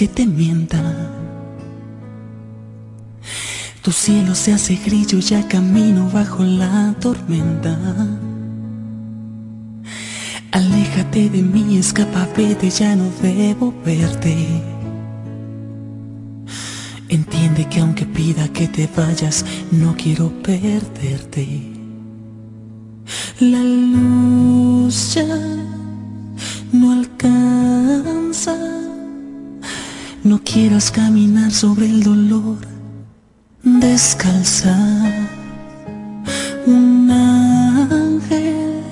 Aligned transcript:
que 0.00 0.08
te 0.08 0.26
mienta. 0.26 0.82
Tu 3.82 3.92
cielo 3.92 4.34
se 4.34 4.54
hace 4.54 4.76
grillo, 4.76 5.18
ya 5.18 5.46
camino 5.46 6.08
bajo 6.08 6.42
la 6.42 6.94
tormenta. 6.98 7.76
Aléjate 10.52 11.28
de 11.28 11.42
mí, 11.42 11.76
escapa, 11.76 12.26
vete, 12.34 12.70
ya 12.70 12.96
no 12.96 13.10
debo 13.20 13.74
verte. 13.84 14.34
Entiende 17.10 17.68
que 17.68 17.80
aunque 17.80 18.06
pida 18.06 18.48
que 18.48 18.68
te 18.68 18.88
vayas, 18.96 19.44
no 19.70 19.94
quiero 19.96 20.30
perderte. 20.42 21.46
La 23.38 23.62
luz 23.62 25.12
ya 25.12 25.26
no 26.72 26.92
alcanza. 26.92 28.80
No 30.22 30.38
quieras 30.44 30.90
caminar 30.90 31.50
sobre 31.50 31.86
el 31.86 32.02
dolor 32.02 32.58
descalza. 33.62 34.76
Un 36.66 37.10
ángel 37.10 38.82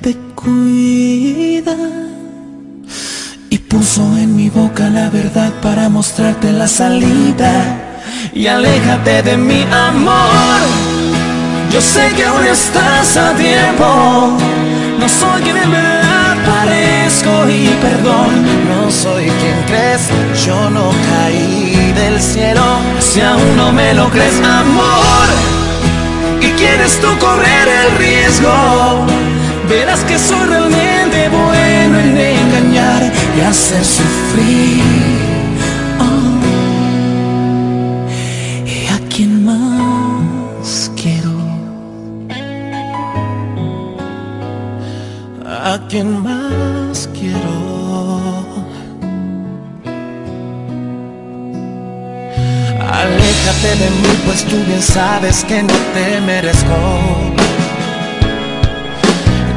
te 0.00 0.16
cuida 0.34 1.76
y 3.50 3.58
puso 3.58 4.02
en 4.16 4.34
mi 4.34 4.48
boca 4.50 4.90
la 4.90 5.10
verdad 5.10 5.52
para 5.62 5.88
mostrarte 5.88 6.52
la 6.52 6.66
salida. 6.66 7.52
Y 8.34 8.48
aléjate 8.48 9.22
de 9.22 9.36
mi 9.36 9.62
amor. 9.62 10.60
Yo 11.72 11.80
sé 11.80 12.10
que 12.16 12.24
aún 12.24 12.44
estás 12.44 13.16
a 13.16 13.32
tiempo. 13.34 14.36
No 14.98 15.08
soy 15.08 15.42
quien 15.42 15.56
en 15.56 15.70
verdad 15.70 16.36
parezco 16.44 17.48
y 17.48 17.68
perdón. 17.80 18.30
No 18.68 18.90
soy 18.90 19.15
quien 19.40 19.62
crees. 19.66 20.02
Yo 20.44 20.70
no 20.70 20.90
caí 21.10 21.92
del 21.92 22.20
cielo. 22.20 22.64
Si 23.00 23.20
aún 23.20 23.56
no 23.56 23.72
me 23.72 23.94
lo 23.94 24.08
crees, 24.10 24.38
amor. 24.40 25.28
Y 26.40 26.48
quieres 26.60 27.00
tú 27.00 27.08
correr 27.18 27.68
el 27.82 27.98
riesgo. 27.98 29.06
Verás 29.68 30.00
que 30.04 30.18
soy 30.18 30.46
realmente 30.46 31.28
bueno 31.28 31.98
en 31.98 32.16
engañar 32.16 33.12
y 33.36 33.40
hacer 33.40 33.84
sufrir. 33.84 34.82
Oh. 35.98 36.38
¿Y 38.64 38.86
a 38.86 38.98
quién 39.08 39.44
más 39.44 40.90
quiero? 41.00 41.34
¿A 45.44 45.78
quién 45.88 46.22
más 46.22 46.85
Aléjate 52.90 53.76
de 53.82 53.90
mí, 53.90 54.22
pues 54.24 54.44
tú 54.44 54.56
bien 54.66 54.80
sabes 54.80 55.44
que 55.44 55.62
no 55.62 55.74
te 55.92 56.20
merezco. 56.20 56.76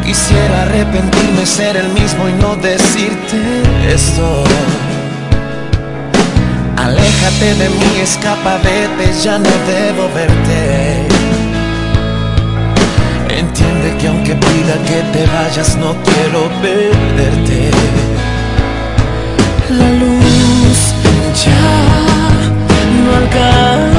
Quisiera 0.03 0.63
arrepentirme, 0.63 1.45
ser 1.45 1.77
el 1.77 1.89
mismo 1.89 2.27
y 2.27 2.33
no 2.33 2.55
decirte 2.55 3.37
esto. 3.87 4.43
Aléjate 6.75 7.53
de 7.55 7.69
mí, 7.69 7.99
escapa, 8.01 8.57
vete, 8.63 9.13
ya 9.21 9.37
no 9.37 9.49
debo 9.67 10.09
verte. 10.15 11.07
Entiende 13.29 13.95
que 13.99 14.07
aunque 14.07 14.31
que 14.31 14.35
pida 14.35 14.73
que 14.87 15.01
te 15.13 15.25
vayas, 15.27 15.77
no 15.77 15.95
quiero 16.03 16.49
perderte. 16.61 17.69
La 19.69 19.89
luz 19.99 20.18
no 23.31 23.98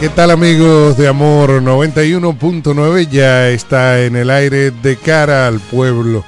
¿Qué 0.00 0.08
tal 0.08 0.30
amigos 0.30 0.96
de 0.96 1.08
Amor 1.08 1.60
91.9? 1.60 3.06
Ya 3.10 3.50
está 3.50 4.02
en 4.02 4.16
el 4.16 4.30
aire 4.30 4.70
de 4.70 4.96
cara 4.96 5.46
al 5.46 5.60
pueblo. 5.60 6.24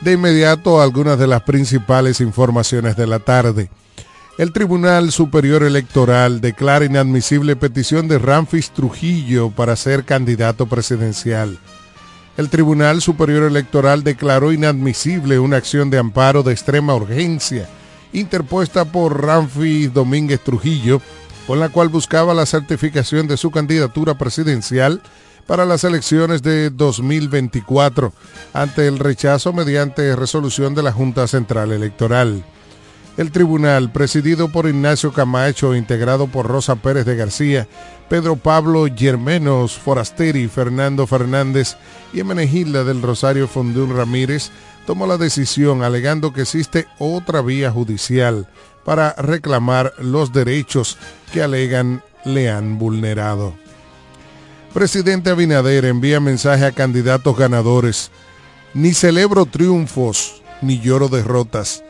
De 0.00 0.14
inmediato 0.14 0.82
algunas 0.82 1.16
de 1.16 1.28
las 1.28 1.42
principales 1.42 2.20
informaciones 2.20 2.96
de 2.96 3.06
la 3.06 3.20
tarde. 3.20 3.70
El 4.38 4.52
Tribunal 4.52 5.12
Superior 5.12 5.62
Electoral 5.62 6.40
declara 6.40 6.84
inadmisible 6.84 7.54
petición 7.54 8.08
de 8.08 8.18
Ramfis 8.18 8.70
Trujillo 8.70 9.50
para 9.50 9.76
ser 9.76 10.04
candidato 10.04 10.66
presidencial. 10.66 11.60
El 12.36 12.50
Tribunal 12.50 13.00
Superior 13.02 13.44
Electoral 13.44 14.02
declaró 14.02 14.50
inadmisible 14.50 15.38
una 15.38 15.58
acción 15.58 15.90
de 15.90 15.98
amparo 15.98 16.42
de 16.42 16.52
extrema 16.52 16.96
urgencia 16.96 17.68
interpuesta 18.12 18.84
por 18.84 19.24
Ramfis 19.24 19.92
Domínguez 19.92 20.40
Trujillo 20.40 21.00
con 21.46 21.60
la 21.60 21.68
cual 21.68 21.88
buscaba 21.88 22.34
la 22.34 22.46
certificación 22.46 23.26
de 23.26 23.36
su 23.36 23.50
candidatura 23.50 24.18
presidencial 24.18 25.00
para 25.46 25.64
las 25.64 25.84
elecciones 25.84 26.42
de 26.42 26.70
2024 26.70 28.12
ante 28.52 28.88
el 28.88 28.98
rechazo 28.98 29.52
mediante 29.52 30.16
resolución 30.16 30.74
de 30.74 30.82
la 30.82 30.92
Junta 30.92 31.26
Central 31.28 31.72
Electoral. 31.72 32.44
El 33.16 33.30
tribunal, 33.30 33.92
presidido 33.92 34.48
por 34.48 34.68
Ignacio 34.68 35.10
Camacho, 35.12 35.74
integrado 35.74 36.26
por 36.26 36.46
Rosa 36.46 36.76
Pérez 36.76 37.06
de 37.06 37.16
García, 37.16 37.66
Pedro 38.10 38.36
Pablo 38.36 38.86
Germenos 38.94 39.78
Forasteri, 39.78 40.48
Fernando 40.48 41.06
Fernández 41.06 41.76
y 42.12 42.20
Emenegilda 42.20 42.84
del 42.84 43.00
Rosario 43.00 43.48
Fondún 43.48 43.96
Ramírez, 43.96 44.50
tomó 44.86 45.06
la 45.06 45.16
decisión 45.16 45.82
alegando 45.82 46.34
que 46.34 46.42
existe 46.42 46.86
otra 46.98 47.40
vía 47.40 47.70
judicial 47.70 48.48
para 48.86 49.14
reclamar 49.14 49.92
los 49.98 50.32
derechos 50.32 50.96
que 51.32 51.42
alegan 51.42 52.02
le 52.24 52.48
han 52.48 52.78
vulnerado. 52.78 53.52
Presidente 54.72 55.30
Abinader 55.30 55.86
envía 55.86 56.20
mensaje 56.20 56.64
a 56.64 56.72
candidatos 56.72 57.36
ganadores. 57.36 58.12
Ni 58.74 58.94
celebro 58.94 59.44
triunfos, 59.46 60.40
ni 60.62 60.80
lloro 60.80 61.08
derrotas. 61.08 61.82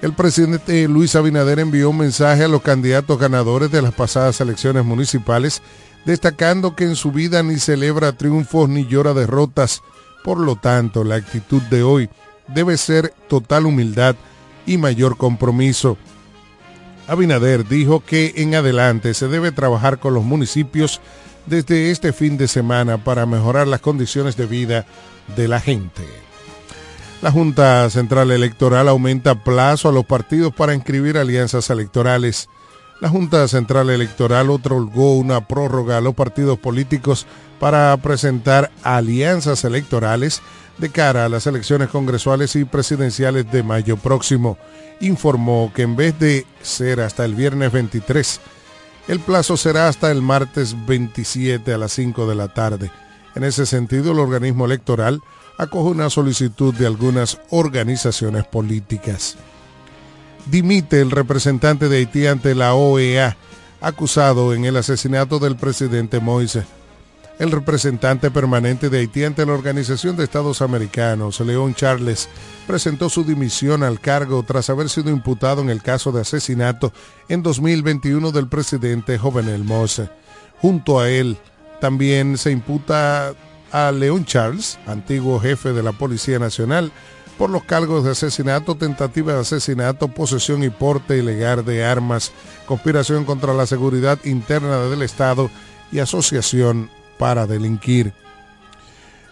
El 0.00 0.14
presidente 0.14 0.88
Luis 0.88 1.14
Abinader 1.14 1.58
envió 1.58 1.90
un 1.90 1.98
mensaje 1.98 2.44
a 2.44 2.48
los 2.48 2.62
candidatos 2.62 3.18
ganadores 3.18 3.70
de 3.70 3.82
las 3.82 3.92
pasadas 3.92 4.40
elecciones 4.40 4.84
municipales, 4.84 5.60
destacando 6.06 6.74
que 6.74 6.84
en 6.84 6.96
su 6.96 7.12
vida 7.12 7.42
ni 7.42 7.58
celebra 7.58 8.12
triunfos 8.12 8.66
ni 8.68 8.86
llora 8.86 9.12
derrotas. 9.12 9.82
Por 10.24 10.38
lo 10.38 10.56
tanto, 10.56 11.04
la 11.04 11.16
actitud 11.16 11.60
de 11.62 11.82
hoy 11.82 12.08
debe 12.48 12.78
ser 12.78 13.12
total 13.28 13.66
humildad 13.66 14.16
y 14.64 14.78
mayor 14.78 15.18
compromiso. 15.18 15.98
Abinader 17.10 17.66
dijo 17.66 18.04
que 18.04 18.34
en 18.36 18.54
adelante 18.54 19.14
se 19.14 19.26
debe 19.26 19.50
trabajar 19.50 19.98
con 19.98 20.14
los 20.14 20.22
municipios 20.22 21.00
desde 21.46 21.90
este 21.90 22.12
fin 22.12 22.38
de 22.38 22.46
semana 22.46 23.02
para 23.02 23.26
mejorar 23.26 23.66
las 23.66 23.80
condiciones 23.80 24.36
de 24.36 24.46
vida 24.46 24.86
de 25.34 25.48
la 25.48 25.58
gente. 25.58 26.04
La 27.20 27.32
Junta 27.32 27.90
Central 27.90 28.30
Electoral 28.30 28.88
aumenta 28.88 29.42
plazo 29.42 29.88
a 29.88 29.92
los 29.92 30.06
partidos 30.06 30.54
para 30.54 30.72
inscribir 30.72 31.18
alianzas 31.18 31.68
electorales. 31.70 32.48
La 33.00 33.08
Junta 33.08 33.48
Central 33.48 33.90
Electoral 33.90 34.48
otorgó 34.48 35.16
una 35.16 35.48
prórroga 35.48 35.98
a 35.98 36.00
los 36.00 36.14
partidos 36.14 36.60
políticos 36.60 37.26
para 37.58 37.96
presentar 37.96 38.70
alianzas 38.84 39.64
electorales 39.64 40.42
de 40.80 40.90
cara 40.90 41.24
a 41.24 41.28
las 41.28 41.46
elecciones 41.46 41.88
congresuales 41.88 42.56
y 42.56 42.64
presidenciales 42.64 43.50
de 43.52 43.62
mayo 43.62 43.96
próximo 43.96 44.58
informó 45.00 45.72
que 45.74 45.82
en 45.82 45.96
vez 45.96 46.18
de 46.18 46.46
ser 46.62 47.00
hasta 47.00 47.24
el 47.24 47.34
viernes 47.34 47.72
23, 47.72 48.40
el 49.08 49.20
plazo 49.20 49.56
será 49.56 49.88
hasta 49.88 50.10
el 50.10 50.22
martes 50.22 50.76
27 50.86 51.72
a 51.72 51.78
las 51.78 51.92
5 51.92 52.26
de 52.28 52.34
la 52.34 52.48
tarde. 52.48 52.90
En 53.34 53.44
ese 53.44 53.66
sentido, 53.66 54.12
el 54.12 54.18
organismo 54.18 54.66
electoral 54.66 55.20
acoge 55.58 55.90
una 55.90 56.10
solicitud 56.10 56.74
de 56.74 56.86
algunas 56.86 57.38
organizaciones 57.50 58.46
políticas. 58.46 59.36
Dimite 60.46 61.00
el 61.00 61.10
representante 61.10 61.88
de 61.88 61.98
Haití 61.98 62.26
ante 62.26 62.54
la 62.54 62.74
OEA, 62.74 63.36
acusado 63.80 64.54
en 64.54 64.64
el 64.64 64.76
asesinato 64.76 65.38
del 65.38 65.56
presidente 65.56 66.20
Moise. 66.20 66.64
El 67.40 67.50
representante 67.52 68.30
permanente 68.30 68.90
de 68.90 68.98
Haití 68.98 69.24
ante 69.24 69.46
la 69.46 69.54
Organización 69.54 70.14
de 70.14 70.24
Estados 70.24 70.60
Americanos, 70.60 71.40
León 71.40 71.74
Charles, 71.74 72.28
presentó 72.66 73.08
su 73.08 73.24
dimisión 73.24 73.82
al 73.82 73.98
cargo 73.98 74.42
tras 74.42 74.68
haber 74.68 74.90
sido 74.90 75.08
imputado 75.08 75.62
en 75.62 75.70
el 75.70 75.80
caso 75.82 76.12
de 76.12 76.20
asesinato 76.20 76.92
en 77.30 77.42
2021 77.42 78.30
del 78.30 78.46
presidente 78.46 79.16
Jovenel 79.16 79.64
Mose. 79.64 80.10
Junto 80.60 81.00
a 81.00 81.08
él 81.08 81.38
también 81.80 82.36
se 82.36 82.50
imputa 82.50 83.32
a 83.72 83.90
León 83.90 84.26
Charles, 84.26 84.78
antiguo 84.86 85.40
jefe 85.40 85.72
de 85.72 85.82
la 85.82 85.92
Policía 85.92 86.38
Nacional, 86.38 86.92
por 87.38 87.48
los 87.48 87.64
cargos 87.64 88.04
de 88.04 88.10
asesinato, 88.10 88.74
tentativa 88.74 89.32
de 89.32 89.40
asesinato, 89.40 90.08
posesión 90.08 90.62
y 90.62 90.68
porte 90.68 91.16
ilegal 91.16 91.64
de 91.64 91.86
armas, 91.86 92.32
conspiración 92.66 93.24
contra 93.24 93.54
la 93.54 93.64
seguridad 93.64 94.18
interna 94.24 94.76
del 94.82 95.00
Estado 95.00 95.50
y 95.90 96.00
asociación 96.00 96.90
para 97.20 97.46
delinquir. 97.46 98.14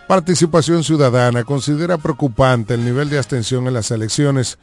Participación 0.07 0.85
Ciudadana 0.85 1.45
considera 1.45 1.97
preocupante 1.97 2.75
el 2.75 2.85
nivel 2.85 3.09
de 3.09 3.17
abstención 3.17 3.67
en 3.67 3.73
las 3.73 3.91
elecciones 3.91 4.59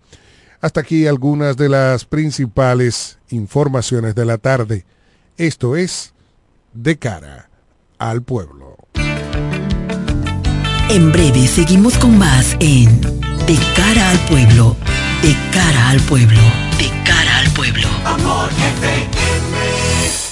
Hasta 0.62 0.82
aquí 0.82 1.08
algunas 1.08 1.56
de 1.56 1.70
las 1.70 2.04
principales 2.06 3.18
informaciones 3.30 4.14
de 4.16 4.26
la 4.26 4.38
tarde. 4.38 4.86
Esto 5.38 5.78
es 5.78 6.14
De 6.74 6.98
Cara 6.98 7.50
al 7.98 8.24
pueblo. 8.24 8.76
En 10.90 11.12
breve 11.12 11.48
seguimos 11.48 11.98
con 11.98 12.18
más 12.18 12.58
en 12.60 13.00
De 13.46 13.58
cara 13.76 14.10
al 14.10 14.20
pueblo, 14.28 14.76
de 15.22 15.36
cara 15.54 15.90
al 15.90 16.00
pueblo, 16.02 16.42
de 16.78 16.90
cara 17.06 17.38
al 17.38 17.52
pueblo. 17.52 17.88
Amor, 18.06 18.50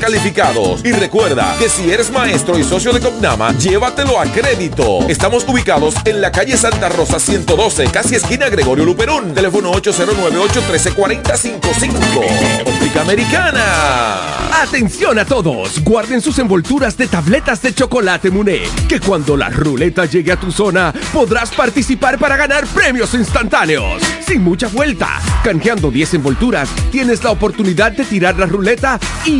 calificados. 0.00 0.84
Y 0.84 0.92
recuerda 0.92 1.56
que 1.58 1.68
si 1.68 1.90
eres 1.90 2.10
maestro 2.10 2.58
y 2.58 2.64
socio 2.64 2.92
de 2.92 3.00
Copnama, 3.00 3.52
llévatelo 3.58 4.18
a 4.18 4.24
crédito. 4.24 5.00
Estamos 5.08 5.44
ubicados 5.46 5.94
en 6.04 6.20
la 6.20 6.32
calle 6.32 6.56
Santa 6.56 6.88
Rosa 6.88 7.20
112, 7.20 7.84
casi 7.86 8.16
esquina 8.16 8.48
Gregorio 8.48 8.84
Luperón. 8.84 9.34
Teléfono 9.34 9.72
809-813-4055. 9.74 12.66
Óptica 12.66 13.02
Americana. 13.02 14.62
Atención 14.62 15.18
a 15.18 15.24
todos. 15.24 15.82
Guarden 15.82 16.20
sus 16.20 16.38
envolturas 16.38 16.96
de 16.96 17.08
tabletas 17.08 17.60
de 17.62 17.74
chocolate 17.74 18.30
Muné. 18.30 18.60
Que 18.88 19.00
cuando 19.00 19.36
la 19.36 19.48
ruleta 19.48 20.06
llegue 20.06 20.30
a 20.32 20.40
tu 20.40 20.52
zona, 20.52 20.92
podrás 21.12 21.50
participar 21.50 22.18
para 22.18 22.36
ganar 22.36 22.66
premios 22.66 23.14
instantáneos. 23.14 24.02
Sin 24.26 24.42
mucha 24.42 24.68
vuelta. 24.68 25.20
Canjeando 25.42 25.90
10 25.90 26.14
envolturas, 26.14 26.68
tienes 26.90 27.24
la 27.24 27.30
oportunidad 27.30 27.92
de 27.92 28.04
tirar 28.04 28.38
la 28.38 28.46
ruleta 28.46 28.98
y 29.24 29.39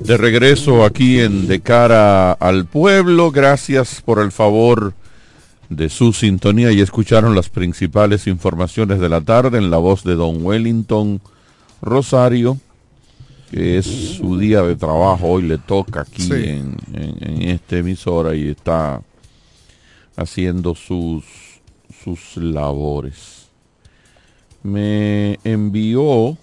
De 0.00 0.16
regreso 0.18 0.84
aquí 0.84 1.20
en 1.20 1.46
De 1.48 1.60
cara 1.60 2.32
al 2.32 2.66
pueblo, 2.66 3.30
gracias 3.30 4.02
por 4.04 4.18
el 4.18 4.32
favor 4.32 4.92
de 5.76 5.88
su 5.88 6.12
sintonía 6.12 6.72
y 6.72 6.80
escucharon 6.80 7.34
las 7.34 7.48
principales 7.48 8.26
informaciones 8.26 9.00
de 9.00 9.08
la 9.08 9.20
tarde 9.20 9.58
en 9.58 9.70
la 9.70 9.78
voz 9.78 10.04
de 10.04 10.14
don 10.14 10.44
Wellington 10.44 11.20
Rosario, 11.82 12.58
que 13.50 13.78
es 13.78 13.86
su 13.86 14.38
día 14.38 14.62
de 14.62 14.76
trabajo, 14.76 15.28
hoy 15.28 15.42
le 15.42 15.58
toca 15.58 16.02
aquí 16.02 16.28
en, 16.32 16.76
en, 16.92 17.42
esta 17.42 17.78
emisora 17.78 18.34
y 18.34 18.48
está 18.48 19.02
haciendo 20.16 20.74
sus, 20.74 21.24
sus 22.02 22.36
labores. 22.36 23.48
Me 24.62 25.38
envió 25.44 26.38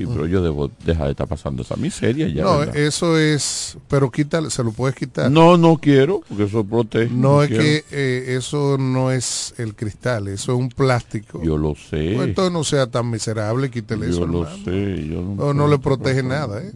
Sí, 0.00 0.06
pero 0.10 0.26
yo 0.26 0.42
debo 0.42 0.70
dejar 0.84 1.06
de 1.06 1.10
estar 1.10 1.28
pasando 1.28 1.62
esa 1.62 1.76
miseria 1.76 2.26
ya. 2.28 2.42
No, 2.42 2.62
eso 2.62 3.18
es, 3.18 3.76
pero 3.86 4.10
quítale, 4.10 4.48
se 4.48 4.64
lo 4.64 4.72
puedes 4.72 4.96
quitar. 4.96 5.30
No, 5.30 5.58
no 5.58 5.76
quiero, 5.76 6.22
porque 6.26 6.44
eso 6.44 6.64
protege. 6.64 7.12
No, 7.12 7.42
es 7.42 7.50
que 7.50 7.84
eh, 7.90 8.36
eso 8.36 8.78
no 8.78 9.10
es 9.10 9.54
el 9.58 9.74
cristal, 9.74 10.28
eso 10.28 10.52
es 10.52 10.58
un 10.58 10.70
plástico. 10.70 11.42
Yo 11.42 11.58
lo 11.58 11.74
sé. 11.74 12.12
Pues 12.14 12.28
entonces 12.28 12.52
no 12.52 12.64
sea 12.64 12.86
tan 12.86 13.10
miserable, 13.10 13.70
quítale 13.70 14.08
eso. 14.08 14.20
Yo 14.20 14.26
lo 14.26 14.46
sé. 14.64 15.06
Yo 15.06 15.20
no, 15.20 15.52
no, 15.52 15.68
le 15.68 15.78
protege 15.78 16.22
nada, 16.22 16.62
¿eh? 16.62 16.72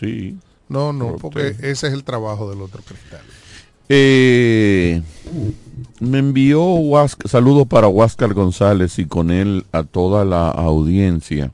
Sí. 0.00 0.38
No, 0.70 0.94
no, 0.94 1.16
porque 1.16 1.48
ese 1.60 1.88
es 1.88 1.92
el 1.92 2.04
trabajo 2.04 2.48
del 2.48 2.62
otro 2.62 2.82
cristal. 2.82 3.20
Eh, 3.90 5.02
me 6.00 6.18
envió 6.18 6.80
saludos 7.26 7.66
para 7.66 7.88
Huáscar 7.88 8.32
González 8.32 8.98
y 8.98 9.04
con 9.04 9.30
él 9.30 9.66
a 9.72 9.82
toda 9.82 10.24
la 10.24 10.48
audiencia 10.48 11.52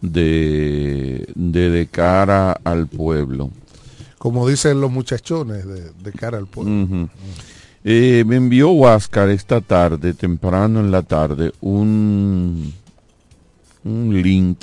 de, 0.00 1.26
de, 1.34 1.88
cara 1.90 2.52
al 2.64 2.86
pueblo. 2.86 3.50
Como 4.18 4.48
dicen 4.48 4.80
los 4.80 4.90
muchachones, 4.90 5.64
de, 5.66 6.12
cara 6.12 6.38
al 6.38 6.46
pueblo. 6.46 7.08
Eh, 7.82 8.24
me 8.26 8.36
envió 8.36 8.70
Huáscar 8.70 9.30
esta 9.30 9.60
tarde, 9.60 10.12
temprano 10.12 10.80
en 10.80 10.90
la 10.90 11.02
tarde, 11.02 11.52
un, 11.60 12.74
un 13.84 14.22
link. 14.22 14.58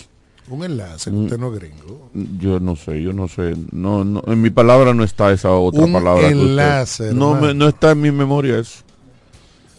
Un 0.50 0.64
enlace, 0.64 1.10
usted 1.10 1.38
no 1.38 1.52
gringo. 1.52 2.10
Yo 2.40 2.60
no 2.60 2.76
sé, 2.76 3.02
yo 3.02 3.12
no 3.12 3.28
sé. 3.28 3.56
No, 3.72 4.06
no, 4.06 4.24
en 4.28 4.42
mi 4.42 4.50
palabra 4.50 4.94
no 4.94 5.04
está 5.04 5.32
esa 5.32 5.52
otra 5.52 5.84
un 5.84 5.94
palabra. 5.94 6.30
Enlace. 6.30 7.14
no, 7.14 7.54
no 7.54 7.68
está 7.68 7.92
en 7.92 8.02
mi 8.02 8.12
memoria 8.12 8.60
eso. 8.60 8.84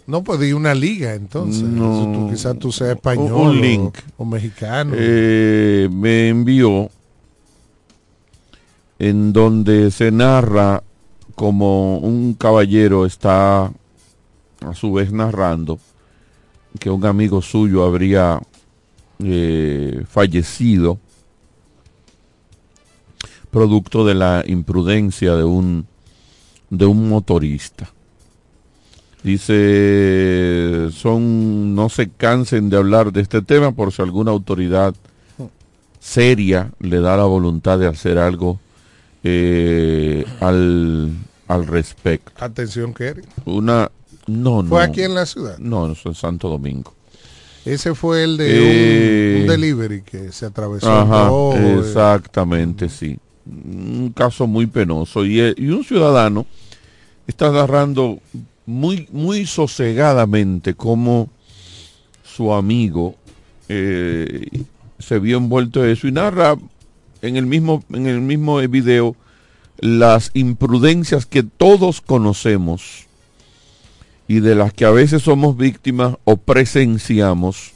No, 0.09 0.25
pues 0.25 0.41
di 0.41 0.55
una 0.55 0.75
liga 0.75 1.12
entonces. 1.12 1.65
No, 1.65 2.29
quizás 2.31 2.59
tú 2.59 2.73
seas 2.73 2.93
español 2.93 3.31
un 3.31 3.61
link. 3.61 3.99
O, 4.16 4.25
mexicano. 4.25 4.94
Eh, 4.97 5.87
me 5.92 6.31
envió 6.31 6.88
en 8.99 9.35
donde 9.35 9.90
se 9.90 10.11
narra 10.11 10.83
como 11.35 11.99
un 11.99 12.33
caballero 12.33 13.05
está 13.05 13.71
a 14.61 14.75
su 14.75 14.94
vez 14.94 15.12
narrando 15.12 15.79
que 16.81 16.88
un 16.88 17.05
amigo 17.05 17.42
suyo 17.42 17.85
habría 17.85 18.40
eh, 19.23 20.05
fallecido 20.09 20.99
producto 23.51 24.07
de 24.07 24.14
la 24.14 24.42
imprudencia 24.47 25.37
de 25.37 25.44
un 25.44 25.87
de 26.71 26.87
un 26.87 27.11
motorista 27.11 27.92
Dice, 29.22 30.88
son, 30.92 31.74
no 31.74 31.88
se 31.88 32.09
cansen 32.09 32.70
de 32.70 32.76
hablar 32.76 33.12
de 33.12 33.20
este 33.20 33.42
tema 33.42 33.72
por 33.72 33.92
si 33.92 34.00
alguna 34.00 34.31
autoridad 34.31 34.94
seria 35.98 36.70
le 36.78 37.00
da 37.00 37.16
la 37.16 37.24
voluntad 37.24 37.78
de 37.78 37.88
hacer 37.88 38.16
algo 38.18 38.61
eh, 39.24 40.24
al, 40.40 41.12
al 41.48 41.66
respecto. 41.66 42.33
Atención, 42.42 42.94
Kerry. 42.94 43.22
Una, 43.44 43.90
no, 44.26 44.62
no. 44.62 44.68
¿Fue 44.68 44.85
aquí 44.85 45.02
en 45.02 45.14
la 45.14 45.26
ciudad? 45.26 45.59
No, 45.59 45.88
no, 45.88 45.94
en 46.02 46.14
Santo 46.14 46.48
Domingo. 46.48 46.94
Ese 47.64 47.94
fue 47.94 48.24
el 48.24 48.37
de 48.37 48.46
un, 48.46 48.57
eh, 48.62 49.46
delivery 49.48 50.02
que 50.02 50.33
se 50.33 50.46
atravesó. 50.46 50.90
Ajá, 50.90 51.28
eh. 51.59 51.81
exactamente, 51.81 52.88
sí. 52.88 53.18
Un 53.44 54.12
caso 54.14 54.46
muy 54.46 54.66
penoso. 54.66 55.24
Y, 55.24 55.40
y 55.57 55.68
un 55.68 55.83
ciudadano 55.83 56.46
está 57.26 57.48
agarrando 57.48 58.20
muy, 58.68 59.09
muy 59.12 59.46
sosegadamente 59.46 60.74
como 60.74 61.31
su 62.22 62.52
amigo 62.52 63.16
eh, 63.70 64.46
se 64.98 65.18
vio 65.18 65.38
envuelto 65.38 65.83
en 65.83 65.90
eso 65.90 66.07
y 66.07 66.12
narra 66.12 66.54
en 67.22 67.37
el 67.38 67.46
mismo, 67.46 67.83
en 67.90 68.07
el 68.07 68.20
mismo 68.20 68.59
video 68.68 69.16
las 69.78 70.31
imprudencias 70.35 71.24
que 71.24 71.42
todos 71.42 72.02
conocemos 72.02 73.07
y 74.26 74.40
de 74.40 74.54
las 74.54 74.74
que 74.74 74.85
a 74.85 74.90
veces 74.90 75.22
somos 75.22 75.57
víctimas 75.57 76.16
o 76.24 76.37
presenciamos 76.37 77.72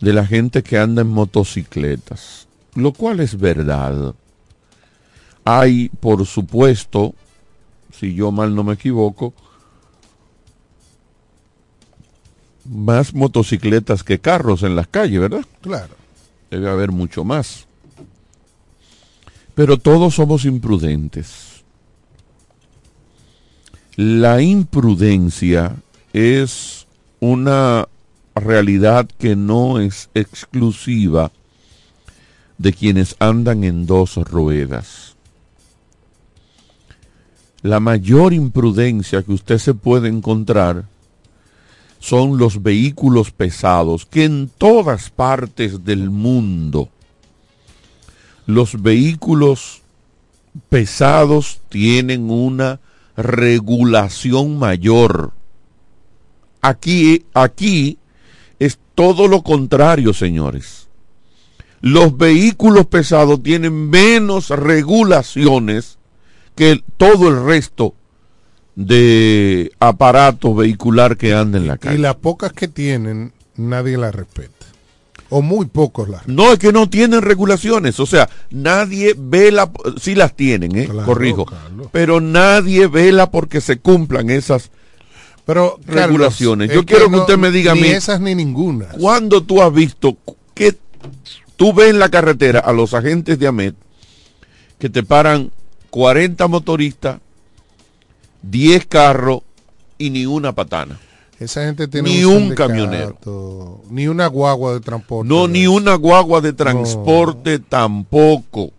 de 0.00 0.14
la 0.14 0.26
gente 0.26 0.62
que 0.62 0.78
anda 0.78 1.02
en 1.02 1.08
motocicletas, 1.08 2.48
lo 2.74 2.94
cual 2.94 3.20
es 3.20 3.38
verdad. 3.38 4.14
Hay, 5.44 5.90
por 6.00 6.24
supuesto, 6.24 7.14
si 7.98 8.14
yo 8.14 8.30
mal 8.30 8.54
no 8.54 8.62
me 8.64 8.74
equivoco, 8.74 9.32
más 12.64 13.14
motocicletas 13.14 14.02
que 14.02 14.18
carros 14.18 14.62
en 14.62 14.76
las 14.76 14.88
calles, 14.88 15.20
¿verdad? 15.20 15.44
Claro. 15.60 15.94
Debe 16.50 16.68
haber 16.68 16.92
mucho 16.92 17.24
más. 17.24 17.66
Pero 19.54 19.78
todos 19.78 20.14
somos 20.14 20.44
imprudentes. 20.44 21.64
La 23.96 24.42
imprudencia 24.42 25.76
es 26.12 26.86
una 27.20 27.88
realidad 28.34 29.08
que 29.18 29.36
no 29.36 29.78
es 29.78 30.10
exclusiva 30.12 31.32
de 32.58 32.72
quienes 32.74 33.16
andan 33.18 33.64
en 33.64 33.86
dos 33.86 34.16
ruedas 34.16 35.15
la 37.66 37.80
mayor 37.80 38.32
imprudencia 38.32 39.22
que 39.22 39.32
usted 39.32 39.58
se 39.58 39.74
puede 39.74 40.08
encontrar 40.08 40.84
son 41.98 42.38
los 42.38 42.62
vehículos 42.62 43.32
pesados, 43.32 44.06
que 44.06 44.24
en 44.24 44.48
todas 44.56 45.10
partes 45.10 45.84
del 45.84 46.10
mundo 46.10 46.88
los 48.46 48.80
vehículos 48.80 49.82
pesados 50.68 51.60
tienen 51.68 52.30
una 52.30 52.80
regulación 53.16 54.58
mayor. 54.58 55.32
Aquí, 56.60 57.24
aquí 57.34 57.98
es 58.58 58.78
todo 58.94 59.26
lo 59.26 59.42
contrario, 59.42 60.12
señores. 60.12 60.86
Los 61.80 62.16
vehículos 62.16 62.86
pesados 62.86 63.42
tienen 63.42 63.90
menos 63.90 64.50
regulaciones 64.50 65.95
que 66.56 66.82
todo 66.96 67.28
el 67.28 67.44
resto 67.44 67.94
de 68.74 69.72
aparato 69.78 70.54
vehicular 70.54 71.16
que 71.16 71.34
anda 71.34 71.58
en 71.58 71.66
la 71.68 71.78
calle. 71.78 71.96
Y 71.96 71.98
las 72.00 72.16
pocas 72.16 72.52
que 72.52 72.66
tienen, 72.66 73.32
nadie 73.56 73.96
las 73.96 74.14
respeta. 74.14 74.54
O 75.28 75.42
muy 75.42 75.66
pocos 75.66 76.08
las 76.08 76.28
No, 76.28 76.52
es 76.52 76.58
que 76.58 76.72
no 76.72 76.88
tienen 76.88 77.20
regulaciones. 77.20 77.98
O 78.00 78.06
sea, 78.06 78.28
nadie 78.50 79.14
vela, 79.16 79.70
sí 80.00 80.14
las 80.14 80.34
tienen, 80.34 80.76
¿eh? 80.76 80.88
corrijo. 81.04 81.46
Pero 81.92 82.20
nadie 82.20 82.86
vela 82.86 83.30
porque 83.30 83.60
se 83.60 83.78
cumplan 83.78 84.30
esas 84.30 84.70
pero, 85.44 85.78
regulaciones. 85.86 86.70
Yo 86.70 86.84
quiero 86.84 87.10
que, 87.10 87.16
usted 87.16 87.38
me 87.38 87.50
diga 87.50 87.74
ni 87.74 87.80
a 87.80 87.82
mí. 87.82 87.88
esas 87.88 88.20
ni 88.20 88.34
ninguna. 88.34 88.86
¿Cuándo 88.98 89.42
tú 89.42 89.62
has 89.62 89.72
visto 89.72 90.16
que 90.54 90.76
tú 91.56 91.72
ves 91.72 91.90
en 91.90 91.98
la 91.98 92.08
carretera 92.08 92.60
a 92.60 92.72
los 92.72 92.94
agentes 92.94 93.38
de 93.38 93.46
AMET 93.46 93.74
que 94.78 94.90
te 94.90 95.02
paran 95.02 95.50
40 95.96 96.46
motoristas, 96.48 97.20
10 98.42 98.84
carros 98.84 99.40
y 99.96 100.10
ni 100.10 100.26
una 100.26 100.52
patana. 100.52 101.00
Esa 101.40 101.64
gente 101.64 101.88
tiene 101.88 102.10
ni 102.10 102.22
un, 102.22 102.54
camionero. 102.54 103.80
Ni 103.88 104.06
una 104.06 104.26
guagua 104.26 104.74
de 104.74 104.80
transporte. 104.80 105.26
No, 105.26 105.48
ni 105.48 105.66
una 105.66 105.94
guagua 105.94 106.42
de 106.42 106.52
transporte 106.52 107.60
tampoco. 107.60 108.72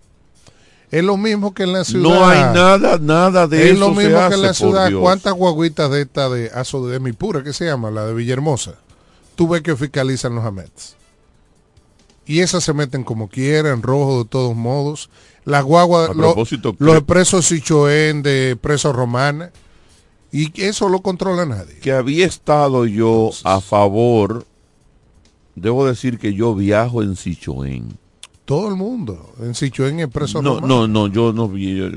Es 0.92 1.04
lo 1.04 1.18
mismo 1.18 1.56
que 1.56 1.64
en 1.64 1.74
la 1.74 1.86
ciudad. 1.86 2.04
No 2.04 2.28
hay 2.28 2.40
nada, 2.54 3.00
nada 3.00 3.48
de 3.48 3.64
eso. 3.64 3.74
Es 3.74 3.80
lo 3.80 3.96
mismo 3.96 4.30
que 4.30 4.36
en 4.36 4.42
la 4.44 4.54
ciudad. 4.54 4.92
¿Cuántas 4.92 5.34
guaguitas 5.34 5.90
de 5.90 6.02
esta 6.04 6.30
de 6.30 6.52
Aso 6.54 6.86
de 6.86 7.00
mi 7.00 7.14
pura 7.14 7.44
que 7.44 7.52
se 7.52 7.66
llama? 7.66 7.90
La 7.90 8.06
de 8.06 8.14
Villahermosa. 8.14 8.76
Tú 9.36 9.48
ves 9.48 9.64
que 9.64 9.76
fiscalizan 9.76 10.36
los 10.36 10.46
AMETs. 10.46 10.96
Y 12.28 12.42
esas 12.42 12.64
se 12.64 12.74
meten 12.74 13.04
como 13.04 13.28
quieran, 13.28 13.82
rojo 13.82 14.20
de 14.20 14.30
todos 14.30 14.56
modos 14.56 15.10
las 15.48 15.64
guaguas, 15.64 16.12
los 16.14 16.98
expresos 16.98 17.46
Sichoen 17.46 18.22
de 18.22 18.58
presos 18.60 18.94
romana, 18.94 19.50
y 20.30 20.52
eso 20.62 20.90
lo 20.90 21.00
controla 21.02 21.46
nadie. 21.46 21.78
Que 21.80 21.94
había 21.94 22.26
estado 22.26 22.86
yo 22.86 23.32
a 23.46 23.62
favor, 23.62 24.46
debo 25.56 25.88
decir 25.88 26.20
que 26.20 26.34
yo 26.34 26.54
viajo 26.54 27.02
en 27.02 27.16
Sichoen. 27.16 27.98
Todo 28.44 28.68
el 28.68 28.76
mundo. 28.76 29.34
En 29.42 29.56
Sichuén 29.56 30.00
Expreso 30.02 30.42
No, 30.42 30.56
Romana. 30.56 30.68
no, 30.68 30.88
no, 30.88 31.08
yo 31.08 31.32
no 31.32 31.48
vi, 31.48 31.78
yo, 31.78 31.88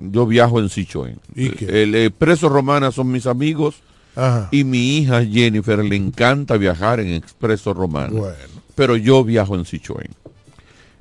yo 0.00 0.26
viajo 0.26 0.58
en 0.58 0.68
Sichuén. 0.68 1.20
¿Y 1.34 1.50
qué? 1.50 1.82
El 1.82 1.94
Expreso 1.94 2.48
Romana 2.48 2.90
son 2.90 3.10
mis 3.12 3.26
amigos 3.26 3.76
Ajá. 4.16 4.48
y 4.50 4.64
mi 4.64 4.98
hija 4.98 5.24
Jennifer 5.24 5.84
le 5.84 5.94
encanta 5.96 6.56
viajar 6.56 6.98
en 6.98 7.12
Expreso 7.14 7.72
Romana. 7.72 8.10
Bueno. 8.10 8.36
Pero 8.74 8.96
yo 8.96 9.22
viajo 9.22 9.54
en 9.54 9.64
Sichuén. 9.64 10.10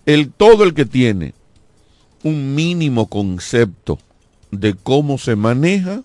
El 0.05 0.31
todo 0.31 0.63
el 0.63 0.75
que 0.75 0.85
tiene 0.85 1.33
un 2.25 2.55
mínimo 2.55 3.05
concepto 3.05 3.99
de 4.49 4.73
cómo 4.73 5.19
se 5.19 5.35
maneja, 5.35 6.01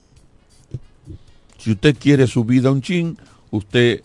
si 1.56 1.72
usted 1.72 1.96
quiere 1.98 2.26
su 2.26 2.44
vida 2.44 2.70
un 2.70 2.82
chin, 2.82 3.16
usted 3.50 4.02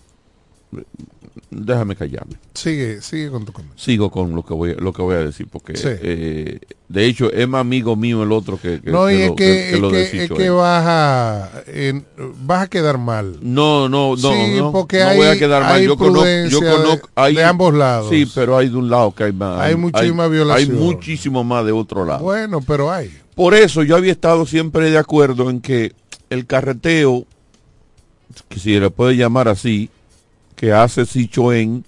déjame 1.50 1.95
callarme. 1.95 2.36
Sigue, 2.54 3.02
sigue 3.02 3.30
con 3.30 3.45
tu 3.45 3.52
comentario. 3.52 3.84
Sigo 3.84 4.10
con 4.10 4.34
lo 4.36 4.43
que 4.43 4.54
voy, 4.54 4.76
lo 4.76 4.93
que 4.93 5.02
voy 5.02 5.15
a 5.15 5.19
decir, 5.19 5.48
porque 5.52 5.76
Sí. 5.76 5.88
eh, 5.89 6.60
de 6.88 7.06
hecho 7.06 7.32
es 7.32 7.48
más 7.48 7.62
amigo 7.62 7.95
mío 7.95 8.24
el 8.24 8.32
otro 8.32 8.60
que, 8.60 8.80
que- 8.82 8.91
No, 8.91 9.08
que 9.08 9.15
y 9.17 9.21
es 9.21 9.28
lo- 9.30 9.36
que, 9.36 9.69
es 9.74 9.80
lo 9.80 9.91
que, 9.91 10.02
es 10.24 10.32
que 10.32 10.50
vas, 10.50 10.84
a, 10.88 11.52
vas 12.43 12.63
a 12.63 12.67
quedar 12.67 12.98
mal. 12.98 13.38
No, 13.41 13.89
no, 13.89 14.15
no, 14.15 14.32
Sí, 14.34 14.54
no, 14.58 14.71
porque 14.71 15.00
no 15.00 15.08
hay- 15.10 15.17
voy 15.17 15.28
a 15.28 15.38
quedar 15.38 15.63
mal. 15.63 15.74
hay 15.76 15.86
Yo 15.86 15.98
conozco, 15.98 16.19
yo 16.19 16.21
prudencia 16.24 16.65
de- 16.69 16.76
conozco, 16.84 17.10
hay, 17.15 17.36
de 17.36 17.43
ambos 17.43 17.74
lados. 17.74 18.10
Sí, 18.10 18.30
pero 18.34 18.58
hay 18.58 18.69
de 18.69 18.78
un 18.78 18.89
lado 18.89 19.12
que 19.13 19.26
hay 19.26 19.34
más. 19.34 19.60
Hay 19.60 19.76
muchísima 19.76 20.26
hay, 20.26 20.30
violación. 20.32 20.76
muchísimo 20.78 21.43
más 21.43 21.65
de 21.65 21.71
otro 21.71 22.06
lado. 22.06 22.24
Bueno, 22.24 22.62
pero 22.65 22.91
hay. 22.91 23.12
Por 23.36 23.54
eso 23.54 23.84
yo 23.84 23.98
había 23.98 24.12
estado 24.13 24.45
siempre 24.45 24.89
de 24.89 24.98
acuerdo 24.98 25.50
en 25.50 25.60
que 25.60 25.91
el 26.30 26.45
carreteo, 26.45 27.26
que 28.50 28.60
si 28.60 28.80
le 28.80 28.89
puede 28.89 29.15
llamar 29.17 29.48
así, 29.48 29.89
que 30.55 30.71
hace 30.73 31.05
Sichoen 31.05 31.85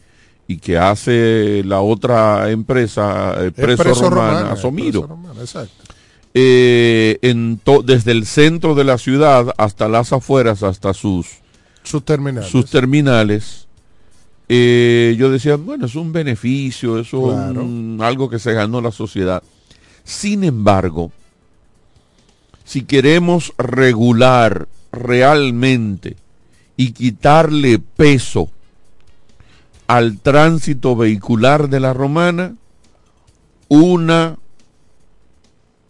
y 0.48 0.58
que 0.58 0.78
hace 0.78 1.62
la 1.66 1.82
otra 1.82 2.50
empresa, 2.52 3.34
Preso 3.56 3.72
Expreso 3.84 4.10
Romana, 4.10 4.32
Romana, 4.40 4.52
Asomiro, 4.54 5.00
Expreso 5.02 5.08
Romana, 5.08 5.42
exacto. 5.42 5.84
eh, 6.34 7.18
en 7.22 7.58
to- 7.64 7.82
desde 7.82 8.12
el 8.12 8.26
centro 8.26 8.76
de 8.76 8.84
la 8.84 8.98
ciudad 8.98 9.54
hasta 9.58 9.88
las 9.90 10.14
afueras, 10.14 10.64
hasta 10.64 10.94
sus, 10.94 11.28
Sus 11.84 12.04
terminales. 12.06 12.50
sus 12.50 12.70
terminales, 12.70 13.68
eh, 14.50 15.16
yo 15.18 15.30
decía, 15.30 15.58
bueno, 15.58 15.86
es 15.88 15.96
un 15.96 16.14
beneficio, 16.14 16.98
es 17.00 17.10
Claro. 17.10 17.64
un- 17.64 18.00
algo 18.02 18.30
que 18.30 18.40
se 18.40 18.54
ganó 18.54 18.80
la 18.82 18.92
sociedad. 18.92 19.44
Sin 20.06 20.46
embargo, 20.46 21.12
si 22.64 22.84
queremos 22.84 23.54
regular 23.58 24.68
realmente 24.94 26.16
y 26.78 26.92
quitarle 26.92 27.80
peso 27.80 28.50
al 29.88 30.20
tránsito 30.20 30.96
vehicular 30.96 31.70
de 31.70 31.80
la 31.80 31.94
romana, 31.94 32.56
una 33.70 34.38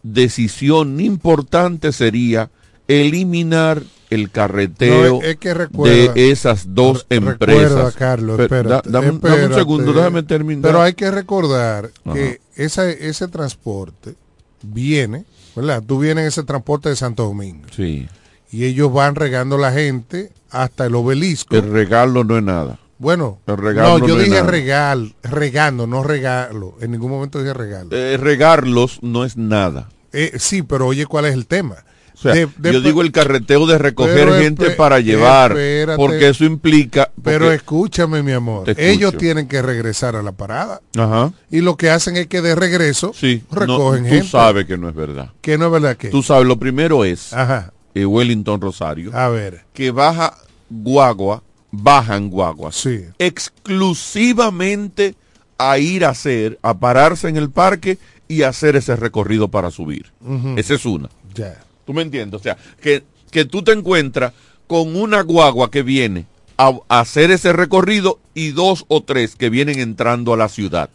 decisión 0.04 1.00
importante 1.00 1.92
sería 1.92 2.50
eliminar 2.88 3.84
el 4.10 4.32
carreteo 4.32 5.16
No, 5.16 5.22
es- 5.22 5.30
es 5.32 5.36
que 5.38 5.54
recuerda- 5.54 6.14
de 6.14 6.32
esas 6.32 6.74
dos 6.74 7.06
empresas. 7.10 7.72
Recuerda, 7.72 7.92
Carlos, 7.92 8.38
Pero, 8.38 8.44
espérate, 8.56 8.90
da- 8.90 9.00
dame, 9.02 9.12
un- 9.12 9.20
dame 9.20 9.34
un 9.34 9.40
espérate. 9.42 9.56
segundo, 9.60 9.94
déjame 9.94 10.24
terminar. 10.24 10.62
Pero 10.62 10.82
hay 10.82 10.94
que 10.94 11.12
recordar 11.12 11.92
Ajá. 12.06 12.14
que 12.14 12.40
esa, 12.56 12.90
ese 12.90 13.28
transporte 13.28 14.16
viene, 14.64 15.26
¿verdad? 15.56 15.84
Tú 15.86 16.00
vienes 16.00 16.22
en 16.22 16.28
ese 16.30 16.44
transporte 16.44 16.88
de 16.88 16.96
Santo 16.96 17.24
Domingo 17.26 17.68
Sí, 17.76 18.08
y 18.50 18.64
ellos 18.64 18.94
van 18.94 19.16
regando 19.16 19.58
la 19.58 19.74
gente 19.74 20.32
hasta 20.52 20.86
el 20.86 20.96
obelisco. 20.96 21.54
el 21.58 21.70
regalo 21.70 22.24
no 22.24 22.38
es 22.38 22.44
nada. 22.44 22.80
Bueno, 23.00 23.40
no, 23.48 24.00
yo 24.00 24.16
no 24.16 24.24
dije 24.24 24.42
regal, 24.44 25.14
regando, 25.24 25.88
no 25.88 26.04
regalo. 26.04 26.76
En 26.82 26.92
ningún 26.92 27.12
momento 27.12 27.40
dije 27.40 27.54
regalo. 27.54 27.90
Eh, 27.92 28.18
regarlos 28.18 29.00
no 29.02 29.24
es 29.26 29.38
nada. 29.38 29.90
Eh, 30.14 30.34
sí, 30.40 30.64
pero 30.64 30.88
oye, 30.88 31.06
¿cuál 31.06 31.26
es 31.26 31.34
el 31.34 31.46
tema? 31.48 31.76
O 32.16 32.20
sea, 32.20 32.34
De- 32.34 32.48
de- 32.58 32.74
yo 32.74 32.82
digo 32.82 33.04
el 33.04 33.12
carreteo 33.12 33.68
de 33.68 33.78
recoger 33.78 34.28
gente 34.42 34.72
para 34.72 35.00
llevar, 35.00 35.52
espérate. 35.52 35.98
porque 35.98 36.30
eso 36.30 36.46
implica... 36.46 37.12
Pero 37.24 37.52
escúchame, 37.52 38.24
mi 38.24 38.32
amor. 38.32 38.68
Ellos 38.76 39.16
tienen 39.18 39.48
que 39.48 39.62
regresar 39.62 40.16
a 40.16 40.24
la 40.24 40.32
parada. 40.32 40.82
Ajá, 40.98 41.32
Y 41.52 41.62
lo 41.62 41.78
que 41.78 41.92
hacen 41.92 42.18
es 42.18 42.26
que 42.26 42.42
de 42.42 42.56
regreso 42.56 43.12
sí, 43.14 43.44
no, 43.52 43.60
recogen 43.60 44.04
tú 44.06 44.10
gente. 44.10 44.28
sabes 44.28 44.66
que 44.66 44.78
no 44.80 44.90
es 44.90 44.96
verdad. 44.96 45.30
Que 45.42 45.60
no 45.60 45.68
es 45.68 45.72
verdad 45.72 45.96
que. 45.96 46.08
Tú 46.10 46.24
sabes, 46.24 46.48
lo 46.48 46.58
primero 46.58 47.06
es 47.06 47.32
Ajá. 47.34 47.72
eh, 47.94 48.06
Wellington 48.08 48.62
Rosario, 48.62 49.16
A 49.16 49.30
ver. 49.30 49.66
que 49.74 49.92
baja 49.92 50.34
guagua, 50.72 51.44
bajan 51.72 52.30
guaguas, 52.30 52.76
Sí. 52.76 53.06
exclusivamente 53.20 55.16
a 55.58 55.78
ir 55.80 56.06
a 56.06 56.10
hacer, 56.10 56.60
a 56.62 56.78
pararse 56.78 57.28
en 57.30 57.38
el 57.38 57.50
parque 57.50 57.98
y 58.28 58.44
hacer 58.44 58.76
ese 58.76 58.96
recorrido 58.96 59.48
para 59.48 59.72
subir. 59.72 60.12
Esa 60.56 60.76
es 60.76 60.86
una. 60.86 61.10
Ya. 61.34 61.60
¿Tú 61.86 61.94
me 61.94 62.02
entiendes? 62.02 62.40
O 62.40 62.44
sea, 62.44 62.58
que, 62.82 63.04
que 63.32 63.46
tú 63.46 63.64
te 63.64 63.72
encuentras 63.72 64.34
con 64.68 64.96
una 64.96 65.22
guagua 65.22 65.72
que 65.72 65.82
viene 65.84 66.26
a, 66.58 66.74
a 66.90 67.00
hacer 67.00 67.32
ese 67.32 67.54
recorrido 67.54 68.20
y 68.34 68.50
dos 68.52 68.86
o 68.90 69.02
tres 69.02 69.36
que 69.36 69.50
vienen 69.50 69.80
entrando 69.80 70.34
a 70.34 70.38
la 70.38 70.50
ciudad, 70.50 70.90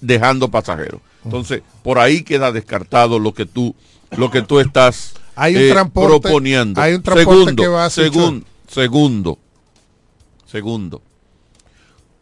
dejando 0.00 0.50
pasajeros. 0.50 1.00
Entonces, 1.24 1.62
por 1.82 1.98
ahí 1.98 2.22
queda 2.22 2.52
descartado 2.52 3.18
lo 3.18 3.32
que 3.32 3.46
tú, 3.46 3.74
lo 4.16 4.30
que 4.30 4.42
tú 4.42 4.60
estás 4.60 5.14
Hay 5.34 5.56
un 5.56 5.62
eh, 5.62 5.90
proponiendo. 5.94 6.80
hay 6.80 6.94
un 6.94 7.02
transporte 7.02 7.40
segundo, 7.40 7.62
que 7.62 7.68
va 7.68 7.86
a 7.86 7.90
Sichuan. 7.90 8.44
Segun- 8.74 8.82
segundo, 9.24 9.38
segundo. 10.46 11.02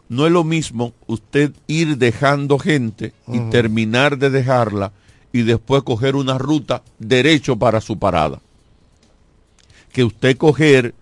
No 0.09 0.27
es 0.27 0.33
lo 0.33 0.45
mismo 0.45 0.93
usted 1.07 1.53
ir 1.67 1.97
dejando 1.97 2.59
gente 2.59 3.13
y 3.29 3.39
terminar 3.51 4.19
de 4.19 4.29
dejarla 4.31 4.93
y 5.33 5.43
después 5.43 5.83
coger 5.85 6.17
una 6.17 6.37
ruta 6.37 6.83
derecho 6.99 7.57
para 7.57 7.81
su 7.81 7.99
parada. 7.99 8.41
Que 9.93 10.05
usted 10.05 10.37
coger 10.37 10.95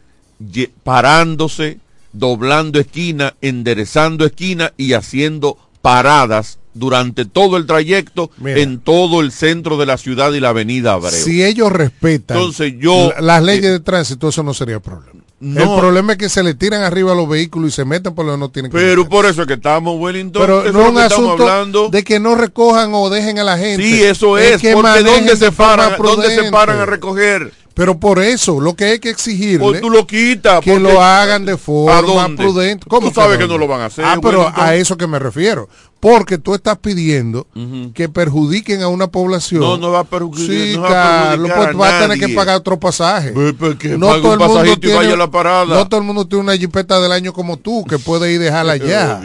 parándose, 0.85 1.79
doblando 2.13 2.79
esquina, 2.79 3.35
enderezando 3.41 4.25
esquina 4.25 4.73
y 4.77 4.93
haciendo 4.93 5.59
paradas 5.83 6.59
durante 6.73 7.25
todo 7.25 7.57
el 7.57 7.67
trayecto 7.67 8.31
Mira. 8.39 8.61
en 8.61 8.79
todo 8.79 9.21
el 9.23 9.33
centro 9.33 9.77
de 9.77 9.87
la 9.87 9.97
ciudad 9.97 10.33
y 10.33 10.41
la 10.41 10.51
avenida 10.51 10.93
Abreu. 10.93 11.11
Si 11.11 11.43
ellos 11.43 11.73
respetan 11.73 12.37
Entonces 12.37 12.75
yo- 12.79 13.11
la- 13.17 13.21
las 13.21 13.43
leyes 13.43 13.73
de 13.73 13.81
tránsito, 13.81 14.29
eso 14.29 14.43
no 14.45 14.55
sería 14.55 14.79
problema. 14.81 15.20
No. 15.41 15.75
El 15.75 15.81
problema 15.81 16.13
es 16.13 16.19
que 16.19 16.29
se 16.29 16.43
le 16.43 16.53
tiran 16.53 16.83
arriba 16.83 17.13
a 17.13 17.15
los 17.15 17.27
vehículos 17.27 17.71
y 17.71 17.75
se 17.75 17.87
meten 17.87 18.15
por 18.15 18.27
lo 18.27 18.33
que 18.33 18.39
no 18.39 18.51
tienen 18.51 18.71
que 18.71 18.77
Pero 18.77 19.09
por 19.09 19.25
eso 19.25 19.41
es 19.41 19.49
que 19.49 19.55
estamos, 19.55 19.99
Wellington. 19.99 20.43
Pero 20.43 20.63
eso 20.65 20.73
no 20.73 20.81
es 20.81 20.85
es 20.85 20.91
un 20.91 20.95
que 20.97 21.03
asunto 21.03 21.33
hablando. 21.49 21.89
de 21.89 22.05
que 22.05 22.21
no 22.21 22.35
recojan 22.35 22.91
o 22.93 23.09
dejen 23.09 23.39
a 23.39 23.45
la 23.45 23.57
gente. 23.57 23.83
Sí, 23.83 24.03
eso 24.03 24.37
es, 24.37 24.61
que 24.61 24.73
porque 24.75 24.89
manejen 24.91 25.27
¿dónde 25.27 25.37
se 25.37 25.51
paran? 25.51 25.95
¿Dónde 25.97 26.29
se 26.35 26.51
paran 26.51 26.79
a 26.79 26.85
recoger? 26.85 27.53
Pero 27.73 27.99
por 27.99 28.19
eso, 28.23 28.61
lo 28.61 28.75
que 28.75 28.85
hay 28.85 28.99
que 28.99 29.09
exigirle 29.09 29.65
O 29.67 29.73
tú 29.81 29.89
lo 29.89 30.07
quitas. 30.07 30.61
que 30.61 30.79
lo 30.79 31.01
hagan 31.03 31.47
de 31.47 31.53
¿A 31.53 31.57
forma 31.57 32.29
prudente. 32.37 32.85
Tú 32.91 33.11
sabes 33.15 33.39
que 33.39 33.47
no 33.49 33.57
lo 33.57 33.67
van 33.67 33.81
a 33.81 33.87
hacer, 33.87 34.05
Ah, 34.05 34.19
pero 34.21 34.41
Wellington. 34.41 34.65
a 34.65 34.75
eso 34.75 34.97
que 34.99 35.07
me 35.07 35.19
refiero. 35.19 35.69
Porque 36.01 36.39
tú 36.39 36.55
estás 36.55 36.79
pidiendo 36.79 37.47
que 37.95 38.09
perjudiquen 38.09 38.81
a 38.83 38.89
una 38.89 39.09
población. 39.09 39.61
No, 39.61 39.77
no 39.77 39.91
va 39.93 40.01
a 40.01 40.05
perjudicar- 40.05 40.47
Sí, 40.47 40.73
no 40.77 40.83
va 40.83 41.33
a 41.33 41.37
pues 41.37 41.51
a 41.69 41.73
vas 41.73 41.93
a 41.93 42.01
tener 42.09 42.19
que 42.19 42.35
pagar 42.35 42.57
otro 42.57 42.81
pasaje. 42.81 43.33
Pues, 43.33 43.77
no 43.99 44.07
todo 44.21 44.33
el 44.33 44.39
mundo 44.41 44.77
tiene, 44.79 44.97
vaya 44.97 45.13
a 45.13 45.17
la 45.19 45.31
parada. 45.31 45.67
No 45.67 45.87
todo 45.87 46.01
el 46.01 46.07
mundo 46.07 46.27
tiene 46.27 46.45
una 46.45 46.57
jipeta 46.57 46.99
del 47.01 47.13
año 47.13 47.35
como 47.35 47.59
tú, 47.59 47.85
que 47.85 47.99
puede 47.99 48.33
ir 48.33 48.41
y 48.41 48.45
dejarla 48.45 48.73
allá. 48.73 49.21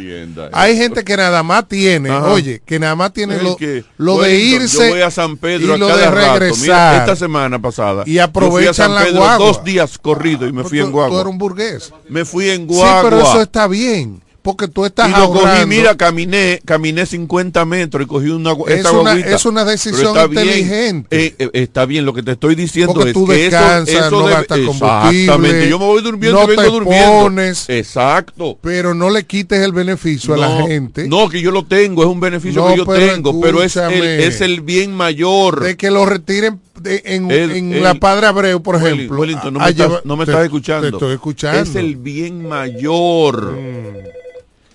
Hay 0.52 0.76
gente 0.76 1.06
que 1.06 1.16
nada 1.16 1.44
más 1.44 1.66
tiene, 1.70 2.10
Ajá. 2.10 2.28
oye, 2.32 2.62
que 2.66 2.78
nada 2.78 2.96
más 2.96 3.14
tiene 3.14 3.42
lo, 3.42 3.56
que, 3.56 3.86
lo 3.98 4.16
de 4.18 4.30
Wellington, 4.34 4.62
irse 4.64 4.88
Yo 4.88 4.94
voy 4.96 5.02
a 5.02 5.12
San 5.12 5.38
Pedro 5.38 5.76
y 5.76 5.80
lo 5.80 5.88
de 5.88 6.12
regresar. 6.12 6.60
Mira, 6.62 6.98
esta 6.98 7.16
semana 7.16 7.62
pasada. 7.62 8.04
Y 8.06 8.16
yo 8.16 8.24
aprovechan 8.24 8.52
fui 8.52 8.68
a 8.68 8.74
San 8.74 8.96
la 8.96 9.12
guagua. 9.12 9.46
dos 9.46 9.64
días 9.64 9.98
corrido 9.98 10.46
y 10.46 10.52
me 10.52 10.64
fui 10.66 10.80
tú, 10.80 10.86
en 10.88 10.92
guagua. 10.92 11.16
tú 11.16 11.22
eres 11.22 11.32
un 11.32 11.38
burgués. 11.38 11.94
Me 12.10 12.26
fui 12.26 12.50
en 12.50 12.68
Sí, 12.68 12.76
guagua. 12.76 13.02
pero 13.10 13.22
eso 13.22 13.42
está 13.42 13.68
bien, 13.70 14.22
porque 14.46 14.68
tú 14.68 14.86
estás 14.86 15.10
y 15.10 15.12
lo 15.12 15.32
cogí, 15.34 15.66
mira, 15.66 15.98
caminé, 15.98 16.62
caminé 16.64 17.06
50 17.08 17.66
metros 17.66 18.04
y 18.04 18.08
cogí 18.08 18.30
una 18.30 18.52
Es 18.68 18.78
esta 18.78 18.92
una- 18.92 19.02
guaguita. 19.02 19.36
es 19.36 19.46
una 19.46 19.66
decisión 19.66 20.14
bien, 20.14 20.46
inteligente. 20.46 21.08
eh, 21.26 21.36
eh, 21.40 21.50
está 21.54 21.86
bien, 21.88 22.06
lo 22.06 22.14
que 22.14 22.22
te 22.22 22.34
estoy 22.34 22.54
diciendo 22.54 22.94
Porque 22.94 23.10
es 23.10 23.14
tú 23.16 23.26
que 23.26 23.48
eso- 23.48 23.58
descansas, 23.58 23.90
eso, 23.96 24.12
no 24.12 24.20
debe- 24.28 24.32
gastas 24.34 24.60
combustible, 24.60 25.22
Exactamente, 25.24 25.70
yo 25.70 25.80
me 25.80 25.86
voy 25.86 26.02
durmiendo 26.04 26.38
no 26.40 26.44
y 26.46 26.48
vengo 26.56 26.62
te 26.62 26.70
durmiendo. 26.70 27.12
pones. 27.24 27.70
Exacto. 27.70 28.58
Pero 28.62 28.94
no 28.94 29.10
le 29.10 29.24
quites 29.26 29.60
el 29.62 29.72
beneficio 29.72 30.36
a 30.36 30.38
la 30.38 30.48
No, 30.60 30.68
gente 30.68 31.08
No, 31.10 31.28
que 31.28 31.42
yo 31.42 31.50
lo 31.50 31.66
tengo, 31.66 32.04
es 32.04 32.08
un 32.10 32.20
beneficio 32.20 32.62
No, 32.62 32.70
que 32.72 32.78
yo 32.78 32.86
pero 32.86 33.14
tengo, 33.14 33.42
pero 33.42 33.64
es 33.64 33.76
el, 33.76 34.04
es 34.04 34.42
el 34.42 34.62
bien 34.62 34.94
mayor. 34.94 35.62
de 35.64 35.76
que 35.76 35.90
lo 35.90 36.06
retiren 36.06 36.60
de- 36.80 37.02
en, 37.06 37.32
El- 37.32 37.52
en 37.52 37.74
el- 37.74 37.82
la 37.84 37.96
Padre 37.96 38.28
Abreu, 38.28 38.62
por 38.62 38.76
ejemplo. 38.76 39.18
Wellington, 39.18 39.54
no 39.56 39.60
a 39.60 39.64
me, 39.64 39.70
estás, 39.72 39.88
llevar- 39.88 40.02
no 40.06 40.18
me 40.18 40.26
te- 40.26 40.32
estás 40.32 40.44
escuchando. 40.46 40.82
Te 40.90 40.96
estoy 40.96 41.14
escuchando. 41.14 41.62
Es 41.62 41.76
el 41.76 41.96
bien 41.96 42.48
mayor. 42.48 43.56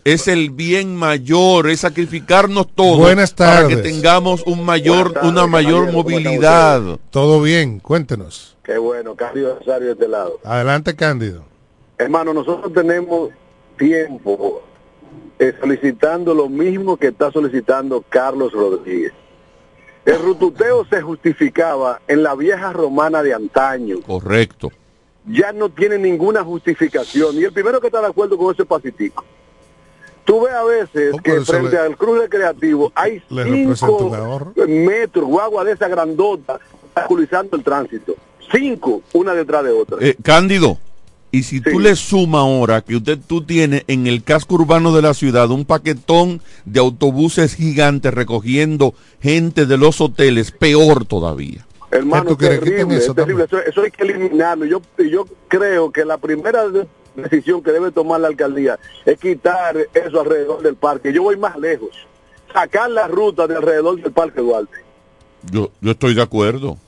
Es 0.04 0.28
el 0.28 0.50
bien 0.50 0.96
mayor, 0.96 1.68
es 1.68 1.80
sacrificarnos 1.80 2.68
todos 2.74 2.98
Buenas 2.98 3.34
para 3.34 3.66
que 3.68 3.76
tardes. 3.76 3.82
tengamos 3.82 4.42
un 4.46 4.64
mayor, 4.64 5.12
tardes, 5.12 5.30
una 5.30 5.46
mayor 5.46 5.86
caballero, 5.86 5.92
¿cómo 5.92 6.08
están 6.08 6.22
movilidad. 6.32 6.98
Todo 7.10 7.42
bien, 7.42 7.80
cuéntenos. 7.80 8.56
Qué 8.64 8.78
bueno, 8.78 9.14
Cándido 9.14 9.58
Rosario 9.58 9.88
de 9.88 9.92
este 9.92 10.08
lado. 10.08 10.40
Adelante, 10.44 10.96
Cándido. 10.96 11.44
Hermano, 11.98 12.32
nosotros 12.32 12.72
tenemos 12.72 13.30
tiempo 13.76 14.62
eh, 15.38 15.52
solicitando 15.60 16.34
lo 16.34 16.48
mismo 16.48 16.96
que 16.96 17.08
está 17.08 17.30
solicitando 17.30 18.02
Carlos 18.08 18.52
Rodríguez. 18.52 19.12
El 20.06 20.18
rututeo 20.18 20.86
se 20.86 21.02
justificaba 21.02 22.00
en 22.08 22.22
la 22.22 22.34
vieja 22.34 22.72
romana 22.72 23.22
de 23.22 23.34
antaño. 23.34 24.00
Correcto. 24.06 24.70
Ya 25.26 25.52
no 25.52 25.68
tiene 25.68 25.98
ninguna 25.98 26.42
justificación. 26.42 27.36
Y 27.36 27.44
el 27.44 27.52
primero 27.52 27.80
que 27.80 27.88
está 27.88 28.00
de 28.00 28.06
acuerdo 28.06 28.38
con 28.38 28.54
ese 28.54 28.64
pacífico. 28.64 29.24
Tú 30.24 30.42
ves 30.44 30.52
a 30.54 30.64
veces 30.64 31.12
Oh, 31.14 31.18
que 31.22 31.40
frente 31.40 31.70
le- 31.72 31.78
al 31.78 31.96
cruz 31.96 32.18
recreativo 32.20 32.92
hay 32.94 33.22
le 33.30 33.44
representa 33.44 33.76
cinco 33.76 33.96
un 34.06 34.14
ahorro. 34.14 34.52
metros, 34.68 35.24
guagua 35.26 35.64
de 35.64 35.72
esa 35.72 35.88
grandota, 35.88 36.59
obstaculizando 36.85 37.56
el 37.56 37.64
tránsito. 37.64 38.14
Cinco, 38.52 39.02
una 39.12 39.35
detrás 39.35 39.64
de 39.64 39.70
otra. 39.70 39.96
Eh, 40.00 40.16
Cándido, 40.22 40.78
y 41.33 41.44
si 41.44 41.61
tú 41.61 41.78
le 41.80 41.94
sumas 41.96 42.40
ahora 42.40 42.80
que 42.80 42.96
usted 42.96 43.18
tú 43.26 43.42
tienes 43.42 43.85
en 43.87 44.06
el 44.06 44.22
casco 44.24 44.56
urbano 44.56 44.94
de 44.94 45.02
la 45.02 45.14
ciudad 45.14 45.50
un 45.50 45.64
paquetón 45.64 46.40
de 46.64 46.80
autobuses 46.80 47.54
gigantes 47.54 48.12
recogiendo 48.12 48.94
gente 49.20 49.66
de 49.66 49.76
los 49.78 50.00
hoteles, 50.00 50.50
peor 50.50 51.04
todavía. 51.04 51.66
Hermano, 51.92 52.30
¿Tú 52.30 52.37
quieres 52.37 52.61
que 52.61 52.66
terrible, 52.70 52.96
eso 52.98 53.11
es 53.11 53.16
terrible. 53.16 53.44
Eso, 53.44 53.59
eso 53.59 53.83
hay 53.83 53.90
que 53.90 54.04
eliminarlo. 54.04 54.64
Yo, 54.64 54.80
yo 54.98 55.26
creo 55.48 55.90
que 55.90 56.04
la 56.04 56.18
primera 56.18 56.64
decisión 57.16 57.62
que 57.62 57.73
debe 57.73 57.90
tomar 57.90 58.20
la 58.20 58.29
alcaldía 58.29 58.79
es 59.05 59.18
quitar 59.18 59.77
eso 59.94 60.20
alrededor 60.20 60.62
del 60.62 60.75
parque. 60.77 61.12
Yo 61.12 61.23
voy 61.23 61.37
más 61.37 61.57
lejos. 61.59 61.90
Sacar 62.53 62.90
la 62.90 63.07
ruta 63.09 63.46
de 63.46 63.57
alrededor 63.57 64.01
del 64.03 64.12
parque 64.12 64.40
Duarte. 64.40 64.77
Yo, 65.51 65.70
yo 65.81 65.90
estoy 65.92 66.14
de 66.14 66.23
acuerdo. 66.23 66.79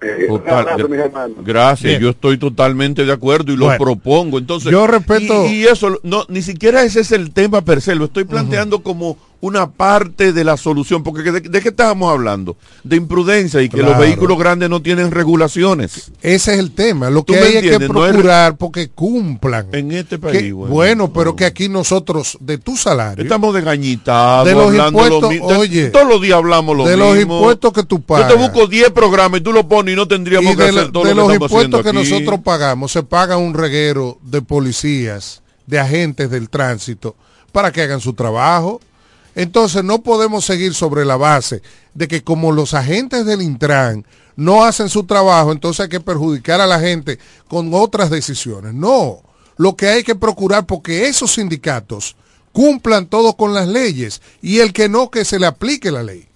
Eh, 0.00 0.28
abrazo, 0.46 0.86
hermanos. 0.94 1.38
gracias, 1.44 1.90
Bien. 1.90 2.00
yo 2.00 2.10
estoy 2.10 2.38
totalmente 2.38 3.04
de 3.04 3.12
acuerdo 3.12 3.52
y 3.52 3.56
lo 3.56 3.64
Bueno, 3.64 3.82
propongo. 3.84 4.38
Entonces, 4.38 4.70
yo 4.70 4.86
respeto- 4.86 5.46
Y, 5.48 5.62
y 5.62 5.64
eso, 5.64 5.98
no, 6.04 6.24
ni 6.28 6.40
siquiera 6.42 6.84
ese 6.84 7.00
es 7.00 7.10
el 7.10 7.32
tema 7.32 7.62
per 7.62 7.80
se, 7.80 7.96
lo 7.96 8.04
estoy 8.04 8.22
planteando 8.24 8.80
como 8.84 9.18
una 9.40 9.70
parte 9.70 10.32
de 10.32 10.42
la 10.42 10.56
solución, 10.56 11.02
porque 11.04 11.30
¿de, 11.30 11.40
de 11.40 11.60
qué 11.60 11.68
estábamos 11.68 12.10
hablando? 12.10 12.56
De 12.82 12.96
imprudencia 12.96 13.62
y 13.62 13.68
que 13.68 13.82
los 13.82 13.96
vehículos 13.96 14.36
grandes 14.38 14.68
no 14.68 14.82
tienen 14.82 15.10
regulaciones. 15.12 16.10
Ese 16.22 16.54
es 16.54 16.58
el 16.58 16.72
tema. 16.72 17.08
Lo 17.10 17.22
¿Tú 17.22 17.34
que 17.34 17.38
hay 17.38 17.44
es 17.46 17.52
que 17.52 17.58
entiendes? 17.58 17.90
No 17.90 18.04
es- 18.04 18.12
procurar 18.12 18.56
porque 18.56 18.88
cumplan. 18.88 19.68
En 19.72 19.92
este 19.92 20.18
país, 20.18 20.38
Que- 20.42 20.52
bueno, 20.52 20.74
bueno, 20.74 21.12
pero 21.12 21.36
que 21.36 21.44
aquí 21.44 21.68
nosotros, 21.68 22.36
de 22.40 22.58
tu 22.58 22.76
salario, 22.76 23.22
Estamos 23.22 23.54
De 23.54 23.60
los 23.62 23.68
hablando 23.68 24.98
lo 25.08 25.14
impuestos, 25.14 25.30
de- 25.30 25.56
oye, 25.56 25.86
todos 25.90 26.08
los 26.08 26.20
días 26.20 26.36
hablamos 26.36 26.76
lo 26.76 26.84
de 26.84 26.96
mismo. 26.96 27.12
los 27.14 27.22
impuestos 27.22 27.72
que 27.72 27.82
tú 27.84 28.00
pagas. 28.02 28.28
Yo 28.30 28.34
te 28.36 28.40
busco 28.42 28.66
10 28.66 28.90
programas 28.90 29.40
y 29.40 29.42
tú 29.44 29.52
lo 29.52 29.68
pones 29.68 29.92
y 29.92 29.96
no 29.96 30.08
tendríamos 30.08 30.52
y 30.52 30.56
que 30.56 30.62
de, 30.64 30.68
hacer 30.70 30.90
todo 30.92 31.04
de 31.04 31.14
lo 31.14 31.22
los 31.22 31.28
que 31.28 31.34
estamos 31.34 31.50
impuestos 31.64 31.82
que 31.82 31.88
aquí. 31.98 32.10
nosotros 32.10 32.40
pagamos, 32.42 32.90
se 32.92 33.02
paga 33.04 33.36
un 33.36 33.54
reguero 33.54 34.18
de 34.22 34.42
policías, 34.42 35.42
de 35.66 35.78
agentes 35.78 36.30
del 36.30 36.48
tránsito, 36.50 37.14
para 37.52 37.70
que 37.72 37.82
hagan 37.82 38.00
su 38.00 38.12
trabajo. 38.14 38.80
Entonces 39.38 39.84
no 39.84 40.02
podemos 40.02 40.44
seguir 40.44 40.74
sobre 40.74 41.04
la 41.04 41.16
base 41.16 41.62
de 41.94 42.08
que 42.08 42.24
como 42.24 42.50
los 42.50 42.74
agentes 42.74 43.24
del 43.24 43.40
Intran 43.40 44.04
no 44.34 44.64
hacen 44.64 44.88
su 44.88 45.04
trabajo, 45.04 45.52
entonces 45.52 45.84
hay 45.84 45.88
que 45.88 46.00
perjudicar 46.00 46.60
a 46.60 46.66
la 46.66 46.80
gente 46.80 47.20
con 47.46 47.72
otras 47.72 48.10
decisiones. 48.10 48.74
No, 48.74 49.22
lo 49.56 49.76
que 49.76 49.86
hay 49.90 50.02
que 50.02 50.16
procurar 50.16 50.66
porque 50.66 51.06
esos 51.06 51.34
sindicatos 51.34 52.16
cumplan 52.50 53.06
todo 53.06 53.34
con 53.34 53.54
las 53.54 53.68
leyes 53.68 54.20
y 54.42 54.58
el 54.58 54.72
que 54.72 54.88
no, 54.88 55.08
que 55.08 55.24
se 55.24 55.38
le 55.38 55.46
aplique 55.46 55.92
la 55.92 56.02
ley. 56.02 56.26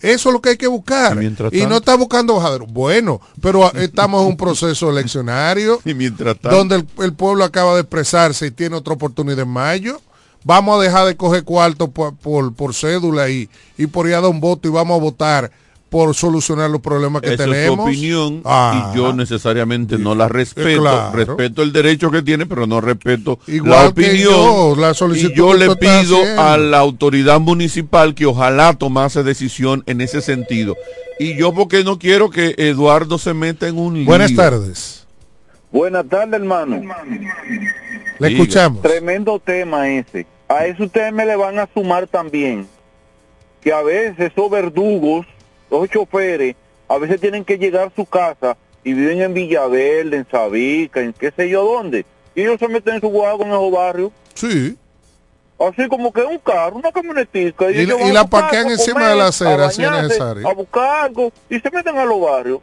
Eso 0.00 0.30
es 0.30 0.32
lo 0.32 0.40
que 0.40 0.48
hay 0.48 0.56
que 0.56 0.66
buscar. 0.66 1.22
Y 1.22 1.58
Y 1.60 1.66
no 1.66 1.76
está 1.76 1.94
buscando 1.94 2.36
bajadero. 2.36 2.64
Bueno, 2.66 3.20
pero 3.42 3.70
estamos 3.74 4.22
en 4.22 4.28
un 4.28 4.36
proceso 4.38 4.88
eleccionario 4.88 5.78
Y 5.84 5.92
mientras 5.92 6.38
tanto, 6.38 6.56
donde 6.56 6.76
el, 6.76 6.86
el 7.04 7.12
pueblo 7.12 7.44
acaba 7.44 7.74
de 7.74 7.82
expresarse 7.82 8.46
y 8.46 8.50
tiene 8.50 8.76
otra 8.76 8.94
oportunidad 8.94 9.40
en 9.40 9.48
mayo. 9.48 10.00
Vamos 10.44 10.78
a 10.78 10.82
dejar 10.82 11.06
de 11.06 11.16
coger 11.16 11.42
cuarto 11.44 11.90
por, 11.90 12.14
por, 12.16 12.52
por 12.54 12.74
cédula 12.74 13.30
y, 13.30 13.48
y 13.78 13.86
por 13.86 14.06
ir 14.06 14.14
a 14.14 14.20
dar 14.20 14.30
un 14.30 14.40
voto 14.40 14.68
y 14.68 14.70
vamos 14.70 14.98
a 14.98 15.00
votar 15.02 15.50
por 15.88 16.12
solucionar 16.14 16.68
los 16.70 16.80
problemas 16.80 17.22
que 17.22 17.34
esa 17.34 17.44
es 17.44 17.48
su 17.48 17.52
tenemos. 17.54 17.86
opinión 17.86 18.42
Ah. 18.44 18.90
y 18.92 18.96
yo 18.96 19.12
necesariamente 19.12 19.96
no 19.96 20.14
la 20.16 20.28
respeto. 20.28 20.80
claro. 20.82 21.12
Respeto 21.16 21.62
el 21.62 21.72
derecho 21.72 22.10
que 22.10 22.20
tiene, 22.20 22.46
pero 22.46 22.66
no 22.66 22.80
respeto 22.80 23.38
Igual 23.46 23.70
la 23.70 23.88
opinión. 23.88 24.32
yo, 24.32 24.74
la 24.76 24.92
solicitud 24.92 25.30
y 25.32 25.36
yo 25.36 25.54
le 25.54 25.74
pido 25.76 26.18
haciendo. 26.20 26.42
a 26.42 26.58
la 26.58 26.78
autoridad 26.80 27.38
municipal 27.40 28.14
que 28.16 28.26
ojalá 28.26 28.74
tomase 28.74 29.22
decisión 29.22 29.84
en 29.86 30.00
ese 30.00 30.20
sentido. 30.20 30.76
Y 31.20 31.36
yo 31.36 31.54
porque 31.54 31.84
no 31.84 31.98
quiero 32.00 32.28
que 32.28 32.54
Eduardo 32.58 33.16
se 33.16 33.32
meta 33.32 33.68
en 33.68 33.78
un 33.78 33.94
lío. 33.94 34.04
Buenas 34.06 34.34
tardes. 34.34 35.06
Buenas 35.70 36.06
tardes, 36.08 36.34
hermano. 36.34 36.82
Le 38.18 38.28
Diga. 38.28 38.42
escuchamos. 38.42 38.82
Tremendo 38.82 39.38
tema 39.38 39.88
ese. 39.88 40.26
A 40.48 40.66
eso 40.66 40.84
ustedes 40.84 41.12
me 41.12 41.26
le 41.26 41.36
van 41.36 41.58
a 41.58 41.68
sumar 41.72 42.06
también 42.06 42.68
que 43.60 43.72
a 43.72 43.82
veces 43.82 44.32
esos 44.32 44.50
verdugos, 44.50 45.26
los 45.70 45.88
choferes, 45.88 46.54
a 46.88 46.98
veces 46.98 47.20
tienen 47.20 47.44
que 47.44 47.56
llegar 47.56 47.88
a 47.88 47.92
su 47.96 48.04
casa 48.04 48.56
y 48.84 48.92
viven 48.92 49.22
en 49.22 49.32
Villaverde, 49.32 50.18
en 50.18 50.26
Sabica, 50.30 51.00
en 51.00 51.14
qué 51.14 51.32
sé 51.34 51.48
yo 51.48 51.64
dónde. 51.64 52.04
Y 52.34 52.42
ellos 52.42 52.58
se 52.58 52.68
meten 52.68 52.96
en 52.96 53.00
su 53.00 53.08
guagua 53.08 53.46
en 53.46 53.52
esos 53.52 53.72
barrios. 53.72 54.12
Sí. 54.34 54.76
Así 55.58 55.88
como 55.88 56.12
que 56.12 56.20
un 56.22 56.38
carro, 56.38 56.76
una 56.76 56.92
camionetica. 56.92 57.70
Y 57.70 57.80
ellos 57.80 57.98
y 58.00 58.02
van 58.02 58.14
la 58.14 58.20
a 58.20 58.22
buscar 58.24 58.40
parquean 58.42 58.70
encima 58.70 58.94
comer, 58.94 59.08
de 59.08 59.16
la 59.16 59.24
a 59.24 59.28
acera, 59.28 59.70
si 59.70 59.82
es 59.82 59.88
bañarse, 59.88 60.08
necesario. 60.08 60.48
A 60.48 60.52
buscar 60.52 61.04
algo 61.06 61.32
y 61.48 61.58
se 61.58 61.70
meten 61.70 61.96
a 61.96 62.04
los 62.04 62.20
barrios. 62.20 62.60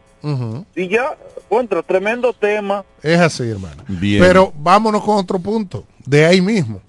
Y 0.75 0.87
ya, 0.87 1.17
contra, 1.49 1.81
tremendo 1.81 2.31
tema. 2.31 2.85
Es 3.01 3.19
así, 3.19 3.49
hermano. 3.49 3.83
Bien. 3.87 4.21
Pero 4.21 4.53
vámonos 4.55 5.03
con 5.03 5.17
otro 5.17 5.39
punto. 5.39 5.83
De 6.05 6.23
ahí 6.25 6.41
mismo. 6.41 6.79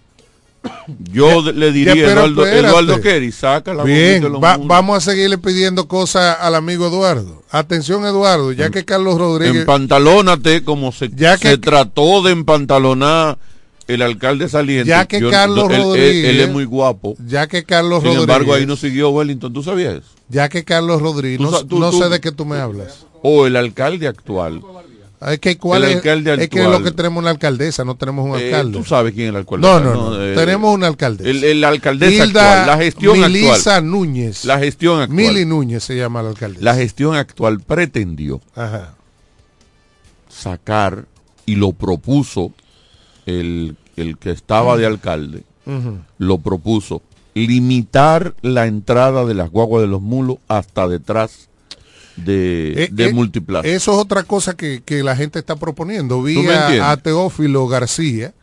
Yo 1.12 1.42
le 1.52 1.72
diría 1.72 1.94
Ya, 1.94 2.12
Eduardo. 2.12 2.46
Eduardo 2.46 3.00
Kerry, 3.00 3.32
saca 3.32 3.74
la 3.74 3.84
Bien, 3.84 4.22
bombita 4.22 4.26
de 4.26 4.30
los 4.30 4.42
va- 4.42 4.58
vamos 4.58 4.96
a 4.96 5.00
seguirle 5.10 5.38
pidiendo 5.38 5.88
cosas 5.88 6.36
al 6.40 6.54
amigo 6.54 6.86
Eduardo. 6.86 7.42
Atención, 7.50 8.04
Eduardo, 8.04 8.52
ya 8.52 8.70
que 8.70 8.84
Carlos 8.84 9.18
Rodríguez... 9.18 9.62
Empantalónate 9.62 10.62
como 10.64 10.92
se, 10.92 11.10
Ya 11.14 11.36
que- 11.36 11.48
se 11.48 11.58
trató 11.58 12.22
de 12.22 12.32
empantalonar 12.32 13.38
el 13.88 14.02
alcalde 14.02 14.48
saliente. 14.48 14.88
Ya 14.88 15.06
que 15.06 15.20
Carlos 15.28 15.68
él- 15.70 15.82
Rodríguez- 15.82 16.24
Él, 16.30 16.40
es 16.40 16.50
muy 16.50 16.64
guapo. 16.64 17.16
Ya 17.26 17.46
que 17.46 17.64
Carlos 17.64 18.02
Sin 18.02 18.12
embargo, 18.12 18.32
Rodríguez... 18.46 18.60
ahí 18.60 18.66
no 18.66 18.76
siguió 18.76 19.10
Wellington. 19.10 19.52
¿Tú 19.52 19.62
sabías? 19.62 20.00
Ya 20.28 20.48
que 20.48 20.64
Carlos 20.64 21.02
Rodríguez... 21.02 21.38
Tú 21.38 21.44
No, 21.44 21.50
sa- 21.50 21.66
tú- 21.66 21.78
no 21.78 21.90
tú- 21.90 21.98
sé 22.02 22.08
de 22.08 22.20
qué 22.20 22.30
tú 22.32 22.44
me 22.44 22.56
hablas. 22.58 23.06
O 23.22 23.46
el 23.46 23.56
alcalde 23.56 24.06
actual. 24.08 24.62
Es 25.28 25.38
que, 25.38 25.56
¿cuál 25.58 25.84
El 25.84 25.90
es, 25.90 25.96
alcalde 25.96 26.42
es 26.44 26.48
que 26.48 26.62
lo 26.64 26.82
que 26.82 26.90
tenemos 26.90 27.20
una 27.22 27.30
alcaldesa, 27.30 27.84
no 27.84 27.94
tenemos 27.96 28.24
un 28.24 28.38
Eh, 28.40 28.46
alcalde. 28.46 28.78
tú 28.78 28.84
sabes 28.84 29.12
quién 29.12 29.26
es 29.26 29.30
el 29.30 29.36
alcalde. 29.36 29.66
No, 29.66 29.78
no, 29.80 29.94
no. 29.94 30.22
Eh, 30.22 30.34
tenemos 30.34 30.74
una 30.74 30.86
alcaldesa. 30.88 31.30
El, 31.30 31.44
el 31.44 31.64
alcaldesa 31.64 32.24
Hilda 32.24 32.60
actual. 32.60 32.66
La 32.78 32.84
gestión 32.84 33.20
Milisa 33.20 33.76
actual. 33.76 33.90
Núñez. 33.90 34.44
La 34.44 34.58
gestión 34.58 35.00
actual. 35.00 35.16
Mili 35.16 35.44
Núñez 35.44 35.84
se 35.84 35.96
llama 35.96 36.22
la 36.22 36.30
alcaldesa. 36.30 36.64
La 36.64 36.74
gestión 36.74 37.14
actual 37.16 37.60
pretendió 37.60 38.40
Ajá. 38.54 38.94
sacar 40.28 41.04
y 41.46 41.56
lo 41.56 41.72
propuso 41.72 42.52
el, 43.26 43.76
el 43.96 44.18
que 44.18 44.30
estaba 44.30 44.76
de 44.76 44.86
alcalde, 44.86 45.44
lo 46.18 46.38
propuso 46.38 47.02
limitar 47.34 48.34
la 48.42 48.66
entrada 48.66 49.24
de 49.24 49.34
las 49.34 49.50
guaguas 49.50 49.82
de 49.82 49.88
los 49.88 50.02
mulos 50.02 50.38
hasta 50.48 50.88
detrás 50.88 51.48
de, 52.16 52.84
Eh, 52.84 52.88
de 52.92 53.06
eh, 53.06 53.12
Multiplaza. 53.12 53.66
Eso 53.68 53.92
es 53.92 53.98
otra 53.98 54.22
cosa 54.24 54.54
que, 54.56 54.82
que 54.84 55.02
la 55.02 55.16
gente 55.16 55.38
está 55.38 55.56
proponiendo. 55.56 56.22
Vi 56.22 56.34
¿Tú 56.34 56.42
me 56.42 56.54
a, 56.54 56.96
Teófilo 56.96 57.66
García 57.68 58.34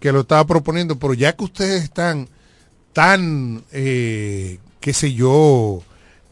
que 0.00 0.10
lo 0.10 0.20
estaba 0.20 0.46
proponiendo, 0.46 0.98
pero 0.98 1.12
ya 1.12 1.34
que 1.36 1.44
ustedes 1.44 1.82
están 1.84 2.28
tan, 2.94 3.62
eh, 3.72 4.58
qué 4.80 4.92
sé 4.94 5.12
yo, 5.12 5.82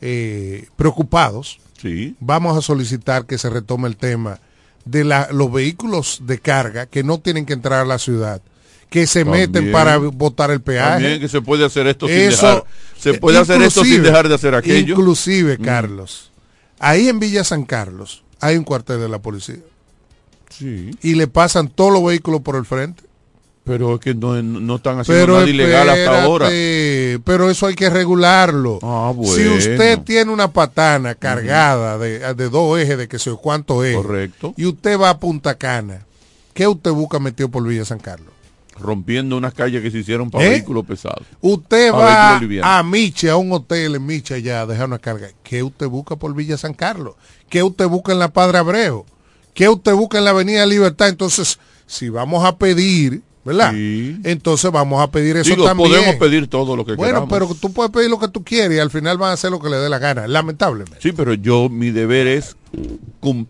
eh, 0.00 0.66
preocupados, 0.76 1.58
Sí. 1.80 2.16
vamos 2.20 2.56
a 2.56 2.62
solicitar 2.62 3.26
que 3.26 3.36
se 3.38 3.50
retome 3.50 3.86
el 3.88 3.96
tema 3.96 4.40
de 4.86 5.04
la- 5.04 5.28
los 5.30 5.52
vehículos 5.52 6.22
de 6.24 6.38
carga 6.38 6.86
que 6.86 7.02
no 7.04 7.18
tienen 7.20 7.44
que 7.44 7.52
entrar 7.52 7.80
a 7.80 7.84
la 7.84 7.98
ciudad, 7.98 8.40
que 8.88 9.06
se 9.06 9.24
meten 9.26 9.70
para 9.70 9.98
botar 9.98 10.50
el 10.50 10.62
peaje. 10.62 10.92
También 10.94 11.20
que 11.20 11.28
se 11.28 11.42
puede 11.42 11.64
hacer 11.66 11.86
esto 11.86 12.08
sin 12.08 12.16
Eso, 12.16 12.46
dejar, 12.46 12.64
se 12.98 13.10
eh, 13.10 13.18
puede 13.18 13.38
hacer 13.38 13.60
esto 13.60 13.84
sin 13.84 14.02
dejar 14.02 14.26
de 14.28 14.34
hacer 14.34 14.54
aquello. 14.54 14.94
Inclusive, 14.94 15.58
Mm. 15.58 15.62
Carlos, 15.62 16.27
ahí 16.78 17.08
en 17.08 17.18
Villa 17.20 17.44
San 17.44 17.64
Carlos 17.64 18.22
hay 18.40 18.56
un 18.56 18.64
cuartel 18.64 19.00
de 19.00 19.08
la 19.08 19.18
policía 19.20 19.56
Sí. 20.50 20.90
y 21.02 21.14
le 21.14 21.26
pasan 21.28 21.68
todos 21.68 21.92
los 21.92 22.04
vehículos 22.04 22.40
por 22.40 22.56
el 22.56 22.64
frente. 22.64 23.02
Pero 23.64 23.96
es 23.96 24.00
que 24.00 24.14
no, 24.14 24.42
no 24.42 24.76
están 24.76 24.98
haciendo 24.98 25.22
Pero 25.26 25.34
nada 25.40 25.48
ilegal 25.50 25.90
hasta 25.90 26.22
ahora. 26.22 26.48
Pero 26.48 27.50
eso 27.50 27.66
hay 27.66 27.74
que 27.74 27.90
regularlo. 27.90 28.78
Ah, 28.82 29.12
Si 29.14 29.18
bueno. 29.44 29.54
usted 29.56 29.98
tiene 30.04 30.32
una 30.32 30.50
patana 30.50 31.14
cargada 31.14 31.98
de, 31.98 32.32
de 32.34 32.48
dos 32.48 32.78
ejes, 32.80 32.96
de 32.96 33.08
que 33.08 33.18
sé 33.18 33.30
cuánto 33.32 33.84
es, 33.84 33.94
Correcto. 33.94 34.54
y 34.56 34.64
usted 34.64 34.98
va 34.98 35.10
a 35.10 35.18
Punta 35.18 35.56
Cana, 35.56 36.06
¿qué 36.54 36.66
usted 36.66 36.90
busca 36.92 37.18
metido 37.18 37.50
por 37.50 37.62
Villa 37.62 37.84
San 37.84 37.98
Carlos? 37.98 38.32
Rompiendo 38.80 39.36
unas 39.36 39.54
calles 39.54 39.82
que 39.82 39.90
se 39.90 39.98
hicieron 39.98 40.30
para 40.30 40.44
¿Eh? 40.46 40.50
vehículos 40.50 40.84
pesados. 40.86 41.26
Usted 41.40 41.92
va 41.92 42.36
a 42.62 42.82
Miche, 42.82 43.30
a 43.30 43.36
un 43.36 43.52
hotel 43.52 43.96
en 43.96 44.06
Miche 44.06 44.34
allá 44.34 44.62
a 44.62 44.66
dejar 44.66 44.86
una 44.86 44.98
carga. 44.98 45.28
¿Qué 45.42 45.62
usted 45.62 45.86
busca 45.88 46.16
por 46.16 46.34
Villa 46.34 46.56
San 46.56 46.74
Carlos? 46.74 47.14
¿Qué 47.48 47.62
usted 47.62 47.86
busca 47.88 48.12
en 48.12 48.18
la 48.18 48.28
Padre 48.32 48.58
Abreu? 48.58 49.04
¿Qué 49.54 49.68
usted 49.68 49.92
busca 49.94 50.18
en 50.18 50.24
la 50.24 50.30
Avenida 50.30 50.64
Libertad? 50.66 51.08
Entonces, 51.08 51.58
si 51.86 52.08
vamos 52.08 52.44
a 52.44 52.56
pedir, 52.56 53.22
¿verdad? 53.44 53.72
Entonces 53.74 54.70
vamos 54.70 55.02
a 55.02 55.10
pedir 55.10 55.36
eso 55.38 55.50
Digo, 55.50 55.64
también. 55.64 55.90
podemos 55.90 56.14
pedir 56.16 56.46
todo 56.48 56.76
lo 56.76 56.84
que 56.84 56.94
Bueno, 56.94 57.26
queramos. 57.26 57.30
pero 57.30 57.54
tú 57.60 57.72
puedes 57.72 57.90
pedir 57.90 58.08
lo 58.10 58.18
que 58.20 58.28
tú 58.28 58.44
quieres 58.44 58.76
y 58.76 58.80
al 58.80 58.90
final 58.90 59.18
van 59.18 59.30
a 59.30 59.34
hacer 59.34 59.50
lo 59.50 59.58
que 59.58 59.68
le 59.70 59.78
dé 59.78 59.88
la 59.88 59.98
gana, 59.98 60.28
lamentablemente. 60.28 60.98
Sí, 61.00 61.12
pero 61.12 61.34
yo, 61.34 61.68
mi 61.68 61.90
deber 61.90 62.26
es 62.28 62.56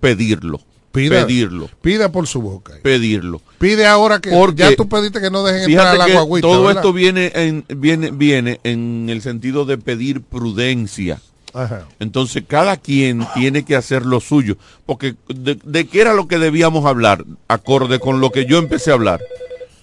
pedirlo. 0.01 0.61
Pida, 0.99 1.27
pedirlo. 1.27 1.71
Pida 1.81 2.11
por 2.13 2.27
su 2.27 2.43
boca. 2.43 2.75
Pedirlo. 2.83 3.41
Pide 3.59 3.87
ahora 3.87 4.21
que 4.21 4.31
Porque 4.31 4.63
ya 4.63 4.77
tú 4.77 4.89
pediste 4.89 5.21
que 5.21 5.31
no 5.31 5.43
dejen 5.45 5.71
entrar 5.71 5.87
a 5.89 5.91
Fíjate 5.93 5.99
la 5.99 6.07
que 6.07 6.27
guaguita, 6.27 6.49
todo 6.49 6.65
¿verdad? 6.65 6.83
esto 6.83 6.93
viene 6.93 7.33
en, 7.35 7.65
viene, 7.69 8.11
viene 8.11 8.61
en 8.65 9.09
el 9.11 9.23
sentido 9.23 9.65
de 9.65 9.79
pedir 9.79 10.23
prudencia. 10.23 11.21
Ajá. 11.55 11.87
Entonces 11.99 12.45
cada 12.47 12.77
quien 12.77 13.27
tiene 13.35 13.65
que 13.65 13.75
hacer 13.75 14.05
lo 14.05 14.21
suyo. 14.21 14.57
Porque 14.87 15.15
de, 15.29 15.59
de 15.63 15.87
qué 15.87 16.01
era 16.03 16.13
lo 16.15 16.29
que 16.29 16.39
debíamos 16.39 16.85
hablar, 16.85 17.25
acorde 17.49 17.99
con 17.99 18.21
lo 18.21 18.31
que 18.31 18.45
yo 18.47 18.59
empecé 18.59 18.91
a 18.91 18.95
hablar. 18.95 19.21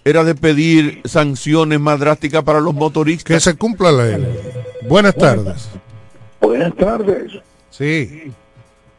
Era 0.04 0.24
de 0.24 0.36
pedir 0.36 1.02
sanciones 1.06 1.80
más 1.80 2.00
drásticas 2.00 2.44
para 2.44 2.60
los 2.62 2.76
motoristas. 2.76 3.26
Que 3.26 3.40
se 3.40 3.56
cumpla 3.56 3.92
la 3.92 4.04
ley. 4.18 4.26
Buenas 4.88 5.16
tardes. 5.16 5.68
Buenas 6.40 6.76
tardes. 6.76 7.32
Sí. 7.72 8.32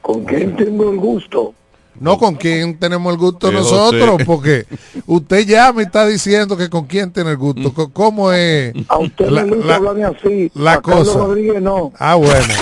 ¿Con 0.02 0.24
quién 0.24 0.57
tengo 0.57 0.90
el 0.90 0.96
gusto? 0.98 1.55
No 2.00 2.18
con 2.18 2.35
quién 2.37 2.78
tenemos 2.78 3.12
el 3.12 3.18
gusto 3.18 3.48
Eh, 3.50 3.52
nosotros, 3.52 4.20
porque 4.26 4.66
usted 5.06 5.46
ya 5.46 5.72
me 5.72 5.82
está 5.82 6.06
diciendo 6.06 6.56
que 6.56 6.68
con 6.70 6.87
quién 6.87 7.11
tiene 7.12 7.30
el 7.30 7.37
gusto. 7.37 7.72
¿Cómo 7.92 8.32
es 8.32 8.74
A 8.88 8.98
usted 8.98 9.28
la, 9.28 9.42
le 9.44 9.50
gusta 9.56 9.66
la- 9.66 9.74
hablarme 9.76 10.04
así. 10.04 10.50
la 10.54 10.72
a 10.74 10.82
Carlos 10.82 11.09
cosa? 11.09 11.18
Rodríguez 11.26 11.62
no. 11.62 11.92
Ah, 11.98 12.14
bueno. 12.16 12.54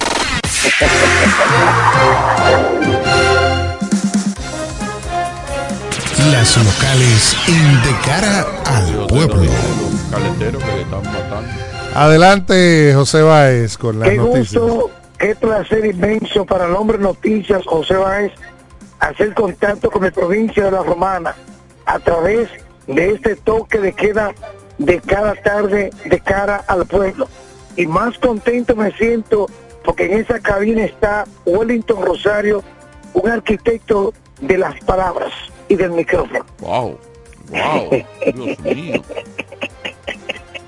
Las 6.31 6.57
locales 6.57 7.37
en 7.49 7.83
De 7.83 7.99
Cara 8.05 8.47
al 8.67 9.07
Pueblo. 9.07 9.51
Caleteros 10.11 10.63
que 10.63 10.73
le 10.73 10.83
están 10.83 11.03
matando. 11.03 11.49
Adelante, 11.95 12.93
José 12.95 13.23
Báez, 13.23 13.77
con 13.79 14.01
las 14.01 14.09
Qué 14.09 14.17
noticias. 14.17 14.63
gusto, 14.63 14.91
qué 15.19 15.35
placer 15.37 15.85
inmenso 15.87 16.45
para 16.45 16.67
el 16.67 16.75
hombre 16.75 16.99
noticias, 16.99 17.63
José 17.67 17.95
Báez, 17.95 18.33
hacer 19.05 19.35
contacto 19.35 19.91
con 19.91 20.03
mi 20.03 20.11
provincia 20.11 20.65
de 20.65 20.71
La 20.71 20.83
Romana 20.83 21.35
a 21.85 21.99
través 21.99 22.49
de 22.87 23.11
este 23.11 23.37
toque 23.37 23.79
de 23.79 23.93
queda 23.93 24.35
de 24.79 25.01
cada 25.01 25.35
tarde 25.35 25.91
de 26.07 26.21
cara 26.21 26.65
al 26.67 26.87
pueblo. 26.87 27.29
Y 27.77 27.87
más 27.87 28.19
contento 28.19 28.75
me 28.75 28.93
siento 28.93 29.47
porque 29.85 30.07
en 30.07 30.21
esa 30.21 30.41
cabina 30.41 30.85
está 30.85 31.25
Wellington 31.45 32.05
Rosario, 32.05 32.63
un 33.13 33.31
arquitecto 33.31 34.15
de 34.41 34.59
las 34.59 34.83
palabras 34.85 35.33
y 35.69 35.77
del 35.77 35.91
micrófono. 35.91 36.47
Wow, 36.61 36.99
wow, 37.51 37.91
Dios 38.35 38.61
mío. 38.61 39.03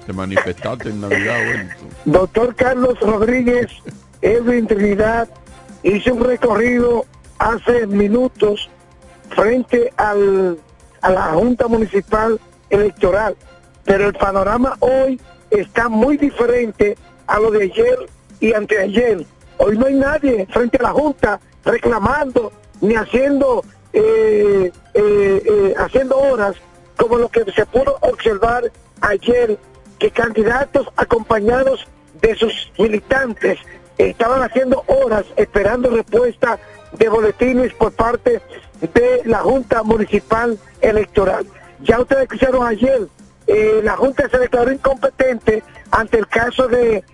Te 0.06 0.12
manifestaste 0.12 0.90
en 0.90 1.00
Navidad, 1.00 1.38
Wellington. 1.38 1.88
Doctor 2.04 2.54
Carlos 2.54 3.00
Rodríguez, 3.00 3.66
Edwin 4.20 4.66
Trinidad, 4.66 5.28
hizo 5.82 6.14
un 6.14 6.24
recorrido 6.24 7.06
hace 7.38 7.86
minutos 7.86 8.68
frente 9.30 9.92
al, 9.96 10.58
a 11.00 11.10
la 11.10 11.22
Junta 11.32 11.68
Municipal 11.68 12.40
Electoral, 12.70 13.36
pero 13.84 14.06
el 14.06 14.14
panorama 14.14 14.76
hoy 14.80 15.20
está 15.50 15.88
muy 15.88 16.16
diferente 16.16 16.96
a 17.26 17.38
lo 17.38 17.50
de 17.50 17.64
ayer 17.64 17.98
y 18.40 18.52
anteayer. 18.52 19.24
Hoy 19.58 19.78
no 19.78 19.86
hay 19.86 19.94
nadie 19.94 20.46
frente 20.50 20.78
a 20.78 20.84
la 20.84 20.92
Junta 20.92 21.40
reclamando 21.64 22.52
ni 22.80 22.94
haciendo 22.94 23.64
eh, 23.92 24.70
eh, 24.94 25.42
eh, 25.44 25.74
haciendo 25.78 26.18
horas 26.18 26.56
como 26.96 27.16
lo 27.16 27.28
que 27.28 27.44
se 27.52 27.64
pudo 27.66 27.96
observar 28.02 28.70
ayer 29.00 29.58
que 29.98 30.10
candidatos 30.10 30.86
acompañados 30.96 31.86
de 32.20 32.34
sus 32.34 32.70
militantes 32.78 33.58
estaban 33.96 34.42
haciendo 34.42 34.84
horas 34.86 35.24
esperando 35.36 35.90
respuesta 35.90 36.58
de 36.98 37.08
boletines 37.08 37.72
por 37.74 37.92
parte 37.92 38.40
de 38.80 39.22
la 39.24 39.38
Junta 39.38 39.82
Municipal 39.82 40.58
Electoral. 40.80 41.46
Ya 41.82 42.00
ustedes 42.00 42.22
escucharon 42.24 42.66
ayer, 42.66 43.06
eh, 43.46 43.80
la 43.82 43.96
Junta 43.96 44.28
se 44.28 44.38
declaró 44.38 44.72
incompetente 44.72 45.62
ante 45.90 46.18
el 46.18 46.26
caso 46.26 46.68
de 46.68 47.04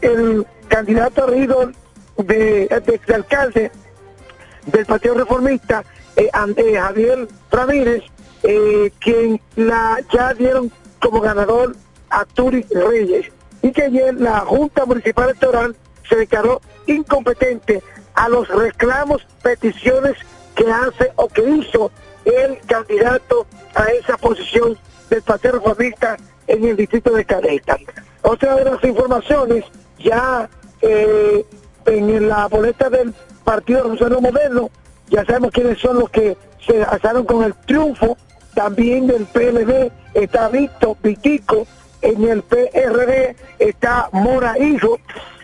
el 0.00 0.46
candidato 0.68 1.26
Rido 1.26 1.70
de, 2.16 2.66
de, 2.68 3.00
de 3.06 3.14
alcalde 3.14 3.70
del 4.66 4.86
Partido 4.86 5.14
Reformista, 5.14 5.84
eh, 6.16 6.28
an- 6.32 6.54
eh, 6.56 6.76
Javier 6.78 7.28
Ramírez, 7.50 8.02
eh, 8.42 8.90
quien 9.00 9.40
la 9.56 9.98
ya 10.12 10.34
dieron 10.34 10.70
como 11.00 11.20
ganador 11.20 11.74
a 12.10 12.24
Turi 12.24 12.64
Reyes. 12.70 13.26
Y 13.62 13.70
que 13.72 13.84
ayer 13.84 14.14
la 14.14 14.40
Junta 14.40 14.84
Municipal 14.86 15.26
Electoral 15.30 15.76
se 16.08 16.16
declaró 16.16 16.60
incompetente 16.86 17.82
a 18.14 18.28
los 18.28 18.48
reclamos, 18.48 19.26
peticiones 19.42 20.16
que 20.54 20.70
hace 20.70 21.12
o 21.16 21.28
que 21.28 21.42
hizo 21.48 21.90
el 22.24 22.58
candidato 22.66 23.46
a 23.74 23.84
esa 23.84 24.16
posición 24.16 24.76
del 25.10 25.22
Partido 25.22 25.54
Reformista 25.54 26.16
en 26.46 26.64
el 26.64 26.76
distrito 26.76 27.12
de 27.12 27.24
Caleta. 27.24 27.76
Otra 28.22 28.56
de 28.56 28.64
las 28.64 28.84
informaciones, 28.84 29.64
ya 29.98 30.48
eh, 30.80 31.44
en 31.86 32.28
la 32.28 32.46
boleta 32.46 32.88
del 32.90 33.14
Partido 33.44 33.80
Revolucionario 33.80 34.20
Moderno, 34.20 34.70
ya 35.08 35.24
sabemos 35.24 35.50
quiénes 35.52 35.78
son 35.78 35.98
los 35.98 36.10
que 36.10 36.36
se 36.66 36.82
alzaron 36.84 37.24
con 37.24 37.42
el 37.42 37.54
triunfo, 37.54 38.16
también 38.54 39.06
del 39.06 39.26
PLD 39.26 39.90
está 40.14 40.48
Víctor 40.48 40.96
Vitico, 41.02 41.66
en 42.02 42.28
el 42.28 42.42
PRD 42.42 43.36
está 43.58 44.08
Mora 44.12 44.58
Hijo, 44.58 44.98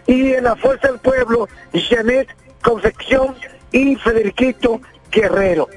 y 0.07 0.33
en 0.33 0.45
la 0.45 0.57
Fuerza 0.57 0.89
del 0.89 0.99
Pueblo, 1.01 1.49
Janet 1.73 2.29
Concepción 2.63 3.35
y 3.73 3.97
Federiquito 3.97 4.81
Guerrero. 5.11 5.69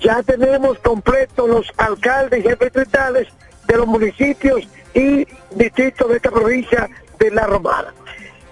Ya 0.00 0.22
tenemos 0.22 0.78
completos 0.80 1.48
los 1.48 1.66
alcaldes 1.76 2.44
y 2.44 2.48
jefes 2.48 2.72
de 2.72 3.76
los 3.76 3.86
municipios 3.86 4.68
y 4.94 5.26
distritos 5.50 6.08
de 6.08 6.16
esta 6.16 6.30
provincia 6.30 6.88
de 7.18 7.30
La 7.30 7.46
Romana. 7.46 7.92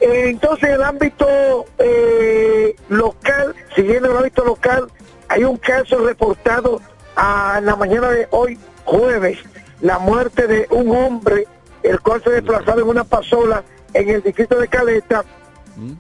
Eh, 0.01 0.29
Entonces, 0.29 0.69
en 0.69 0.75
el 0.75 0.83
ámbito 0.83 1.65
eh, 1.79 2.75
local, 2.89 3.55
siguiendo 3.75 4.11
el 4.11 4.17
ámbito 4.17 4.45
local, 4.45 4.89
hay 5.29 5.45
un 5.45 5.57
caso 5.57 5.99
reportado 5.99 6.81
a 7.17 7.61
la 7.63 7.77
mañana 7.77 8.11
de 8.11 8.29
hoy, 8.31 8.59
jueves, 8.85 9.39
la 9.81 9.99
muerte 9.99 10.47
de 10.47 10.67
un 10.71 10.95
hombre, 10.95 11.47
el 11.83 12.01
cual 12.01 12.23
se 12.23 12.31
desplazaba 12.31 12.81
en 12.81 12.89
una 12.89 13.05
pasola 13.05 13.65
en 13.95 14.09
el 14.11 14.23
distrito 14.23 14.59
de 14.59 14.69
Caleta, 14.69 15.25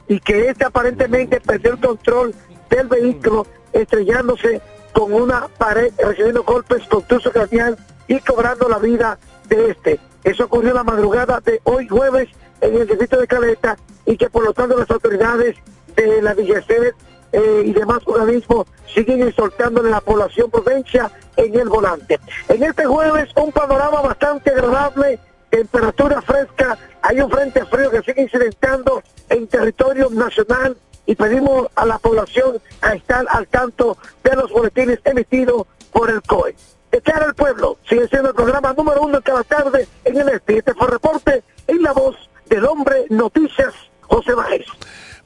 y 0.09 0.20
que 0.20 0.49
este 0.49 0.64
aparentemente 0.64 1.41
perdió 1.41 1.72
el 1.72 1.81
control 1.81 2.35
del 2.70 2.89
vehículo, 2.89 3.47
estrellándose 3.72 4.61
con 4.93 5.12
una 5.12 5.49
pared, 5.59 5.93
recibiendo 5.99 6.43
golpes 6.45 6.83
contusos 6.89 7.33
craneal 7.33 7.77
y 8.09 8.18
cobrando 8.20 8.68
la 8.68 8.79
vida 8.79 9.18
de 9.49 9.70
este. 9.70 10.01
Eso 10.24 10.45
ocurrió 10.45 10.74
la 10.74 10.85
madrugada 10.85 11.41
de 11.41 11.61
hoy 11.64 11.87
jueves 11.87 12.29
en 12.61 12.74
el 12.74 12.87
distrito 12.87 13.18
de 13.18 13.27
Caleta 13.27 13.77
y 14.05 14.16
que 14.16 14.31
por 14.31 14.45
lo 14.45 14.53
tanto 14.53 14.77
las 14.79 14.91
autoridades 14.91 15.57
de 15.95 16.22
la 16.22 16.35
DGC 16.35 16.95
eh, 17.33 17.62
y 17.64 17.72
demás 17.72 18.01
organismos 18.07 18.66
siguen 18.93 19.27
exhortándole 19.27 19.89
a 19.89 19.93
la 19.93 20.01
población 20.01 20.51
prudencia 20.51 21.11
en 21.37 21.55
el 21.59 21.68
volante. 21.68 22.18
En 22.49 22.62
este 22.62 22.87
jueves 22.87 23.29
un 23.37 23.53
panorama 23.53 24.01
bastante 24.01 24.51
agradable, 24.51 25.18
temperatura 25.51 26.23
fresca, 26.23 26.79
hay 27.03 27.21
un 27.21 27.31
frente 27.31 27.65
frío 27.67 27.91
que 27.91 28.03
sigue 28.03 28.23
incidentando 28.23 29.03
en 29.29 29.47
territorio 29.47 30.09
nacional 30.11 30.77
y 31.07 31.15
pedimos 31.15 31.69
a 31.77 31.87
la 31.87 31.99
población 31.99 32.59
a 32.83 32.95
estar 32.95 33.25
al 33.31 33.47
tanto 33.49 33.97
de 34.25 34.37
los 34.37 34.51
boletines 34.51 34.99
emitidos 35.05 35.67
por 35.93 36.11
el 36.11 36.21
COE. 36.23 36.57
De 36.91 37.01
cara 37.01 37.27
al 37.27 37.35
pueblo, 37.35 37.79
sigue 37.89 38.09
siendo 38.09 38.31
el 38.31 38.35
programa 38.35 38.73
número 38.73 39.03
uno 39.03 39.21
cada 39.23 39.45
tarde 39.45 39.87
en 40.05 40.17
el 40.17 40.29
este. 40.29 40.59
Este 40.59 40.75
fue 40.75 40.87
el 40.87 40.93
reporte 40.93 41.45
en 41.67 41.83
la 41.83 41.93
voz 41.93 42.17
del 42.49 42.65
hombre 42.65 43.05
Noticias, 43.11 43.73
José 44.03 44.35
Báez. 44.35 44.67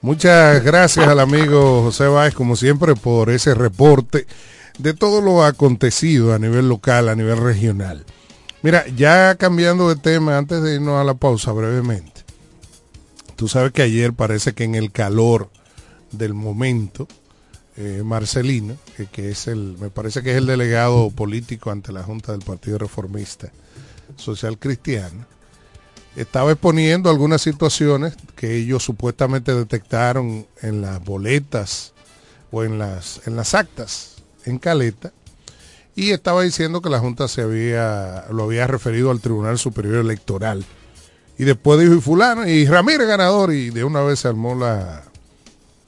Muchas 0.00 0.62
gracias 0.64 1.06
al 1.06 1.20
amigo 1.20 1.82
José 1.82 2.08
Báez, 2.08 2.34
como 2.34 2.56
siempre, 2.56 2.94
por 2.94 3.28
ese 3.30 3.54
reporte 3.54 4.26
de 4.78 4.94
todo 4.94 5.20
lo 5.20 5.44
acontecido 5.44 6.32
a 6.32 6.38
nivel 6.38 6.68
local, 6.68 7.08
a 7.08 7.14
nivel 7.14 7.38
regional. 7.38 8.04
Mira, 8.62 8.86
ya 8.88 9.36
cambiando 9.36 9.88
de 9.88 9.96
tema, 9.96 10.36
antes 10.36 10.62
de 10.62 10.74
irnos 10.74 11.00
a 11.00 11.04
la 11.04 11.14
pausa 11.14 11.50
brevemente, 11.52 12.22
tú 13.36 13.48
sabes 13.48 13.72
que 13.72 13.80
ayer 13.80 14.12
parece 14.12 14.52
que 14.52 14.64
en 14.64 14.74
el 14.74 14.92
calor 14.92 15.48
del 16.12 16.34
momento, 16.34 17.08
eh, 17.78 18.02
Marcelino, 18.04 18.76
que, 18.98 19.06
que 19.06 19.30
es 19.30 19.46
el, 19.46 19.78
me 19.80 19.88
parece 19.88 20.22
que 20.22 20.32
es 20.32 20.36
el 20.36 20.46
delegado 20.46 21.10
político 21.10 21.70
ante 21.70 21.90
la 21.90 22.02
Junta 22.02 22.32
del 22.32 22.42
Partido 22.42 22.76
Reformista 22.76 23.50
Social 24.16 24.58
Cristiano, 24.58 25.24
estaba 26.16 26.52
exponiendo 26.52 27.08
algunas 27.08 27.40
situaciones 27.40 28.14
que 28.36 28.56
ellos 28.56 28.82
supuestamente 28.82 29.54
detectaron 29.54 30.46
en 30.60 30.82
las 30.82 31.02
boletas 31.02 31.94
o 32.50 32.62
en 32.62 32.78
las, 32.78 33.26
en 33.26 33.36
las 33.36 33.54
actas 33.54 34.16
en 34.44 34.58
Caleta 34.58 35.12
y 36.00 36.12
estaba 36.12 36.42
diciendo 36.42 36.80
que 36.80 36.88
la 36.88 36.98
Junta 36.98 37.28
se 37.28 37.42
había, 37.42 38.24
lo 38.30 38.44
había 38.44 38.66
referido 38.66 39.10
al 39.10 39.20
Tribunal 39.20 39.58
Superior 39.58 39.96
Electoral. 39.96 40.64
Y 41.36 41.44
después 41.44 41.78
dijo, 41.78 41.92
y 41.92 42.00
fulano, 42.00 42.48
y 42.48 42.64
Ramírez 42.64 43.06
ganador, 43.06 43.52
y 43.52 43.68
de 43.68 43.84
una 43.84 44.00
vez 44.00 44.20
se 44.20 44.28
armó 44.28 44.54
la, 44.54 45.04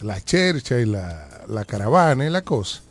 la 0.01 0.21
chercha 0.21 0.79
y 0.79 0.85
la, 0.85 1.47
la 1.49 1.65
caravana 1.65 2.27
y 2.27 2.29
la 2.29 2.43
cosa. 2.43 2.83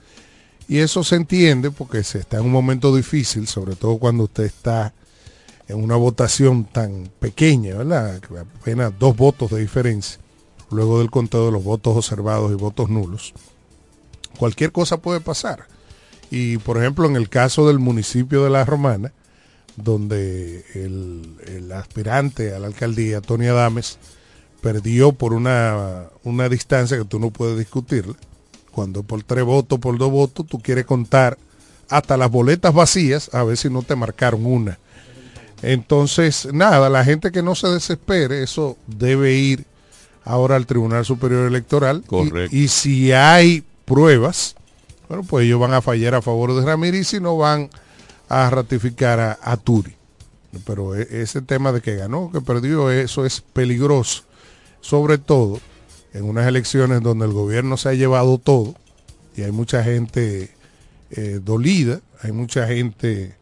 Y 0.68 0.80
eso 0.80 1.04
se 1.04 1.16
entiende 1.16 1.70
porque 1.70 2.04
se 2.04 2.18
está 2.18 2.38
en 2.38 2.46
un 2.46 2.52
momento 2.52 2.96
difícil, 2.96 3.48
sobre 3.48 3.76
todo 3.76 4.00
cuando 4.00 4.24
usted 4.24 4.46
está 4.46 4.92
en 5.68 5.84
una 5.84 5.98
votación 5.98 6.66
tan 6.66 7.08
pequeña, 7.20 7.78
¿verdad? 7.78 8.20
Apenas 8.62 8.94
dos 8.98 9.16
votos 9.16 9.52
de 9.52 9.60
diferencia, 9.60 10.20
luego 10.72 10.98
del 10.98 11.12
conteo 11.12 11.46
de 11.46 11.52
los 11.52 11.64
votos 11.64 11.96
observados 11.96 12.52
y 12.52 12.56
votos 12.56 12.90
nulos. 12.90 13.32
Cualquier 14.40 14.72
cosa 14.72 14.98
puede 14.98 15.20
pasar. 15.20 15.68
Y 16.32 16.58
por 16.58 16.78
ejemplo, 16.78 17.06
en 17.06 17.16
el 17.16 17.30
caso 17.30 17.68
del 17.68 17.78
municipio 17.78 18.44
de 18.44 18.50
La 18.50 18.66
Romana, 18.66 19.12
donde 19.76 20.66
el, 20.74 21.72
aspirante 21.74 22.54
a 22.54 22.60
la 22.60 22.68
alcaldía, 22.68 23.22
Tony 23.22 23.48
Adames, 23.48 24.00
perdió 24.62 25.12
por 25.12 25.34
una, 25.34 26.06
una 26.24 26.50
distancia 26.50 26.98
que 26.98 27.06
tú 27.06 27.20
no 27.20 27.32
puedes 27.32 27.58
discutirla. 27.58 28.16
Cuando 28.72 29.04
por 29.04 29.22
tres 29.24 29.44
votos, 29.44 29.80
por 29.80 29.98
dos 29.98 30.12
votos, 30.12 30.48
tú 30.48 30.60
quieres 30.60 30.86
contar 30.86 31.38
hasta 31.90 32.16
las 32.16 32.32
boletas 32.32 32.74
vacías 32.74 33.30
a 33.34 33.44
ver 33.44 33.58
si 33.58 33.70
no 33.70 33.84
te 33.84 33.96
marcaron 33.96 34.46
una. 34.46 34.80
Entonces, 35.62 36.48
nada, 36.54 36.90
la 36.90 37.04
gente 37.04 37.32
que 37.32 37.44
no 37.44 37.54
se 37.54 37.68
desespere, 37.68 38.42
eso 38.44 38.78
debe 38.88 39.34
ir 39.34 39.66
ahora 40.24 40.56
al 40.56 40.66
Tribunal 40.66 41.06
Superior 41.06 41.48
Electoral. 41.48 42.04
Correcto. 42.08 42.56
Y, 42.56 42.68
si 42.70 43.12
hay 43.12 43.64
pruebas, 43.86 44.56
bueno, 45.12 45.26
pues 45.28 45.46
ellos 45.46 45.60
van 45.60 45.74
a 45.74 45.82
fallar 45.82 46.16
a 46.16 46.22
favor 46.22 46.56
de 46.56 46.66
Ramírez 46.66 47.14
y 47.14 47.20
no 47.20 47.36
van 47.36 47.70
a 48.30 48.50
ratificar 48.50 49.20
a, 49.20 49.38
a 49.42 49.58
Turi. 49.58 49.94
Pero 50.66 50.96
e, 50.96 51.06
ese 51.22 51.42
tema 51.42 51.74
de 51.74 51.82
que 51.82 51.98
ganó, 51.98 52.32
que 52.32 52.40
perdió, 52.40 52.90
eso 52.90 53.26
es 53.26 53.42
peligroso. 53.42 54.24
Sobre 54.80 55.18
todo 55.18 55.60
en 56.14 56.24
unas 56.24 56.48
elecciones 56.48 57.02
donde 57.02 57.26
el 57.26 57.34
gobierno 57.34 57.76
se 57.76 57.90
ha 57.90 57.94
llevado 57.94 58.38
todo 58.38 58.74
y 59.36 59.42
hay 59.42 59.52
mucha 59.52 59.84
gente 59.84 60.52
eh, 61.10 61.42
dolida, 61.44 62.00
hay 62.22 62.32
mucha 62.32 62.66
gente 62.68 63.36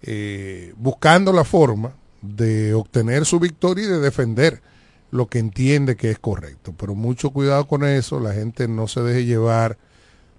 eh, 0.00 0.72
buscando 0.78 1.34
la 1.34 1.44
forma 1.44 1.92
de 2.22 2.72
obtener 2.72 3.26
su 3.26 3.38
victoria 3.38 3.84
y 3.84 3.88
de 3.88 4.00
defender 4.00 4.62
lo 5.10 5.26
que 5.26 5.38
entiende 5.38 5.96
que 5.96 6.12
es 6.12 6.18
correcto. 6.18 6.72
Pero 6.78 6.94
mucho 6.94 7.28
cuidado 7.28 7.66
con 7.66 7.84
eso, 7.84 8.20
la 8.20 8.32
gente 8.32 8.68
no 8.68 8.88
se 8.88 9.02
deje 9.02 9.26
llevar 9.26 9.76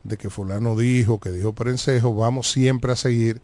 de 0.03 0.17
que 0.17 0.29
fulano 0.29 0.75
dijo, 0.75 1.19
que 1.19 1.31
dijo 1.31 1.53
Prensejo, 1.53 2.15
vamos 2.15 2.49
siempre 2.51 2.91
a 2.91 2.95
seguir 2.95 3.41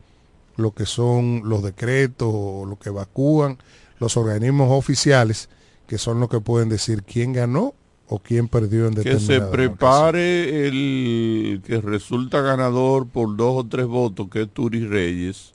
lo 0.55 0.71
que 0.71 0.85
son 0.85 1.43
los 1.45 1.63
decretos 1.63 2.29
o 2.31 2.65
lo 2.65 2.77
que 2.77 2.89
evacúan 2.89 3.57
los 3.99 4.17
organismos 4.17 4.69
oficiales, 4.71 5.49
que 5.87 5.97
son 5.97 6.19
los 6.19 6.29
que 6.29 6.39
pueden 6.39 6.69
decir 6.69 7.03
quién 7.03 7.33
ganó 7.33 7.73
o 8.09 8.19
quién 8.19 8.47
perdió 8.47 8.87
en 8.87 8.95
Que 8.95 9.19
se 9.19 9.41
prepare 9.41 10.67
el 10.67 11.61
que 11.65 11.81
resulta 11.81 12.41
ganador 12.41 13.07
por 13.07 13.35
dos 13.35 13.65
o 13.65 13.67
tres 13.67 13.85
votos, 13.85 14.29
que 14.29 14.43
es 14.43 14.49
Turi 14.49 14.85
Reyes, 14.85 15.53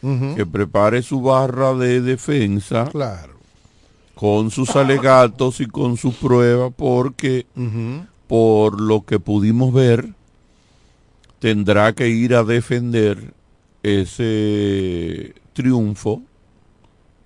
que 0.00 0.44
prepare 0.44 1.02
su 1.02 1.22
barra 1.22 1.74
de 1.74 2.00
defensa. 2.00 2.88
Claro. 2.90 3.34
Con 4.14 4.50
sus 4.50 4.74
alegatos 4.76 5.60
y 5.60 5.66
con 5.66 5.96
sus 5.96 6.14
pruebas, 6.14 6.72
porque 6.76 7.46
por 8.26 8.80
lo 8.80 9.04
que 9.04 9.20
pudimos 9.20 9.72
ver, 9.72 10.14
tendrá 11.42 11.92
que 11.92 12.08
ir 12.08 12.36
a 12.36 12.44
defender 12.44 13.34
ese 13.82 15.34
triunfo. 15.52 16.22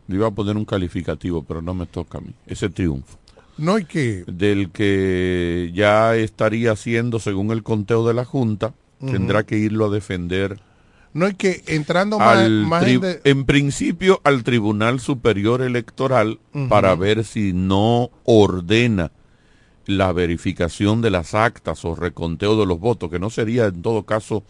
Le 0.08 0.16
iba 0.16 0.28
a 0.28 0.30
poner 0.30 0.56
un 0.56 0.64
calificativo, 0.64 1.42
pero 1.42 1.60
no 1.60 1.74
me 1.74 1.84
toca 1.84 2.16
a 2.16 2.22
mí. 2.22 2.32
Ese 2.46 2.70
triunfo. 2.70 3.18
No 3.58 3.74
hay 3.74 3.84
que... 3.84 4.24
Del 4.26 4.70
que 4.70 5.70
ya 5.74 6.16
estaría 6.16 6.72
haciendo, 6.72 7.18
según 7.18 7.50
el 7.50 7.62
conteo 7.62 8.08
de 8.08 8.14
la 8.14 8.24
Junta, 8.24 8.72
tendrá 9.00 9.42
que 9.42 9.58
irlo 9.58 9.84
a 9.84 9.90
defender. 9.90 10.60
No 11.12 11.26
hay 11.26 11.34
que, 11.34 11.62
entrando 11.66 12.18
más, 12.18 12.48
en, 13.22 13.44
principio 13.44 14.22
al 14.24 14.44
Tribunal 14.44 14.98
Superior 14.98 15.60
Electoral 15.60 16.38
para 16.70 16.94
ver 16.94 17.22
si 17.24 17.52
no 17.52 18.10
ordena 18.24 19.10
la 19.86 20.12
verificación 20.12 21.00
de 21.00 21.10
las 21.10 21.34
actas 21.34 21.84
o 21.84 21.94
reconteo 21.94 22.58
de 22.58 22.66
los 22.66 22.78
votos, 22.78 23.10
que 23.10 23.18
no 23.18 23.30
sería 23.30 23.66
en 23.66 23.82
todo 23.82 24.04
caso 24.04 24.44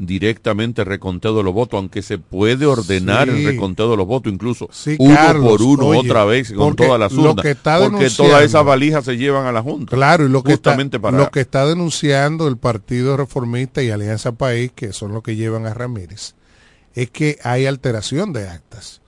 directamente 0.00 0.82
reconteo 0.82 1.36
de 1.36 1.42
los 1.42 1.52
votos, 1.52 1.76
aunque 1.76 2.00
se 2.00 2.16
puede 2.16 2.64
ordenar 2.64 3.28
el 3.28 3.44
reconteo 3.44 3.90
de 3.90 3.98
los 3.98 4.06
votos, 4.06 4.32
incluso 4.32 4.70
uno 4.98 5.42
por 5.42 5.60
uno 5.60 5.88
otra 5.88 6.24
vez 6.24 6.52
con 6.52 6.74
toda 6.74 6.96
la 6.96 7.08
urnas, 7.08 7.34
porque 7.34 8.08
todas 8.08 8.42
esas 8.42 8.64
valijas 8.64 9.04
se 9.04 9.18
llevan 9.18 9.46
a 9.46 9.52
la 9.52 9.62
Junta. 9.62 9.94
Claro, 9.94 10.24
y 10.24 10.30
lo 10.30 10.42
que, 10.42 10.54
está, 10.54 10.74
lo 10.76 11.30
que 11.30 11.40
está 11.40 11.66
denunciando 11.66 12.48
el 12.48 12.56
Partido 12.56 13.18
Reformista 13.18 13.82
y 13.82 13.90
Alianza 13.90 14.32
País, 14.32 14.72
que 14.74 14.94
son 14.94 15.12
los 15.12 15.22
que 15.22 15.36
llevan 15.36 15.66
a 15.66 15.74
Ramírez, 15.74 16.34
es 16.94 17.10
que 17.10 17.38
hay 17.42 17.66
alteración 17.66 18.32
de 18.32 18.48
actas 18.48 19.02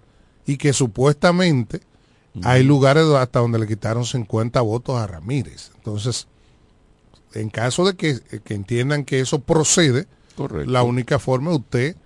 y 0.46 0.58
que 0.58 0.74
supuestamente 0.74 1.80
hay 2.42 2.62
lugares 2.62 3.04
hasta 3.08 3.40
donde 3.40 3.58
le 3.58 3.66
quitaron 3.66 4.04
50 4.04 4.60
votos 4.62 4.96
a 4.96 5.06
Ramírez. 5.06 5.70
Entonces, 5.76 6.26
en 7.34 7.50
caso 7.50 7.84
de 7.84 7.94
que, 7.94 8.20
que 8.44 8.54
entiendan 8.54 9.04
que 9.04 9.20
eso 9.20 9.40
procede, 9.40 10.06
la 10.66 10.82
única 10.82 11.18
forma 11.18 11.50
es 11.50 11.58
usted 11.58 11.96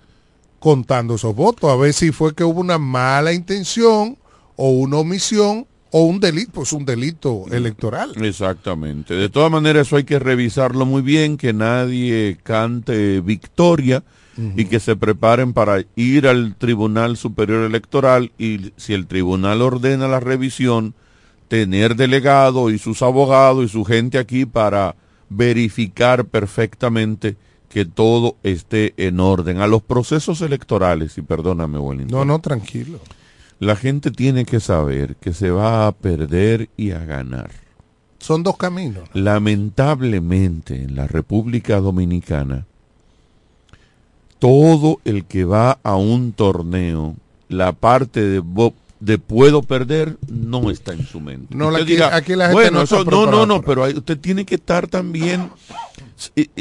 contando 0.58 1.14
esos 1.14 1.34
votos, 1.34 1.70
a 1.70 1.76
ver 1.76 1.92
si 1.92 2.10
fue 2.10 2.34
que 2.34 2.42
hubo 2.42 2.60
una 2.60 2.78
mala 2.78 3.32
intención 3.32 4.18
o 4.56 4.70
una 4.70 4.96
omisión 4.96 5.66
o 5.90 6.02
un 6.02 6.18
delito, 6.18 6.50
pues 6.52 6.72
un 6.72 6.84
delito 6.84 7.44
electoral. 7.50 8.12
Exactamente. 8.22 9.14
De 9.14 9.28
todas 9.28 9.50
maneras, 9.50 9.86
eso 9.86 9.96
hay 9.96 10.04
que 10.04 10.18
revisarlo 10.18 10.84
muy 10.84 11.02
bien, 11.02 11.36
que 11.36 11.52
nadie 11.52 12.38
cante 12.42 13.20
victoria 13.20 14.02
y 14.36 14.66
que 14.66 14.80
se 14.80 14.96
preparen 14.96 15.52
para 15.52 15.84
ir 15.96 16.28
al 16.28 16.54
Tribunal 16.56 17.16
Superior 17.16 17.64
Electoral 17.64 18.32
y 18.38 18.72
si 18.76 18.92
el 18.92 19.06
tribunal 19.06 19.62
ordena 19.62 20.08
la 20.08 20.20
revisión, 20.20 20.94
tener 21.48 21.96
delegado 21.96 22.70
y 22.70 22.78
sus 22.78 23.02
abogados 23.02 23.64
y 23.64 23.68
su 23.68 23.84
gente 23.84 24.18
aquí 24.18 24.44
para 24.44 24.96
verificar 25.28 26.26
perfectamente 26.26 27.36
que 27.68 27.84
todo 27.84 28.36
esté 28.42 28.94
en 28.96 29.20
orden. 29.20 29.60
A 29.60 29.66
los 29.66 29.82
procesos 29.82 30.40
electorales, 30.40 31.18
y 31.18 31.22
perdóname, 31.22 31.78
Wellington. 31.78 32.18
No, 32.18 32.24
no, 32.24 32.38
tranquilo. 32.40 33.00
La 33.58 33.76
gente 33.76 34.10
tiene 34.10 34.44
que 34.44 34.60
saber 34.60 35.16
que 35.16 35.32
se 35.32 35.50
va 35.50 35.86
a 35.86 35.92
perder 35.92 36.68
y 36.76 36.90
a 36.90 36.98
ganar. 37.00 37.50
Son 38.18 38.42
dos 38.42 38.56
caminos. 38.56 39.08
Lamentablemente, 39.12 40.82
en 40.82 40.96
la 40.96 41.06
República 41.06 41.80
Dominicana, 41.80 42.66
todo 44.38 45.00
el 45.04 45.24
que 45.24 45.44
va 45.44 45.78
a 45.82 45.96
un 45.96 46.32
torneo, 46.32 47.16
la 47.48 47.72
parte 47.72 48.20
de, 48.20 48.42
de 49.00 49.18
puedo 49.18 49.62
perder 49.62 50.16
no 50.28 50.70
está 50.70 50.92
en 50.92 51.06
su 51.06 51.20
mente. 51.20 51.54
No, 51.54 51.68
aquí, 51.68 51.96
la 51.96 52.10
gente 52.20 52.52
bueno, 52.52 52.84
no, 52.84 53.04
no, 53.04 53.26
no, 53.26 53.46
no, 53.46 53.62
pero 53.62 53.84
usted 53.84 54.18
tiene 54.18 54.44
que 54.44 54.56
estar 54.56 54.86
también 54.86 55.50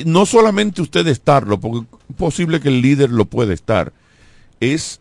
no 0.05 0.25
solamente 0.25 0.81
usted 0.81 1.07
estarlo, 1.07 1.59
porque 1.59 1.87
es 2.09 2.15
posible 2.15 2.59
que 2.59 2.69
el 2.69 2.81
líder 2.81 3.09
lo 3.09 3.25
pueda 3.25 3.53
estar, 3.53 3.93
es 4.59 4.99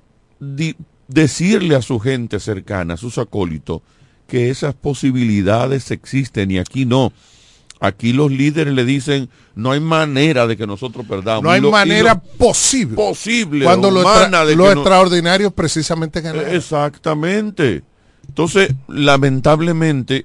decirle 1.08 1.76
a 1.76 1.82
su 1.82 1.98
gente 1.98 2.40
cercana, 2.40 2.94
a 2.94 2.98
sus 2.98 3.18
acólitos, 3.18 3.82
que 4.26 4.50
esas 4.50 4.74
posibilidades 4.74 5.90
existen 5.90 6.50
y 6.50 6.58
aquí 6.58 6.86
no. 6.86 7.12
Aquí 7.84 8.14
los 8.14 8.30
líderes 8.30 8.72
le 8.72 8.82
dicen, 8.86 9.28
no 9.54 9.72
hay 9.72 9.80
manera 9.80 10.46
de 10.46 10.56
que 10.56 10.66
nosotros 10.66 11.04
perdamos. 11.06 11.42
No 11.42 11.50
hay 11.50 11.60
manera 11.60 12.18
posible. 12.18 12.96
Posible. 12.96 13.66
Cuando 13.66 13.90
lo, 13.90 14.00
extraordinario 14.00 15.48
es 15.48 15.52
precisamente 15.52 16.22
ganar. 16.22 16.48
Exactamente. 16.48 17.82
Entonces, 18.26 18.72
lamentablemente, 18.88 20.24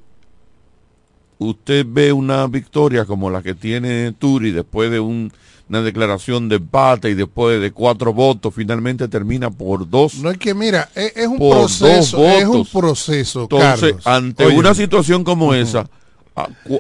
usted 1.38 1.86
ve 1.86 2.14
una 2.14 2.48
victoria 2.48 3.04
como 3.04 3.30
la 3.30 3.44
que 3.44 3.56
tiene 3.56 4.14
Turi 4.14 4.52
después 4.52 4.90
de 4.90 5.02
una 5.02 5.82
declaración 5.84 6.48
de 6.48 6.56
empate 6.56 7.10
y 7.10 7.14
después 7.14 7.60
de 7.60 7.72
cuatro 7.72 8.14
votos, 8.14 8.54
finalmente 8.56 9.10
termina 9.10 9.52
por 9.52 9.90
dos. 9.90 10.16
No 10.20 10.32
es 10.32 10.38
que 10.38 10.54
mira, 10.54 10.88
es, 10.96 11.28
un 11.28 11.38
proceso, 11.38 12.24
es 12.24 12.46
un 12.46 12.66
proceso. 12.66 13.42
Entonces, 13.42 13.96
ante 14.06 14.48
una 14.48 14.74
situación 14.74 15.26
como 15.26 15.54
esa, 15.54 15.90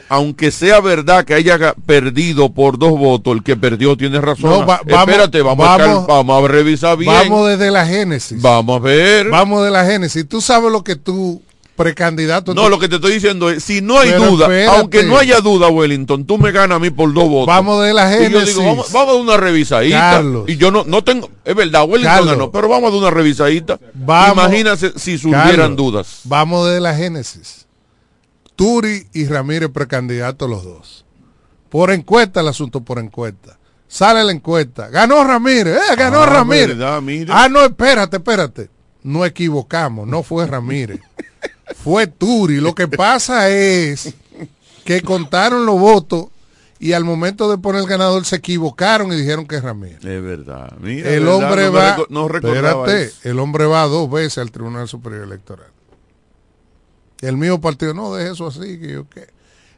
aunque 0.10 0.51
sea 0.51 0.80
verdad 0.82 1.26
que 1.26 1.34
haya 1.34 1.74
perdido 1.86 2.49
por 2.53 2.78
dos 2.78 2.97
votos, 2.97 3.36
el 3.36 3.43
que 3.43 3.55
perdió 3.55 3.97
tiene 3.97 4.22
razón. 4.22 4.66
vamos, 4.66 4.80
Espérate, 4.86 5.41
vamos, 5.41 5.68
a 5.68 6.05
vamos, 6.05 6.43
a 6.43 6.47
revisar 6.47 6.97
bien. 6.97 7.12
Vamos 7.12 7.49
desde 7.49 7.72
la 7.72 7.86
génesis. 7.86 8.41
Vamos 8.41 8.78
a 8.78 8.84
ver. 8.84 9.30
Vamos 9.30 9.64
de 9.64 9.72
la 9.72 9.86
génesis. 9.86 10.28
Tú 10.28 10.41
sabes 10.41 10.72
lo 10.72 10.84
que 10.84 10.95
tú 10.95 11.41
precandidato. 11.80 12.53
No, 12.53 12.68
lo 12.68 12.78
que 12.78 12.89
te 12.89 12.95
estoy 12.95 13.14
diciendo 13.14 13.49
es, 13.49 13.64
si 13.64 13.80
no 13.80 13.99
hay 13.99 14.10
Pero 14.10 14.32
duda, 14.32 14.45
espérate. 14.47 14.78
aunque 14.78 15.03
no 15.03 15.18
haya 15.18 15.39
duda, 15.39 15.70
Wellington, 15.70 16.26
tú 16.26 16.38
me 16.38 16.51
ganas 16.51 16.76
a 16.76 16.80
mí 16.80 16.89
por 16.89 17.14
dos 17.14 17.30
votos. 17.30 17.47
Vamos 17.47 17.82
de 17.86 17.93
la 17.93 18.10
Y 18.10 18.24
yo 18.24 18.24
génesis. 18.24 18.47
digo, 18.57 18.66
vamos, 18.66 18.91
vamos 18.91 19.10
a 19.10 19.14
dar 19.14 19.22
una 19.22 19.38
revisadita. 19.38 19.97
Carlos. 19.97 20.43
Y 20.49 20.57
yo 20.57 20.72
no, 20.72 20.84
no 20.86 21.05
tengo, 21.05 21.30
es 21.45 21.55
verdad, 21.55 21.86
Wellington 21.88 22.16
Carlos. 22.16 22.34
ganó, 22.34 22.51
pero 22.51 22.68
vamos 22.68 22.89
a 22.89 22.91
dar 22.91 22.99
una 22.99 23.12
revisadita. 23.12 23.80
Vamos. 23.93 24.34
Imagínate 24.34 24.91
si 24.99 25.18
surgieran 25.18 25.55
Carlos, 25.55 25.78
dudas. 25.78 26.20
Vamos 26.26 26.70
de 26.70 26.82
la 26.82 26.93
génesis. 26.93 27.66
Turi 28.60 29.07
y 29.14 29.26
Ramírez 29.26 29.70
precandidatos 29.70 30.49
los 30.49 30.66
dos. 30.66 31.05
Por 31.70 31.91
encuesta 31.91 32.41
el 32.41 32.49
asunto, 32.49 32.82
por 32.82 32.99
encuesta. 32.99 33.57
Sale 33.88 34.22
la 34.22 34.34
encuesta. 34.34 34.89
Ganó 34.89 35.24
Ramírez, 35.24 35.78
eh, 35.78 35.95
ganó 35.95 36.24
Ah, 36.24 36.26
Ramírez. 36.26 36.78
verdad. 36.78 37.01
Ah, 37.30 37.47
no, 37.47 37.64
espérate, 37.64 38.18
espérate. 38.18 38.70
No 39.01 39.24
equivocamos, 39.24 40.05
no 40.10 40.24
fue 40.24 40.45
Ramírez. 40.45 40.99
fue 41.86 42.07
Turi. 42.07 42.60
Lo 42.60 42.76
que 42.76 42.89
pasa 42.89 43.49
es 43.49 44.14
que 44.84 45.01
contaron 45.03 45.66
los 45.66 45.80
votos 45.80 46.26
y 46.80 46.91
al 46.91 47.05
momento 47.05 47.49
de 47.49 47.60
poner 47.60 47.80
el 47.80 47.88
ganador 47.88 48.26
se 48.26 48.36
equivocaron 48.36 49.14
y 49.14 49.16
dijeron 49.16 49.47
que 49.47 49.55
es 49.55 49.64
Ramírez. 49.64 50.03
Es 50.03 50.22
verdad. 50.22 50.74
Mira, 50.82 51.10
el 51.12 51.24
verdad, 51.24 51.36
hombre 51.36 51.66
no 51.68 51.72
va, 51.72 51.97
no 52.10 52.28
espérate, 52.36 53.03
eso. 53.03 53.16
el 53.24 53.39
hombre 53.39 53.66
va 53.68 53.84
dos 53.84 54.12
veces 54.12 54.39
al 54.39 54.51
Tribunal 54.51 54.89
Superior 54.89 55.24
Electoral. 55.24 55.68
El 57.22 57.38
mío 57.38 57.60
partido, 57.60 57.94
no, 57.94 58.14
deje 58.14 58.32
eso 58.32 58.48
así, 58.48 58.80
que 58.80 58.94
yo 58.94 59.10
qué. 59.10 59.28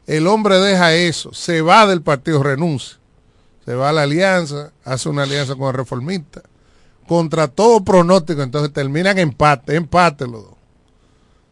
El 0.06 0.26
hombre 0.26 0.58
deja 0.58 0.94
eso, 0.94 1.32
se 1.32 1.62
va 1.62 1.86
del 1.86 2.02
partido, 2.02 2.42
renuncia. 2.42 2.98
Se 3.64 3.74
va 3.74 3.90
a 3.90 3.92
la 3.92 4.02
alianza, 4.02 4.72
hace 4.84 5.08
una 5.08 5.22
alianza 5.22 5.54
con 5.54 5.68
el 5.68 5.74
reformista. 5.74 6.42
Contra 7.06 7.48
todo 7.48 7.84
pronóstico, 7.84 8.42
entonces 8.42 8.72
terminan 8.72 9.18
empate, 9.18 9.76
empate 9.76 10.26
los 10.26 10.44
dos. 10.44 10.54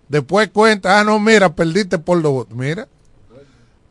Después 0.09 0.49
cuenta, 0.53 0.99
ah, 0.99 1.05
no, 1.05 1.21
mira, 1.21 1.55
perdiste 1.55 1.99
por 1.99 2.21
dos 2.21 2.33
votos. 2.33 2.57
Mira, 2.57 2.89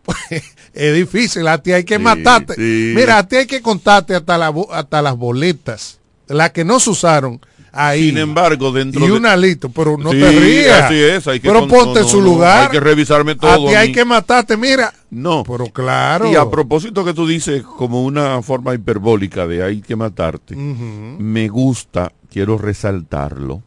es 0.73 0.93
difícil, 0.93 1.47
a 1.47 1.61
ti 1.61 1.71
hay 1.71 1.83
que 1.83 1.99
matarte. 1.99 2.55
sí. 2.55 2.93
Mira, 2.95 3.19
a 3.19 3.27
ti 3.27 3.37
hay 3.37 3.45
que 3.45 3.61
contarte 3.61 4.15
hasta, 4.15 4.37
la, 4.37 4.53
hasta 4.71 5.01
las 5.01 5.15
boletas, 5.15 5.99
las 6.27 6.51
que 6.51 6.65
no 6.65 6.79
se 6.79 6.89
usaron 6.89 7.39
ahí. 7.71 8.09
Sin 8.09 8.17
embargo, 8.17 8.71
dentro 8.71 9.03
y 9.05 9.07
de- 9.07 9.13
una 9.13 9.35
listo, 9.37 9.69
pero 9.69 9.97
no 9.97 10.11
Sí, 10.11 10.19
te 10.19 10.31
rías. 10.31 10.81
así 10.83 10.95
es, 10.95 11.27
hay 11.27 11.39
que 11.39 11.47
pero 11.47 11.61
con- 11.61 11.69
ponte 11.69 11.99
no, 11.99 12.05
en 12.05 12.07
su 12.11 12.17
no, 12.19 12.23
no, 12.27 12.31
lugar. 12.33 12.63
hay 12.63 12.69
que 12.69 12.79
revisarme 12.79 13.31
A 13.33 13.35
todo 13.37 13.67
ti 13.69 13.73
a 13.75 13.79
hay 13.79 13.91
que 13.91 14.05
matarte, 14.05 14.57
mira. 14.57 14.93
No. 15.09 15.43
Pero 15.43 15.65
claro. 15.67 16.31
Y 16.31 16.35
a 16.35 16.49
propósito 16.49 17.03
que 17.05 17.13
tú 17.13 17.27
dices 17.27 17.63
como 17.63 18.03
una 18.05 18.41
forma 18.41 18.73
hiperbólica 18.73 19.47
de 19.47 19.63
hay 19.63 19.81
que 19.81 19.95
matarte, 19.95 20.55
me 20.55 21.47
gusta, 21.49 22.11
quiero 22.29 22.57
resaltarlo, 22.57 23.63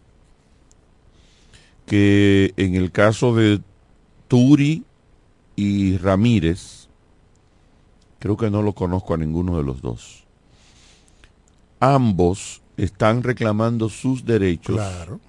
que 1.87 2.55
en 2.57 2.75
el 2.75 2.91
caso 2.93 3.35
de 3.35 3.61
Turi 4.29 4.85
y 5.57 5.97
Ramírez, 5.99 6.89
creo 8.19 8.37
que 8.37 8.51
no 8.51 8.63
lo 8.63 8.73
conozco 8.73 9.15
a 9.15 9.19
ninguno 9.19 9.57
de 9.59 9.65
los 9.65 9.83
dos. 9.83 10.25
Ambos 11.81 12.62
están 12.77 13.23
reclamando 13.23 13.89
sus 13.89 14.25
derechos. 14.25 14.77
Claro. 14.77 15.21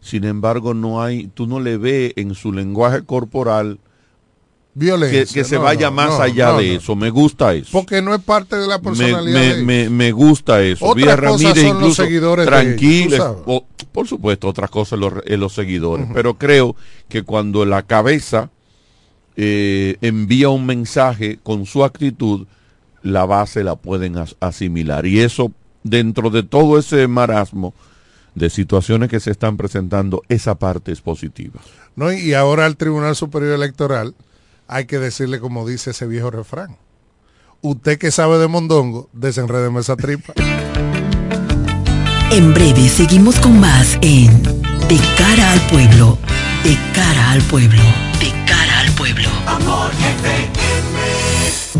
Sin 0.00 0.24
embargo, 0.24 0.74
no 0.74 1.02
hay, 1.02 1.28
tú 1.28 1.46
no 1.46 1.60
le 1.60 1.76
ves 1.78 2.12
en 2.16 2.34
su 2.34 2.52
lenguaje 2.52 3.04
corporal 3.04 3.78
Violencia. 4.74 5.24
que, 5.24 5.32
que 5.32 5.44
se 5.44 5.56
no, 5.56 5.62
vaya 5.62 5.88
no, 5.90 5.96
más 5.96 6.10
no, 6.10 6.20
allá 6.22 6.52
de 6.54 6.74
eso. 6.74 6.94
Me 6.96 7.08
gusta 7.10 7.54
eso. 7.54 7.70
Porque 7.72 8.02
no 8.02 8.14
es 8.14 8.20
parte 8.22 8.56
de 8.56 8.66
la 8.66 8.80
personalidad 8.80 9.56
me- 9.58 9.62
me- 9.62 9.88
me 9.90 10.12
gusta 10.12 10.62
eso. 10.62 10.84
Otra 10.84 10.94
Vía 11.04 11.16
cosa 11.16 11.22
Ramírez 11.22 11.54
son 11.54 11.64
los 11.64 11.76
incluso 11.76 12.02
seguidores 12.04 12.44
de 12.44 12.50
tranquilo. 12.50 13.06
ellos, 13.06 13.18
tú 13.18 13.22
sabes. 13.24 13.42
o- 13.46 13.66
por 13.92 14.08
supuesto, 14.08 14.48
otras 14.48 14.70
cosas 14.70 14.98
los, 14.98 15.12
eh, 15.24 15.36
los 15.36 15.54
seguidores. 15.54 16.06
Pero 16.12 16.34
creo 16.36 16.74
que 17.08 17.22
cuando 17.22 17.64
la 17.64 17.82
cabeza 17.82 18.50
eh, 19.36 19.96
envía 20.00 20.48
un 20.48 20.66
mensaje 20.66 21.38
con 21.42 21.64
su 21.66 21.84
actitud, 21.84 22.46
la 23.02 23.24
base 23.24 23.62
la 23.64 23.76
pueden 23.76 24.18
as- 24.18 24.36
asimilar. 24.40 25.06
Y 25.06 25.20
eso, 25.20 25.52
dentro 25.84 26.30
de 26.30 26.42
todo 26.42 26.78
ese 26.78 27.06
marasmo 27.06 27.74
de 28.34 28.50
situaciones 28.50 29.08
que 29.08 29.20
se 29.20 29.30
están 29.30 29.56
presentando, 29.56 30.22
esa 30.28 30.56
parte 30.56 30.90
es 30.90 31.00
positiva. 31.00 31.60
¿no? 31.94 32.12
Y 32.12 32.34
ahora 32.34 32.66
al 32.66 32.76
Tribunal 32.76 33.14
Superior 33.14 33.54
Electoral 33.54 34.14
hay 34.66 34.86
que 34.86 34.98
decirle 34.98 35.38
como 35.38 35.66
dice 35.66 35.90
ese 35.90 36.06
viejo 36.06 36.30
refrán. 36.30 36.76
Usted 37.60 37.98
que 37.98 38.10
sabe 38.10 38.38
de 38.38 38.48
mondongo, 38.48 39.08
desenredeme 39.12 39.80
esa 39.80 39.96
tripa. 39.96 40.34
En 42.30 42.52
breve 42.52 42.88
seguimos 42.88 43.38
con 43.38 43.60
más 43.60 43.96
en 44.02 44.42
De 44.42 44.98
cara 45.16 45.52
al 45.52 45.60
pueblo, 45.68 46.18
de 46.64 46.76
cara 46.94 47.30
al 47.30 47.42
pueblo, 47.42 47.80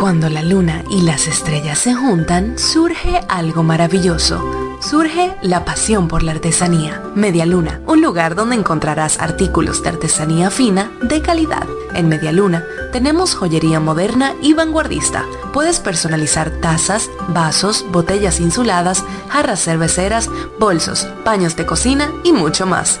Cuando 0.00 0.28
la 0.28 0.42
luna 0.42 0.84
y 0.90 1.02
las 1.02 1.28
estrellas 1.28 1.78
se 1.78 1.94
juntan, 1.94 2.58
surge 2.58 3.20
algo 3.28 3.62
maravilloso. 3.62 4.71
Surge 4.82 5.34
la 5.42 5.64
pasión 5.64 6.08
por 6.08 6.22
la 6.22 6.32
artesanía. 6.32 7.02
Media 7.14 7.46
Luna, 7.46 7.80
un 7.86 8.02
lugar 8.02 8.34
donde 8.34 8.56
encontrarás 8.56 9.18
artículos 9.20 9.82
de 9.82 9.90
artesanía 9.90 10.50
fina 10.50 10.90
de 11.00 11.22
calidad. 11.22 11.66
En 11.94 12.08
Media 12.08 12.32
Luna 12.32 12.64
tenemos 12.90 13.34
joyería 13.34 13.80
moderna 13.80 14.34
y 14.42 14.54
vanguardista. 14.54 15.24
Puedes 15.52 15.80
personalizar 15.80 16.50
tazas, 16.60 17.10
vasos, 17.28 17.86
botellas 17.90 18.40
insuladas, 18.40 19.04
jarras 19.28 19.62
cerveceras, 19.62 20.28
bolsos, 20.58 21.06
paños 21.24 21.56
de 21.56 21.64
cocina 21.64 22.10
y 22.24 22.32
mucho 22.32 22.66
más. 22.66 23.00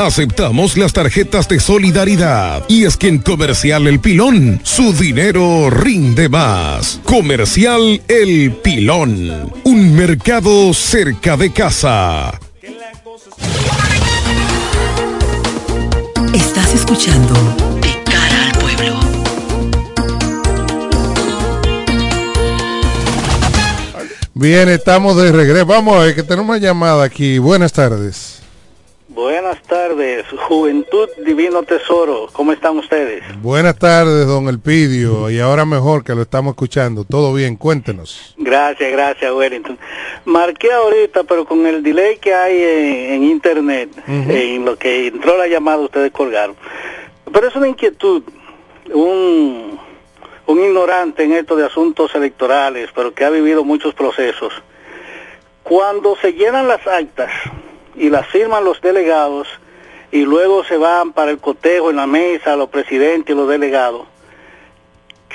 Aceptamos 0.00 0.78
las 0.78 0.94
tarjetas 0.94 1.46
de 1.46 1.60
solidaridad. 1.60 2.64
Y 2.68 2.86
es 2.86 2.96
que 2.96 3.08
en 3.08 3.18
Comercial 3.18 3.86
El 3.86 4.00
Pilón, 4.00 4.58
su 4.64 4.94
dinero 4.94 5.68
rinde 5.68 6.30
más. 6.30 7.02
Comercial 7.04 8.00
El 8.08 8.52
Pilón. 8.64 9.52
Un 9.62 9.94
mercado 9.94 10.72
cerca 10.72 11.36
de 11.36 11.52
casa. 11.52 12.40
Estás 16.32 16.74
escuchando 16.74 17.34
De 17.82 18.02
cara 18.10 18.46
al 18.46 18.58
pueblo. 18.58 19.00
Bien, 24.32 24.70
estamos 24.70 25.18
de 25.18 25.30
regreso. 25.30 25.66
Vamos 25.66 25.94
a 25.94 26.04
ver 26.06 26.14
que 26.14 26.22
tenemos 26.22 26.48
una 26.48 26.58
llamada 26.58 27.04
aquí. 27.04 27.36
Buenas 27.36 27.74
tardes. 27.74 28.39
Buenas 29.24 29.60
tardes, 29.64 30.24
Juventud 30.48 31.06
Divino 31.26 31.62
Tesoro. 31.62 32.28
¿Cómo 32.32 32.52
están 32.52 32.78
ustedes? 32.78 33.22
Buenas 33.42 33.78
tardes, 33.78 34.26
don 34.26 34.48
Elpidio. 34.48 35.28
Y 35.28 35.38
ahora 35.40 35.66
mejor 35.66 36.02
que 36.02 36.14
lo 36.14 36.22
estamos 36.22 36.52
escuchando. 36.52 37.04
Todo 37.04 37.34
bien, 37.34 37.56
cuéntenos. 37.56 38.34
Gracias, 38.38 38.90
gracias, 38.90 39.30
Wellington. 39.30 39.78
Marqué 40.24 40.72
ahorita, 40.72 41.24
pero 41.24 41.44
con 41.44 41.66
el 41.66 41.82
delay 41.82 42.16
que 42.16 42.32
hay 42.32 42.62
en, 42.62 43.12
en 43.12 43.24
internet, 43.24 43.90
Ujú. 44.08 44.30
en 44.30 44.64
lo 44.64 44.78
que 44.78 45.08
entró 45.08 45.36
la 45.36 45.48
llamada, 45.48 45.76
ustedes 45.80 46.12
colgaron. 46.12 46.56
Pero 47.30 47.46
es 47.46 47.54
una 47.54 47.68
inquietud, 47.68 48.22
un, 48.90 49.78
un 50.46 50.58
ignorante 50.64 51.24
en 51.24 51.34
esto 51.34 51.56
de 51.56 51.66
asuntos 51.66 52.14
electorales, 52.14 52.88
pero 52.94 53.12
que 53.12 53.26
ha 53.26 53.30
vivido 53.30 53.64
muchos 53.64 53.92
procesos. 53.92 54.54
Cuando 55.62 56.16
se 56.22 56.32
llenan 56.32 56.66
las 56.68 56.86
actas 56.86 57.30
y 58.00 58.08
las 58.08 58.26
firman 58.28 58.64
los 58.64 58.80
delegados 58.80 59.46
y 60.10 60.22
luego 60.22 60.64
se 60.64 60.78
van 60.78 61.12
para 61.12 61.30
el 61.30 61.38
cotejo 61.38 61.90
en 61.90 61.96
la 61.96 62.06
mesa, 62.06 62.56
los 62.56 62.70
presidentes 62.70 63.34
y 63.34 63.38
los 63.38 63.46
delegados, 63.46 64.06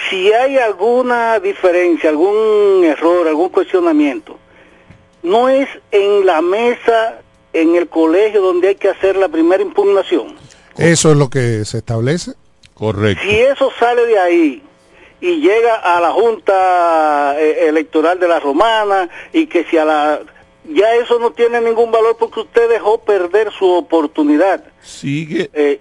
si 0.10 0.34
hay 0.34 0.58
alguna 0.58 1.40
diferencia, 1.40 2.10
algún 2.10 2.84
error, 2.84 3.28
algún 3.28 3.50
cuestionamiento, 3.50 4.38
no 5.22 5.48
es 5.48 5.70
en 5.92 6.26
la 6.26 6.42
mesa, 6.42 7.22
en 7.54 7.76
el 7.76 7.88
colegio 7.88 8.42
donde 8.42 8.70
hay 8.70 8.76
que 8.76 8.90
hacer 8.90 9.16
la 9.16 9.30
primera 9.30 9.62
impugnación. 9.62 10.36
Eso 10.76 11.12
es 11.12 11.18
lo 11.18 11.30
que 11.30 11.64
se 11.66 11.78
establece. 11.78 12.34
Correcto. 12.74 13.24
Si 13.24 13.36
eso 13.36 13.72
sale 13.80 14.06
de 14.08 14.20
ahí 14.20 14.64
y 15.22 15.40
llega 15.40 15.76
a 15.76 16.02
la 16.02 16.12
Junta 16.12 17.36
eh, 17.40 17.68
Electoral 17.70 18.20
de 18.20 18.28
la 18.28 18.40
Romana 18.40 19.08
y 19.32 19.46
que 19.46 19.64
si 19.66 19.78
a 19.78 19.86
la... 19.86 20.20
Ya 20.70 20.96
eso 20.96 21.20
no 21.20 21.32
tiene 21.32 21.62
ningún 21.62 21.92
valor 21.92 22.18
porque 22.20 22.40
usted 22.42 22.70
dejó 22.70 23.00
perder 23.00 23.52
su 23.58 23.66
oportunidad. 23.70 24.64
Sigue. 24.82 25.50
Eh, 25.54 25.80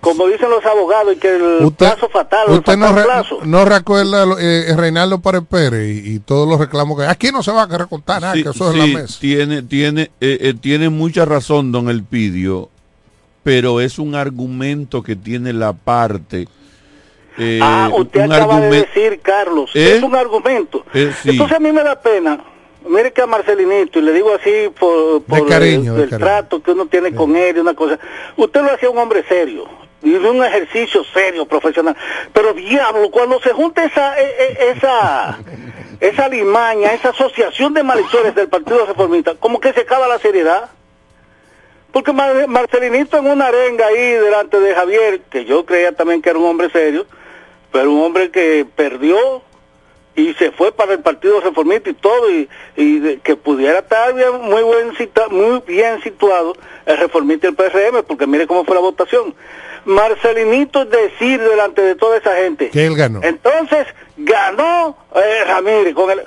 como 0.00 0.28
dicen 0.28 0.48
los 0.48 0.64
abogados, 0.64 1.14
y 1.14 1.16
que 1.18 1.34
el 1.34 1.64
Usted- 1.64 1.86
plazo 1.88 2.08
fatal, 2.08 2.44
el 2.48 2.58
Usted 2.58 2.76
no, 2.76 2.92
re- 2.92 3.02
plazo. 3.02 3.38
no 3.42 3.64
recuerda 3.64 4.24
eh, 4.40 4.72
Reinaldo 4.76 5.20
Párez 5.20 5.42
Pérez 5.50 6.04
y, 6.04 6.14
y 6.14 6.18
todos 6.20 6.48
los 6.48 6.60
reclamos 6.60 6.96
que 7.00 7.06
aquí 7.06 7.32
no 7.32 7.42
se 7.42 7.50
va 7.50 7.62
a 7.64 7.66
recortar 7.78 8.20
nada, 8.20 8.34
Sí, 8.34 8.44
que 8.44 8.50
eso 8.50 8.70
es 8.70 8.76
la 8.78 8.86
mesa. 8.86 9.18
Tiene, 9.20 9.62
tiene, 9.62 10.02
eh, 10.20 10.38
eh, 10.40 10.54
tiene 10.60 10.88
mucha 10.88 11.24
razón, 11.24 11.72
don 11.72 11.88
Elpidio, 11.90 12.68
pero 13.42 13.80
es 13.80 13.98
un 13.98 14.14
argumento 14.14 15.02
que 15.02 15.16
tiene 15.16 15.52
la 15.52 15.72
parte. 15.72 16.46
eh, 17.38 17.58
ah, 17.60 17.90
usted 17.92 18.26
un 18.26 18.32
acaba 18.32 18.60
de 18.60 18.70
decir, 18.70 19.18
Carlos, 19.20 19.70
¿Eh? 19.74 19.96
es 19.96 20.02
un 20.04 20.14
argumento. 20.14 20.84
Eh, 20.94 21.12
sí. 21.22 21.30
Entonces 21.30 21.56
a 21.56 21.60
mí 21.60 21.72
me 21.72 21.82
da 21.82 22.00
pena. 22.00 22.38
Mire 22.88 23.12
que 23.12 23.22
a 23.22 23.26
Marcelinito, 23.26 23.98
y 23.98 24.02
le 24.02 24.12
digo 24.12 24.34
así 24.34 24.70
por, 24.78 25.22
por 25.22 25.48
cariño, 25.48 25.92
el, 25.92 25.98
de 25.98 26.02
el 26.04 26.10
cariño. 26.10 26.26
trato 26.26 26.62
que 26.62 26.72
uno 26.72 26.86
tiene 26.86 27.14
con 27.14 27.34
él 27.36 27.56
y 27.56 27.60
una 27.60 27.74
cosa. 27.74 27.98
Usted 28.36 28.62
lo 28.62 28.72
hacía 28.72 28.90
un 28.90 28.98
hombre 28.98 29.24
serio, 29.28 29.66
y 30.02 30.10
de 30.10 30.30
un 30.30 30.44
ejercicio 30.44 31.04
serio, 31.14 31.46
profesional. 31.46 31.96
Pero 32.32 32.52
diablo, 32.54 33.10
cuando 33.10 33.40
se 33.40 33.52
junta 33.52 33.84
esa, 33.84 34.18
e- 34.20 34.24
e- 34.38 34.70
esa, 34.76 35.38
esa 36.00 36.28
limaña, 36.28 36.92
esa 36.92 37.10
asociación 37.10 37.72
de 37.74 37.82
malhechores 37.82 38.34
del 38.34 38.48
Partido 38.48 38.84
Reformista, 38.86 39.34
como 39.36 39.60
que 39.60 39.72
se 39.72 39.80
acaba 39.82 40.08
la 40.08 40.18
seriedad. 40.18 40.70
Porque 41.92 42.12
Mar- 42.12 42.48
Marcelinito 42.48 43.18
en 43.18 43.26
una 43.26 43.46
arenga 43.48 43.86
ahí 43.86 44.12
delante 44.12 44.58
de 44.58 44.74
Javier, 44.74 45.20
que 45.30 45.44
yo 45.44 45.66
creía 45.66 45.92
también 45.92 46.22
que 46.22 46.30
era 46.30 46.38
un 46.38 46.46
hombre 46.46 46.70
serio, 46.70 47.06
pero 47.70 47.92
un 47.92 48.02
hombre 48.02 48.30
que 48.30 48.66
perdió 48.76 49.42
y 50.14 50.34
se 50.34 50.50
fue 50.52 50.72
para 50.72 50.92
el 50.92 51.00
Partido 51.00 51.40
Reformista 51.40 51.90
y 51.90 51.94
todo, 51.94 52.30
y, 52.30 52.48
y 52.76 52.98
de- 52.98 53.18
que 53.20 53.34
pudiera 53.36 53.78
estar 53.78 54.14
bien, 54.14 54.28
muy, 54.42 54.62
buen 54.62 54.94
cita- 54.96 55.28
muy 55.30 55.62
bien 55.66 56.02
situado 56.02 56.54
el 56.86 56.98
Reformista 56.98 57.46
y 57.46 57.50
el 57.50 57.56
PRM, 57.56 58.02
porque 58.06 58.26
mire 58.26 58.46
cómo 58.46 58.64
fue 58.64 58.74
la 58.74 58.80
votación. 58.82 59.34
Marcelinito 59.84 60.84
decir 60.84 61.40
delante 61.40 61.82
de 61.82 61.94
toda 61.94 62.16
esa 62.18 62.34
gente. 62.36 62.70
Que 62.70 62.86
él 62.86 62.94
ganó. 62.96 63.20
Entonces, 63.22 63.86
ganó 64.16 64.96
eh, 65.14 65.44
Ramírez 65.46 65.94
con 65.94 66.10
el... 66.10 66.20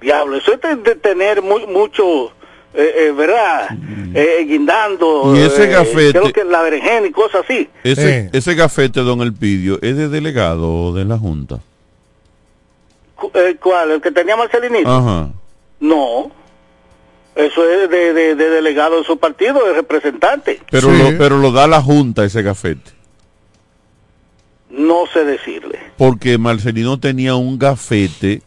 Diablo, 0.00 0.36
eso 0.36 0.52
es 0.54 0.60
de, 0.60 0.74
de 0.76 0.96
tener 0.96 1.42
mu- 1.42 1.64
mucho, 1.68 2.26
eh, 2.74 2.92
eh, 3.06 3.12
¿verdad? 3.16 3.68
Eh, 4.14 4.44
guindando. 4.48 5.32
Y 5.36 5.42
ese 5.42 5.64
eh, 5.70 5.76
gafete- 5.76 6.10
creo 6.10 6.32
que 6.32 6.42
la 6.44 6.60
berenjena 6.62 7.06
y 7.06 7.12
cosas 7.12 7.44
así. 7.44 7.68
Ese, 7.84 8.28
ese 8.32 8.54
gafete, 8.56 8.98
don 9.02 9.20
Elpidio, 9.20 9.78
¿es 9.80 9.96
de 9.96 10.08
delegado 10.08 10.92
de 10.92 11.04
la 11.04 11.18
Junta? 11.18 11.60
Eh, 13.34 13.56
¿Cuál? 13.62 13.90
¿El 13.92 14.00
que 14.00 14.10
tenía 14.10 14.36
Marcelinito? 14.36 14.88
Ajá. 14.90 15.28
No. 15.80 16.30
Eso 17.34 17.64
es 17.68 17.88
de, 17.90 18.12
de- 18.12 18.34
de 18.34 18.48
delegado 18.50 18.98
de 18.98 19.04
su 19.04 19.16
partido, 19.18 19.64
de 19.66 19.72
representante. 19.72 20.60
Pero, 20.70 20.90
lo, 20.92 21.16
pero 21.16 21.38
lo 21.38 21.50
da 21.50 21.66
la 21.66 21.80
Junta 21.80 22.24
ese 22.24 22.42
gafete. 22.42 22.90
No 24.70 25.04
sé 25.12 25.24
decirle. 25.24 25.78
Porque 25.98 26.38
Marcelino 26.38 26.98
tenía 26.98 27.34
un 27.34 27.58
gafete 27.58 28.42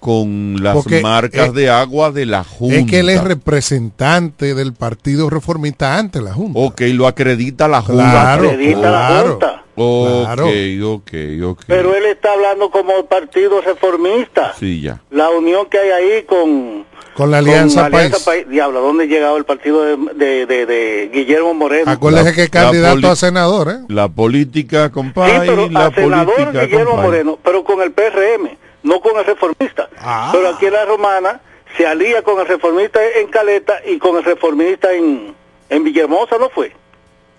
con 0.00 0.56
las 0.62 0.74
Porque, 0.74 1.00
marcas 1.00 1.48
eh, 1.48 1.52
de 1.52 1.70
agua 1.70 2.10
de 2.12 2.26
la 2.26 2.44
Junta. 2.44 2.76
Es 2.76 2.86
que 2.86 3.00
él 3.00 3.08
es 3.10 3.22
representante 3.24 4.54
del 4.54 4.74
Partido 4.74 5.30
Reformista 5.30 5.96
ante 5.98 6.20
la 6.20 6.34
Junta. 6.34 6.58
Ok, 6.60 6.82
lo 6.92 7.06
acredita 7.06 7.66
la 7.68 7.80
Junta. 7.82 8.10
Claro, 8.10 8.50
Acredita 8.50 8.90
la. 8.90 9.22
Junta. 9.28 9.63
Ok, 9.76 10.24
Claro. 10.24 10.46
ok, 10.94 11.10
ok. 11.44 11.62
Pero 11.66 11.94
él 11.96 12.04
está 12.06 12.32
hablando 12.32 12.70
como 12.70 13.06
partido 13.06 13.60
reformista. 13.60 14.54
Sí, 14.58 14.80
ya. 14.80 15.00
La 15.10 15.30
unión 15.30 15.66
que 15.66 15.78
hay 15.78 15.90
ahí 15.90 16.22
con... 16.24 16.84
Con 17.14 17.30
la 17.30 17.38
Alianza 17.38 17.86
Alianza 17.86 18.16
País. 18.24 18.24
País. 18.44 18.48
Diablo, 18.48 18.80
¿dónde 18.80 19.04
ha 19.04 19.06
llegado 19.06 19.36
el 19.36 19.44
partido 19.44 19.84
de, 19.84 19.96
de- 20.14 20.46
de- 20.46 20.66
de 20.66 21.10
Guillermo 21.12 21.54
Moreno? 21.54 21.90
Acuérdese 21.90 22.24
La- 22.30 22.34
que 22.34 22.42
es 22.42 22.50
candidato 22.50 23.08
a 23.08 23.14
senador, 23.16 23.68
¿eh? 23.70 23.78
La 23.88 24.08
política, 24.08 24.86
Sí, 24.86 24.92
compadre, 24.92 25.46
pero 25.46 25.68
la 25.70 25.86
a 25.86 25.94
senador 25.94 26.50
Guillermo 26.52 26.90
compadre. 26.90 27.06
Moreno, 27.08 27.38
pero 27.44 27.62
con 27.62 27.80
el 27.82 27.92
PRM, 27.92 28.56
no 28.82 29.00
con 29.00 29.16
el 29.16 29.24
reformista. 29.24 29.88
Ah. 29.98 30.30
Pero 30.32 30.48
aquí 30.48 30.66
en 30.66 30.72
la 30.72 30.84
romana 30.86 31.40
se 31.76 31.86
alía 31.86 32.22
con 32.22 32.40
el 32.40 32.46
reformista 32.48 32.98
en 33.20 33.28
Caleta 33.28 33.74
y 33.86 33.98
con 33.98 34.16
el 34.16 34.24
reformista 34.24 34.92
en, 34.92 35.34
en 35.70 35.84
Villahermosa, 35.84 36.36
¿no 36.38 36.48
fue? 36.50 36.72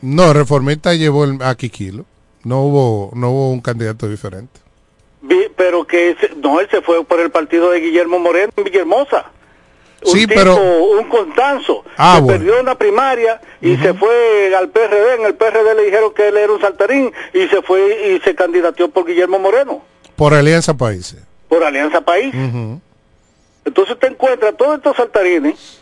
No, 0.01 0.29
el 0.31 0.35
reformista 0.35 0.93
llevó 0.93 1.25
el, 1.25 1.41
a 1.41 1.53
Quiquilo. 1.55 2.05
No 2.45 2.61
hubo, 2.63 3.11
no 3.13 3.31
hubo 3.31 3.51
un 3.51 3.59
candidato 3.59 4.07
diferente. 4.07 4.61
Pero 5.57 5.85
que 5.85 6.11
ese- 6.11 6.31
no, 6.37 6.59
él 6.59 6.67
se 6.69 6.81
fue 6.81 7.03
por 7.03 7.19
el 7.19 7.31
partido 7.31 7.71
de 7.71 7.79
Guillermo 7.79 8.19
Moreno 8.19 8.51
en 8.55 8.63
Villahermosa. 8.63 9.25
un 10.05 10.11
Sí, 10.11 10.27
tipo, 10.27 10.35
pero- 10.39 10.55
un 10.99 11.09
Constanzo, 11.09 11.83
Ah, 11.97 12.19
bueno. 12.21 12.37
perdió 12.37 12.61
una 12.61 12.75
primaria 12.77 13.41
y 13.59 13.75
se 13.77 13.93
fue 13.95 14.53
al 14.55 14.69
PRD. 14.69 15.15
En 15.15 15.25
el 15.25 15.33
PRD 15.33 15.73
le 15.73 15.83
dijeron 15.85 16.13
que 16.13 16.27
él 16.27 16.37
era 16.37 16.53
un 16.53 16.61
saltarín 16.61 17.11
y 17.33 17.47
se 17.47 17.63
fue 17.63 18.11
y 18.13 18.19
se 18.19 18.35
candidateó 18.35 18.89
por 18.89 19.05
Guillermo 19.07 19.39
Moreno, 19.39 19.81
Por 20.15 20.35
Alianza 20.35 20.75
Países. 20.75 21.23
por 21.49 21.63
Alianza 21.63 22.01
País. 22.01 22.35
Entonces 23.65 23.93
usted 23.95 24.09
encuentra 24.11 24.53
todos 24.53 24.77
estos 24.77 24.95
saltarines. 24.95 25.79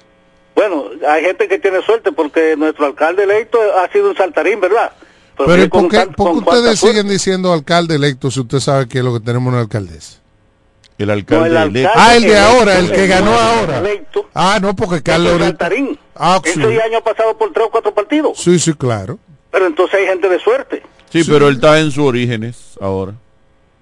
Bueno, 0.55 0.85
hay 1.07 1.23
gente 1.25 1.47
que 1.49 1.59
tiene 1.59 1.81
suerte 1.81 2.11
porque 2.13 2.55
nuestro 2.55 2.85
alcalde 2.85 3.23
electo 3.23 3.59
ha 3.79 3.91
sido 3.91 4.09
un 4.09 4.15
saltarín, 4.15 4.61
¿verdad? 4.61 4.93
Pero 5.37 5.51
¿y 5.53 5.57
mire 5.57 5.69
por 5.69 5.87
qué, 5.89 6.07
por 6.15 6.31
ustedes 6.37 6.79
siguen 6.79 7.07
diciendo 7.07 7.51
alcalde 7.53 7.95
electo 7.95 8.29
si 8.29 8.39
usted 8.39 8.59
sabe 8.59 8.87
que 8.87 8.99
es 8.99 9.03
lo 9.03 9.13
que 9.13 9.19
tenemos 9.19 9.51
una 9.51 9.61
alcaldesa? 9.61 10.19
El 10.97 11.09
alcalde 11.09 11.49
No, 11.49 11.57
el 11.63 11.69
electo. 11.69 11.91
Ah, 11.95 12.15
el 12.15 12.23
de 12.23 12.37
ahora, 12.37 12.79
el 12.79 12.91
que 12.91 13.07
ganó 13.07 13.33
ahora. 13.33 13.79
electo, 13.79 14.29
Ah, 14.33 14.59
no, 14.61 14.75
porque 14.75 15.01
Carlos 15.01 15.39
saltarín. 15.39 15.97
Ah, 16.15 16.39
sí. 16.43 16.51
Ese 16.51 16.81
año 16.81 16.99
ha 16.99 17.03
pasado 17.03 17.35
por 17.37 17.51
tres 17.51 17.65
o 17.67 17.71
cuatro 17.71 17.93
partidos. 17.93 18.37
Sí, 18.37 18.59
sí, 18.59 18.73
claro. 18.73 19.17
Pero 19.51 19.65
entonces 19.67 19.99
hay 19.99 20.05
gente 20.07 20.29
de 20.29 20.39
suerte. 20.39 20.83
Sí, 21.11 21.23
pero 21.23 21.47
él 21.47 21.55
está 21.55 21.79
en 21.79 21.91
sus 21.91 22.03
orígenes 22.05 22.75
ahora. 22.79 23.13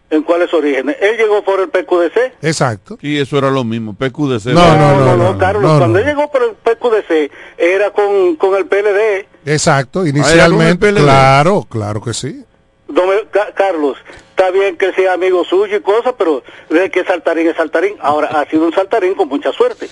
¿En 0.10 0.24
cuáles 0.24 0.54
orígenes? 0.54 0.98
Él 1.02 1.16
llegó 1.18 1.42
por 1.44 1.62
el 1.62 1.70
PQDC. 1.70 2.34
Exacto. 2.42 2.98
Y 3.02 3.18
eso 3.18 3.38
era 3.38 3.50
lo 3.50 3.64
mismo, 3.64 3.94
PQDC. 3.94 4.48
No, 4.48 4.76
no, 4.76 5.00
no, 5.00 5.16
no, 5.16 5.38
Carlos, 5.38 5.64
no, 5.64 5.78
cuando 5.78 6.00
él 6.00 6.06
llegó 6.06 6.30
por 6.30 6.44
el 6.44 6.52
PQDC 6.52 7.32
era 7.58 7.92
con, 7.92 8.36
con 8.36 8.56
el 8.56 8.66
PLD. 8.66 9.28
Exacto, 9.46 10.06
inicialmente, 10.06 10.90
el 10.90 10.96
claro, 10.98 11.66
claro 11.70 12.02
que 12.02 12.14
sí. 12.14 12.44
Don- 12.88 13.10
Ca- 13.32 13.54
Carlos, 13.56 13.98
está 14.32 14.52
bien 14.52 14.78
que 14.78 14.92
sea 14.94 15.14
amigo 15.14 15.44
suyo 15.46 15.78
y 15.78 15.82
cosas, 15.82 16.14
pero 16.18 16.44
de 16.70 16.90
que 16.92 17.04
saltarín 17.06 17.48
es 17.48 17.56
saltarín. 17.56 17.96
Ahora, 18.02 18.28
ha 18.28 18.46
sido 18.50 18.66
un 18.66 18.74
saltarín 18.74 19.14
con 19.16 19.30
mucha 19.30 19.52
suerte. 19.54 19.88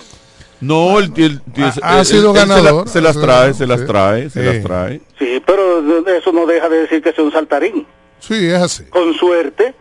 No, 0.60 0.98
él, 0.98 1.10
él- 1.16 1.40
él- 1.56 1.72
Ha- 1.82 2.04
sido 2.04 2.32
él 2.32 2.36
se 2.38 2.46
la- 2.46 2.54
ganador, 2.56 2.88
Se, 2.88 3.00
las 3.00 3.18
trae, 3.18 3.54
se 3.54 3.66
las 3.66 3.80
sí. 3.80 3.86
trae, 3.86 4.28
se 4.30 4.42
las 4.42 4.62
trae. 4.62 5.00
Sí, 5.18 5.42
pero 5.46 6.06
eso 6.14 6.32
no 6.32 6.44
deja 6.46 6.68
de 6.68 6.82
decir 6.82 7.02
que 7.02 7.12
sea 7.14 7.24
un 7.24 7.32
saltarín. 7.32 7.86
Sí, 8.18 8.46
es 8.46 8.60
así. 8.60 8.84
Con 8.84 9.14
suerte. 9.14 9.74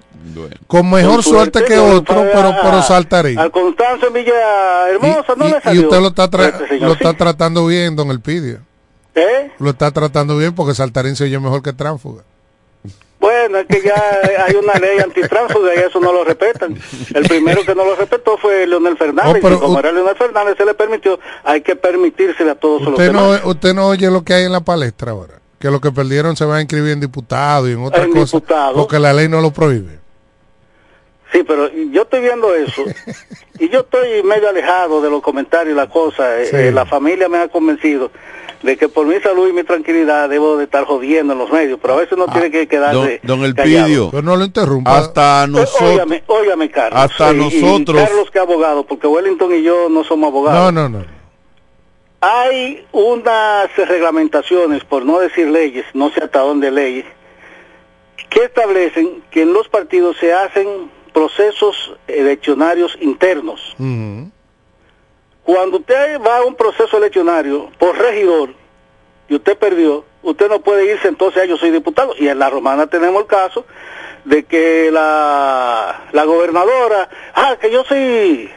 Con 0.67 0.89
mejor 0.89 1.15
Con 1.15 1.23
suerte 1.23 1.63
que 1.65 1.77
otro, 1.77 2.25
pero, 2.33 2.53
pero 2.61 2.81
saltarín. 2.81 3.37
Al 3.39 3.51
Constanzo 3.51 4.09
Villa 4.11 4.89
Hermosa 4.89 5.33
no 5.35 5.47
y, 5.47 5.51
le 5.51 5.57
y 5.57 5.61
salió. 5.61 5.81
usted 5.83 5.99
lo 6.01 6.07
está, 6.07 6.29
tra- 6.29 6.47
Este 6.53 6.67
señor 6.69 6.87
lo 6.87 6.93
está 6.93 7.11
sí. 7.11 7.17
tratando 7.17 7.65
bien, 7.67 7.95
don 7.97 8.09
Elpidio. 8.11 8.59
¿Eh? 9.19 9.51
Lo 9.59 9.71
está 9.71 9.91
tratando 9.91 10.37
bien 10.37 10.53
porque 10.55 10.73
saltarín 10.73 11.15
se 11.15 11.25
oye 11.25 11.39
mejor 11.39 11.61
que 11.61 11.73
tránfuga. 11.73 12.23
Bueno, 13.19 13.57
es 13.57 13.67
que 13.67 13.81
ya 13.81 14.01
hay 14.47 14.55
una 14.55 14.75
ley 14.75 14.97
antitránsfuga 14.99 15.75
y 15.75 15.79
eso 15.79 15.99
no 15.99 16.13
lo 16.13 16.23
respetan. 16.23 16.77
El 17.13 17.23
primero 17.27 17.63
que 17.63 17.75
no 17.75 17.83
lo 17.83 17.95
respetó 17.97 18.37
fue 18.37 18.65
Leonel 18.65 18.95
Fernández. 18.97 19.43
Oh, 19.43 19.49
y 19.53 19.57
como 19.59 19.77
era 19.79 19.91
Leonel 19.91 20.15
Fernández, 20.15 20.55
se 20.57 20.63
le 20.65 20.73
permitió. 20.73 21.19
Hay 21.43 21.61
que 21.61 21.75
permitírsele 21.75 22.51
a 22.51 22.55
todos 22.55 22.81
los 22.81 22.91
Usted 22.93 23.11
no, 23.11 23.33
demás. 23.33 23.41
usted 23.45 23.73
no 23.73 23.87
oye 23.87 24.09
lo 24.09 24.23
que 24.23 24.33
hay 24.35 24.45
en 24.45 24.53
la 24.53 24.61
palestra 24.61 25.11
ahora. 25.11 25.33
Que 25.59 25.69
los 25.69 25.81
que 25.81 25.91
perdieron 25.91 26.37
se 26.37 26.45
van 26.45 26.57
a 26.59 26.61
inscribir 26.61 26.93
en 26.93 27.01
diputado 27.01 27.67
y 27.67 27.73
en 27.73 27.83
otras 27.83 28.05
En 28.05 28.13
cosas. 28.13 28.31
diputado. 28.31 28.75
Porque 28.75 28.97
la 28.99 29.11
ley 29.11 29.27
no 29.27 29.41
lo 29.41 29.51
prohíbe. 29.51 29.99
Sí, 31.33 31.43
pero 31.45 31.69
yo 31.91 32.03
estoy 32.03 32.21
viendo 32.21 32.55
eso 32.55 32.83
y 33.59 33.67
yo 33.69 33.81
estoy 33.81 34.23
medio 34.23 34.47
alejado 34.49 35.01
de 35.01 35.09
los 35.09 35.21
comentarios 35.21 35.73
y 35.73 35.77
la 35.77 35.89
cosa. 35.89 36.39
Eh, 36.39 36.45
Sí. 36.45 36.55
eh, 36.55 36.71
la 36.71 36.85
familia 36.85 37.27
me 37.27 37.37
ha 37.39 37.49
convencido 37.49 38.11
de 38.63 38.75
que 38.77 38.89
por 38.89 39.05
mi 39.05 39.19
salud 39.21 39.47
y 39.47 39.53
mi 39.53 39.63
tranquilidad 39.63 40.27
debo 40.29 40.57
de 40.57 40.65
estar 40.65 40.83
jodiendo 40.85 41.33
en 41.33 41.39
los 41.39 41.51
medios, 41.51 41.79
pero 41.81 41.93
a 41.93 41.97
veces 41.97 42.13
uno 42.13 42.25
Ah, 42.27 42.33
tiene 42.33 42.51
que 42.51 42.59
Don, 42.59 42.67
quedarse 42.67 43.19
don 43.23 43.53
callado. 43.53 43.85
Elpidio, 43.85 44.09
Pero 44.11 44.23
no 44.23 44.35
lo 44.35 44.43
interrumpa. 44.45 44.97
hasta 44.97 45.45
Eh, 45.45 45.47
nosotros... 45.47 45.91
Óigame, 45.91 46.23
óigame, 46.27 46.69
Carlos. 46.69 46.99
Hasta 47.01 47.31
Y- 47.31 47.35
y 47.35 47.61
nosotros- 47.61 48.03
Carlos 48.03 48.31
que 48.31 48.39
abogado, 48.39 48.85
porque 48.85 49.07
Wellington 49.07 49.55
y 49.55 49.63
yo 49.63 49.87
no 49.89 50.03
somos 50.03 50.27
abogados. 50.29 50.73
No, 50.73 50.89
no, 50.89 50.99
no. 50.99 51.05
Hay 52.21 52.85
unas 52.91 53.73
reglamentaciones, 53.77 54.83
por 54.83 55.05
no 55.05 55.19
decir 55.19 55.47
leyes, 55.47 55.85
no 55.93 56.11
sé 56.11 56.21
hasta 56.21 56.39
dónde 56.39 56.69
leyes, 56.69 57.05
que 58.29 58.43
establecen 58.43 59.23
que 59.31 59.43
en 59.43 59.53
los 59.53 59.69
partidos 59.69 60.17
se 60.19 60.33
hacen 60.33 60.67
procesos 61.13 61.93
eleccionarios 62.07 62.97
internos. 62.99 63.73
Cuando 65.43 65.77
usted 65.77 66.19
va 66.21 66.37
a 66.37 66.43
un 66.43 66.55
proceso 66.55 66.97
eleccionario 66.97 67.69
por 67.79 67.97
regidor 67.97 68.53
y 69.27 69.35
usted 69.35 69.57
perdió, 69.57 70.05
usted 70.21 70.49
no 70.49 70.59
puede 70.61 70.85
irse 70.91 71.07
entonces 71.07 71.41
a 71.41 71.45
yo 71.45 71.57
soy 71.57 71.71
diputado. 71.71 72.13
Y 72.17 72.27
en 72.27 72.39
la 72.39 72.49
romana 72.49 72.87
tenemos 72.87 73.21
el 73.21 73.27
caso 73.27 73.65
de 74.25 74.43
que 74.43 74.89
la, 74.91 76.01
la 76.11 76.23
gobernadora, 76.25 77.09
ah, 77.33 77.55
que 77.59 77.71
yo 77.71 77.83
soy, 77.85 78.51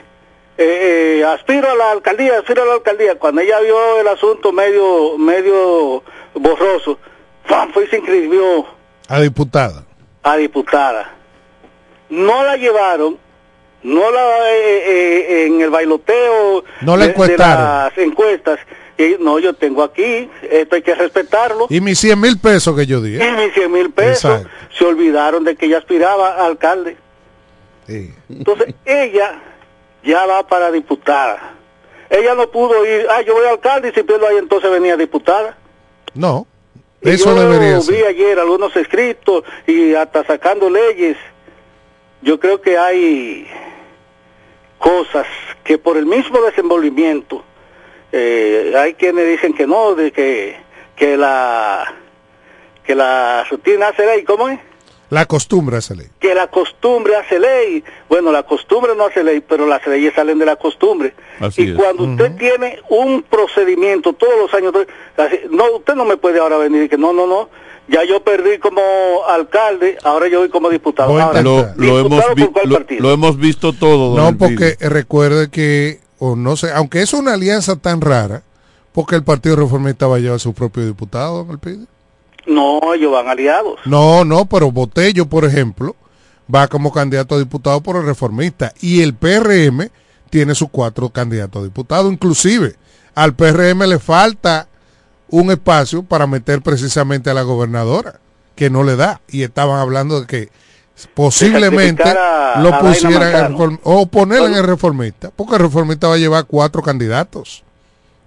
eh, 0.58 1.18
eh, 1.18 1.24
aspiro 1.24 1.70
a 1.70 1.74
la 1.74 1.92
alcaldía, 1.92 2.38
aspiro 2.38 2.62
a 2.62 2.66
la 2.66 2.74
alcaldía. 2.74 3.18
Cuando 3.18 3.40
ella 3.40 3.60
vio 3.60 4.00
el 4.00 4.08
asunto 4.08 4.52
medio, 4.52 5.16
medio 5.18 6.02
borroso, 6.34 6.98
¡fam! 7.46 7.72
fue 7.72 7.84
y 7.84 7.88
se 7.88 7.98
inscribió 7.98 8.66
A 9.08 9.20
diputada. 9.20 9.84
a 10.24 10.36
diputada. 10.36 11.12
No 12.10 12.42
la 12.44 12.56
llevaron, 12.56 13.18
no 13.82 14.10
la 14.10 14.52
eh, 14.52 14.84
eh, 14.86 15.46
en 15.46 15.60
el 15.60 15.70
bailoteo 15.70 16.64
No 16.82 16.96
la 16.96 17.08
de- 17.08 17.36
las 17.38 17.98
encuestas. 17.98 18.58
Y, 18.98 19.16
no, 19.18 19.38
yo 19.38 19.54
tengo 19.54 19.82
aquí, 19.82 20.30
esto 20.48 20.76
hay 20.76 20.82
que 20.82 20.94
respetarlo. 20.94 21.66
Y 21.70 21.80
mis 21.80 21.98
100 21.98 22.20
mil 22.20 22.38
pesos 22.38 22.76
que 22.76 22.86
yo 22.86 23.00
di. 23.00 23.16
Y 23.16 23.20
¿eh? 23.20 23.32
mis 23.32 23.52
100 23.54 23.72
mil 23.72 23.90
pesos 23.90 24.24
Exacto. 24.30 24.48
se 24.76 24.84
olvidaron 24.84 25.44
de 25.44 25.56
que 25.56 25.66
ella 25.66 25.78
aspiraba 25.78 26.34
a 26.36 26.46
alcalde. 26.46 26.96
Sí. 27.86 28.12
Entonces 28.28 28.74
ella 28.84 29.40
ya 30.04 30.26
va 30.26 30.46
para 30.46 30.70
diputada. 30.70 31.54
Ella 32.10 32.34
no 32.34 32.50
pudo 32.50 32.84
ir, 32.84 33.06
ah, 33.10 33.22
yo 33.22 33.32
voy 33.34 33.46
a 33.46 33.50
alcalde 33.50 33.88
y 33.88 33.92
si 33.92 34.02
pierdo 34.02 34.26
ahí 34.28 34.36
entonces 34.36 34.70
venía 34.70 34.96
diputada. 34.96 35.56
No. 36.14 36.46
Y 37.00 37.08
Eso 37.10 37.34
yo 37.34 37.40
debería 37.40 37.78
vi 37.78 37.82
ser. 37.84 38.06
ayer 38.06 38.38
algunos 38.38 38.76
escritos 38.76 39.42
y 39.66 39.94
hasta 39.94 40.22
sacando 40.24 40.68
leyes. 40.70 41.16
Yo 42.20 42.38
creo 42.38 42.60
que 42.60 42.76
hay 42.78 43.48
cosas 44.82 45.26
que 45.62 45.78
por 45.78 45.96
el 45.96 46.06
mismo 46.06 46.42
desenvolvimiento, 46.42 47.44
eh, 48.10 48.74
hay 48.76 48.94
quienes 48.94 49.28
dicen 49.28 49.54
que 49.54 49.66
no, 49.66 49.94
de 49.94 50.10
que, 50.10 50.56
que 50.96 51.16
la 51.16 51.94
que 52.84 52.96
la 52.96 53.44
rutina 53.48 53.88
hace 53.88 54.04
ley, 54.04 54.24
¿cómo 54.24 54.48
es? 54.48 54.58
La 55.08 55.26
costumbre 55.26 55.76
esa 55.76 55.94
ley. 55.94 56.08
Que 56.18 56.34
la 56.34 56.48
costumbre 56.48 57.14
hace 57.14 57.38
ley. 57.38 57.84
Bueno, 58.08 58.32
la 58.32 58.42
costumbre 58.42 58.94
no 58.96 59.04
hace 59.04 59.22
ley, 59.22 59.40
pero 59.40 59.66
las 59.66 59.86
leyes 59.86 60.14
salen 60.14 60.38
de 60.38 60.46
la 60.46 60.56
costumbre. 60.56 61.14
Así 61.38 61.64
y 61.64 61.70
es. 61.70 61.76
cuando 61.76 62.04
usted 62.04 62.34
tiene 62.36 62.80
un 62.88 63.22
procedimiento 63.22 64.14
todos 64.14 64.34
los 64.38 64.54
años, 64.54 64.72
no, 65.50 65.76
usted 65.76 65.94
no 65.94 66.06
me 66.06 66.16
puede 66.16 66.40
ahora 66.40 66.56
venir 66.56 66.84
y 66.84 66.88
que 66.88 66.98
no, 66.98 67.12
no, 67.12 67.26
no, 67.26 67.50
ya 67.88 68.04
yo 68.04 68.22
perdí 68.22 68.58
como 68.58 68.80
alcalde, 69.28 69.98
ahora 70.04 70.28
yo 70.28 70.40
voy 70.40 70.48
como 70.48 70.68
diputado. 70.70 71.16
A 71.18 71.24
Ahora, 71.24 71.42
Lo, 71.42 71.68
lo 71.76 71.98
hemos 71.98 72.10
¿Diputado 72.10 72.34
vi- 72.34 72.42
por 72.44 72.52
cuál 72.52 72.68
lo- 72.68 72.74
partido? 72.76 73.02
lo 73.02 73.12
hemos 73.12 73.36
visto 73.36 73.72
todo. 73.72 74.16
No, 74.16 74.36
porque 74.36 74.76
recuerde 74.80 75.50
que, 75.50 76.00
o 76.18 76.36
no 76.36 76.56
sé, 76.56 76.70
aunque 76.72 77.02
es 77.02 77.12
una 77.12 77.34
alianza 77.34 77.76
tan 77.76 78.00
rara, 78.00 78.42
porque 78.92 79.16
el 79.16 79.24
Partido 79.24 79.56
Reformista 79.56 80.06
va 80.06 80.16
a 80.16 80.20
llevar 80.20 80.38
su 80.40 80.52
propio 80.52 80.84
diputado, 80.86 81.38
don 81.44 81.50
Elpidio. 81.50 81.86
No, 82.46 82.80
ellos 82.94 83.12
van 83.12 83.28
aliados. 83.28 83.78
No, 83.84 84.24
no, 84.24 84.44
pero 84.46 84.70
Botello, 84.72 85.26
por 85.26 85.44
ejemplo, 85.44 85.94
va 86.52 86.66
como 86.68 86.92
candidato 86.92 87.36
a 87.36 87.38
diputado 87.38 87.80
por 87.82 87.96
el 87.96 88.04
reformista 88.04 88.72
y 88.80 89.00
el 89.00 89.14
PRM 89.14 89.88
tiene 90.28 90.54
sus 90.54 90.68
cuatro 90.70 91.08
candidatos 91.10 91.62
a 91.62 91.64
diputado. 91.64 92.10
Inclusive 92.10 92.74
al 93.14 93.34
PRM 93.34 93.86
le 93.86 93.98
falta 93.98 94.66
un 95.32 95.50
espacio 95.50 96.04
para 96.04 96.28
meter 96.28 96.62
precisamente 96.62 97.28
a 97.30 97.34
la 97.34 97.42
gobernadora, 97.42 98.20
que 98.54 98.70
no 98.70 98.84
le 98.84 98.94
da. 98.94 99.20
Y 99.28 99.42
estaban 99.42 99.80
hablando 99.80 100.20
de 100.20 100.26
que 100.28 100.48
posiblemente 101.14 102.02
a- 102.02 102.60
lo 102.60 102.74
a 102.74 102.78
pusieran 102.80 103.34
en 103.46 103.56
reform- 103.56 103.80
o 103.82 104.06
ponerlo 104.06 104.46
en 104.46 104.54
el 104.54 104.64
reformista, 104.64 105.30
porque 105.34 105.54
el 105.56 105.62
reformista 105.62 106.08
va 106.08 106.14
a 106.14 106.18
llevar 106.18 106.44
cuatro 106.46 106.82
candidatos 106.82 107.64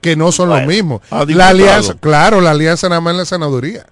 que 0.01 0.15
no 0.15 0.31
son 0.31 0.49
Bueno, 0.49 0.65
los 0.65 0.73
mismos. 0.75 1.01
La 1.27 1.49
alianza, 1.49 1.95
claro, 1.99 2.41
la 2.41 2.51
alianza 2.51 2.89
nada 2.89 3.01
más 3.01 3.11
en 3.11 3.17
la 3.17 3.25
senaduría. 3.25 3.85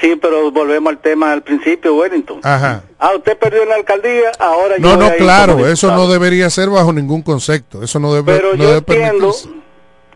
Sí, 0.00 0.14
pero 0.20 0.50
volvemos 0.52 0.90
al 0.90 0.98
tema 0.98 1.32
al 1.32 1.42
principio, 1.42 1.96
Wellington. 1.96 2.40
Ajá. 2.42 2.82
Ah, 2.98 3.12
usted 3.16 3.38
perdió 3.38 3.62
en 3.62 3.70
la 3.70 3.76
alcaldía, 3.76 4.30
ahora 4.38 4.76
yo 4.76 4.82
No, 4.82 4.96
voy 4.96 5.06
no, 5.08 5.16
claro, 5.16 5.66
eso 5.68 5.90
no 5.94 6.06
debería 6.06 6.50
ser 6.50 6.68
bajo 6.68 6.92
ningún 6.92 7.22
concepto. 7.22 7.82
Eso 7.82 7.98
no 7.98 8.12
debe, 8.12 8.36
Pero 8.36 8.50
no 8.52 8.56
yo 8.62 8.64
debe 8.66 8.78
entiendo, 8.78 9.32
permitirse. 9.32 9.48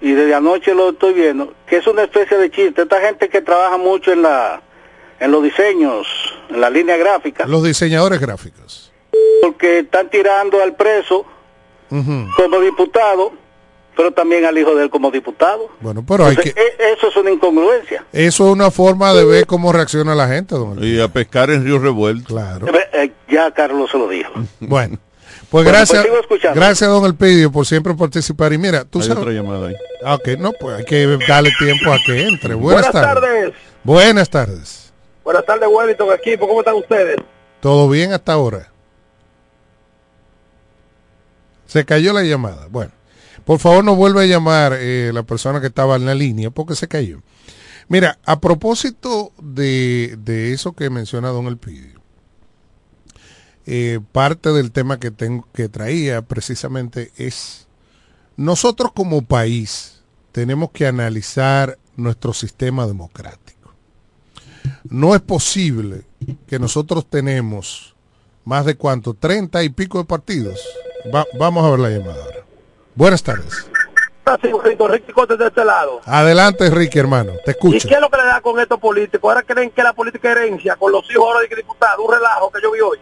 Y 0.01 0.13
desde 0.13 0.35
anoche 0.35 0.75
lo 0.75 0.91
estoy 0.91 1.13
viendo, 1.15 1.53
que 1.67 1.77
es 1.77 1.87
una 1.87 2.03
especie 2.05 2.37
de 2.39 2.51
chiste. 2.51 2.83
Esta 2.83 3.01
gente 3.01 3.29
que 3.29 3.41
trabaja 3.43 3.77
mucho 3.79 4.13
en 4.13 4.23
la 4.23 4.63
en 5.19 5.31
los 5.31 5.43
diseños, 5.43 6.07
en 6.49 6.61
la 6.63 6.71
línea 6.71 6.97
gráfica, 6.97 7.47
Los 7.47 7.63
diseñadores 7.63 8.21
gráficos. 8.21 8.91
porque 9.43 9.81
están 9.81 10.09
tirando 10.09 10.63
al 10.63 10.75
preso 10.75 11.27
como 12.37 12.61
diputado, 12.61 13.33
pero 13.97 14.13
también 14.13 14.45
al 14.45 14.57
hijo 14.57 14.75
de 14.75 14.85
él 14.85 14.91
como 14.91 15.11
diputado. 15.11 15.69
Bueno, 15.81 16.05
pero 16.07 16.25
hay 16.27 16.37
que, 16.37 16.51
e- 16.51 16.93
eso 16.97 17.09
es 17.09 17.17
una 17.17 17.31
incongruencia. 17.31 18.05
eso 18.13 18.47
es 18.47 18.53
una 18.53 18.71
forma 18.71 19.13
de 19.13 19.25
ver 19.25 19.47
cómo 19.47 19.73
reacciona 19.73 20.15
la 20.15 20.29
gente, 20.29 20.55
don. 20.55 20.83
Y 20.83 21.01
a 21.01 21.09
pescar 21.09 21.51
en 21.51 21.65
Río 21.65 21.79
Revuelto. 21.79 22.29
Claro. 22.35 22.67
Eh, 22.93 23.11
ya 23.29 23.51
Carlos 23.51 23.91
se 23.91 23.99
lo 23.99 24.09
dijo. 24.09 24.33
Bueno, 24.61 24.99
Pues 25.51 25.65
Bueno, 25.65 25.71
gracias, 25.71 26.07
gracias 26.55 26.89
don 26.89 27.05
Elpidio 27.05 27.51
por 27.51 27.67
siempre 27.67 27.93
participar. 27.95 28.53
Y 28.53 28.59
mira, 28.59 28.85
tú 28.85 29.01
Hay 29.01 29.09
sabes. 29.09 29.23
otra 29.23 29.33
llamada 29.33 29.69
ahí. 29.69 29.75
Ah, 30.05 30.15
ok, 30.15 30.29
no, 30.39 30.53
pues 30.53 30.77
hay 30.79 30.85
que 30.85 31.19
darle 31.27 31.51
tiempo 31.59 31.93
a 31.93 31.99
que 32.07 32.29
entre. 32.29 32.55
Buenas, 32.55 32.93
Buenas 32.93 32.93
tardes. 33.15 33.53
Buenas 33.83 34.31
tardes. 34.31 34.93
Buenas 35.25 35.45
tardes, 35.45 35.69
Wellington, 35.69 36.09
equipo. 36.15 36.47
¿Cómo 36.47 36.61
están 36.61 36.77
ustedes? 36.77 37.17
¿Todo 37.61 37.89
bien 37.89 38.13
hasta 38.13 38.33
ahora? 38.33 38.71
Se 41.67 41.85
cayó 41.85 42.13
la 42.13 42.23
llamada. 42.23 42.67
Bueno, 42.71 42.93
por 43.45 43.59
favor 43.59 43.85
no 43.85 43.95
vuelva 43.97 44.23
a 44.23 44.27
llamar 44.27 44.75
eh, 44.79 45.11
la 45.13 45.23
persona 45.25 45.61
que 45.61 45.69
estaba 45.69 45.97
en 45.97 46.07
la 46.07 46.15
línea 46.15 46.51
porque 46.51 46.75
se 46.75 46.89
cayó. 46.89 47.23
Mira, 47.89 48.19
a 48.25 48.41
propósito 48.41 49.33
de, 49.43 50.17
de 50.19 50.53
eso 50.53 50.73
que 50.73 50.91
menciona 50.91 51.29
don 51.31 51.47
Elpidio, 51.47 52.00
eh, 53.67 54.01
parte 54.13 54.51
del 54.51 54.73
tema 54.73 54.99
que, 54.99 55.11
tengo, 55.11 55.47
que 55.53 55.69
traía 55.69 56.23
precisamente 56.23 57.13
es, 57.17 57.67
nosotros 58.37 58.93
como 58.95 59.23
país 59.23 60.03
tenemos 60.33 60.71
que 60.71 60.87
analizar 60.87 61.79
nuestro 61.97 62.33
sistema 62.33 62.87
democrático. 62.87 63.73
No 64.89 65.15
es 65.15 65.21
posible 65.21 66.03
que 66.47 66.59
nosotros 66.59 67.07
tenemos 67.09 67.95
más 68.45 68.65
de 68.65 68.77
cuánto, 68.77 69.15
30 69.15 69.63
y 69.63 69.69
pico 69.69 69.99
de 69.99 70.05
partidos. 70.05 70.61
Va- 71.15 71.27
vamos 71.39 71.65
a 71.65 71.71
ver 71.71 71.81
la 71.81 71.91
llamada 71.91 72.23
ahora. 72.25 72.39
Buenas 72.95 73.23
tardes. 73.23 73.67
Cortes 75.15 75.39
de 75.39 75.47
este 75.47 75.65
lado. 75.65 76.01
Adelante, 76.05 76.71
Ricky, 76.71 76.99
hermano. 76.99 77.33
Te 77.45 77.51
¿Y 77.51 77.55
escucho. 77.55 77.89
qué 77.89 77.95
es 77.95 78.01
lo 78.01 78.09
que 78.09 78.17
le 78.17 78.25
da 78.25 78.41
con 78.41 78.59
estos 78.61 78.79
políticos? 78.79 79.29
Ahora 79.29 79.43
creen 79.43 79.71
que 79.71 79.83
la 79.83 79.93
política 79.93 80.31
herencia 80.31 80.77
con 80.77 80.93
los 80.93 81.03
hijos 81.11 81.25
ahora 81.27 81.41
de 81.41 81.57
diputados, 81.57 82.05
un 82.07 82.13
relajo 82.15 82.51
que 82.51 82.61
yo 82.63 82.71
vi 82.73 82.81
hoy. 82.81 82.99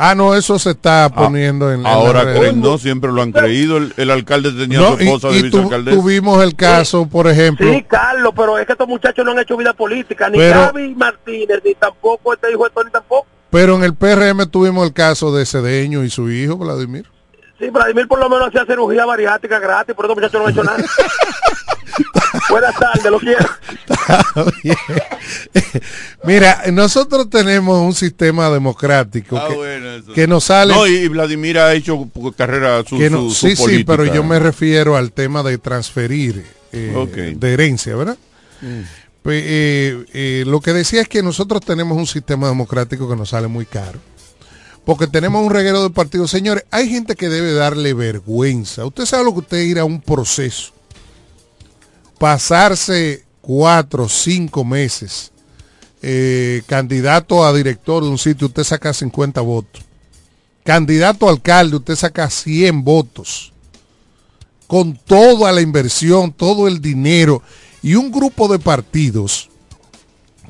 Ah, 0.00 0.14
no, 0.14 0.36
eso 0.36 0.60
se 0.60 0.70
está 0.70 1.08
poniendo 1.12 1.72
en, 1.72 1.80
en 1.80 1.86
Ahora 1.86 2.22
redes. 2.22 2.38
creen, 2.38 2.60
no, 2.60 2.78
siempre 2.78 3.10
lo 3.10 3.20
han 3.20 3.32
creído. 3.32 3.78
El, 3.78 3.92
el 3.96 4.10
alcalde 4.12 4.52
tenía 4.52 4.78
No, 4.78 4.96
su 4.96 5.02
esposa 5.02 5.28
de 5.30 5.38
y 5.38 5.40
tu- 5.40 5.46
vicealcaldesa. 5.58 5.96
tuvimos 6.00 6.44
el 6.44 6.54
caso, 6.54 7.06
por 7.08 7.26
ejemplo, 7.26 7.68
Sí, 7.72 7.82
Carlos, 7.88 8.32
pero 8.36 8.56
es 8.58 8.64
que 8.66 8.72
estos 8.74 8.86
muchachos 8.86 9.24
no 9.24 9.32
han 9.32 9.40
hecho 9.40 9.56
vida 9.56 9.72
política, 9.72 10.30
ni 10.30 10.38
Pero- 10.38 10.60
Gaby 10.60 10.94
Martínez, 10.94 11.60
ni 11.64 11.74
tampoco 11.74 12.32
este 12.32 12.52
hijo 12.52 12.62
de 12.62 12.70
Tony 12.70 12.90
tampoco. 12.92 13.26
pero 13.50 13.74
en 13.74 13.82
el 13.82 13.94
PRM 13.96 14.46
tuvimos 14.46 14.86
el 14.86 14.92
caso 14.92 15.34
de 15.34 15.44
Cedeño 15.44 16.04
y 16.04 16.10
su 16.10 16.30
hijo, 16.30 16.56
Vladimir. 16.58 17.06
Sí, 17.58 17.68
Vladimir 17.70 18.06
por 18.06 18.20
lo 18.20 18.28
menos 18.30 18.46
hacía 18.50 18.64
cirugía 18.66 19.04
bariátrica 19.04 19.58
gratis, 19.58 19.96
pero 19.96 20.12
estos 20.14 20.16
muchachos 20.16 20.40
no 20.40 20.46
han 20.46 20.52
hecho 20.52 20.62
nada. 20.62 20.78
Buenas 22.50 22.74
tardes, 22.78 23.04
lo 23.10 23.18
quiero. 23.18 23.46
Mira, 26.24 26.62
nosotros 26.72 27.28
tenemos 27.30 27.80
un 27.80 27.94
sistema 27.94 28.50
democrático 28.50 29.36
Ah, 29.36 29.48
que, 29.48 29.54
bueno, 29.54 29.90
eso. 29.92 30.12
que 30.12 30.26
nos 30.26 30.44
sale... 30.44 30.74
No, 30.74 30.86
y, 30.86 31.08
Vladimir 31.08 31.58
ha 31.58 31.74
hecho 31.74 32.08
carrera 32.36 32.82
su, 32.86 32.98
que 32.98 33.10
no- 33.10 33.28
su- 33.30 33.34
su 33.34 33.48
sí, 33.48 33.56
sí, 33.56 33.84
pero 33.84 34.04
yo 34.04 34.22
me 34.24 34.38
refiero 34.38 34.96
al 34.96 35.12
tema 35.12 35.42
de 35.42 35.58
transferir 35.58 36.44
eh, 36.72 37.34
de 37.36 37.52
herencia, 37.52 37.94
¿verdad? 37.96 38.16
Pues, 39.22 39.42
eh, 39.46 40.04
eh, 40.12 40.44
lo 40.46 40.60
que 40.60 40.72
decía 40.72 41.02
es 41.02 41.08
que 41.08 41.22
nosotros 41.22 41.60
tenemos 41.64 41.96
un 41.96 42.06
sistema 42.06 42.48
democrático 42.48 43.08
que 43.08 43.16
nos 43.16 43.30
sale 43.30 43.46
muy 43.48 43.66
caro. 43.66 43.98
Porque 44.84 45.06
tenemos 45.06 45.44
un 45.44 45.52
reguero 45.52 45.82
de 45.82 45.90
partidos. 45.90 46.30
Señores, 46.30 46.64
hay 46.70 46.88
gente 46.88 47.14
que 47.14 47.28
debe 47.28 47.52
darle 47.52 47.92
vergüenza. 47.92 48.86
Usted 48.86 49.04
sabe 49.04 49.24
lo 49.24 49.32
que 49.34 49.40
usted 49.40 49.58
ir 49.58 49.78
a 49.78 49.84
un 49.84 50.00
proceso. 50.00 50.72
Pasarse 52.18 53.24
cuatro, 53.40 54.08
cinco 54.08 54.64
meses. 54.64 55.32
eh, 56.02 56.62
candidato 56.66 57.44
a 57.44 57.52
director 57.52 58.04
de 58.04 58.10
un 58.10 58.18
sitio, 58.18 58.46
usted 58.46 58.64
saca 58.64 58.92
50 58.92 59.40
votos. 59.40 59.82
Candidato 60.64 61.26
a 61.26 61.30
alcalde, 61.30 61.76
usted 61.76 61.96
saca 61.96 62.28
100 62.30 62.84
votos. 62.84 63.52
Con 64.66 64.94
toda 64.96 65.50
la 65.50 65.60
inversión, 65.60 66.32
todo 66.32 66.68
el 66.68 66.80
dinero 66.80 67.42
y 67.82 67.94
un 67.94 68.10
grupo 68.10 68.48
de 68.48 68.58
partidos 68.58 69.48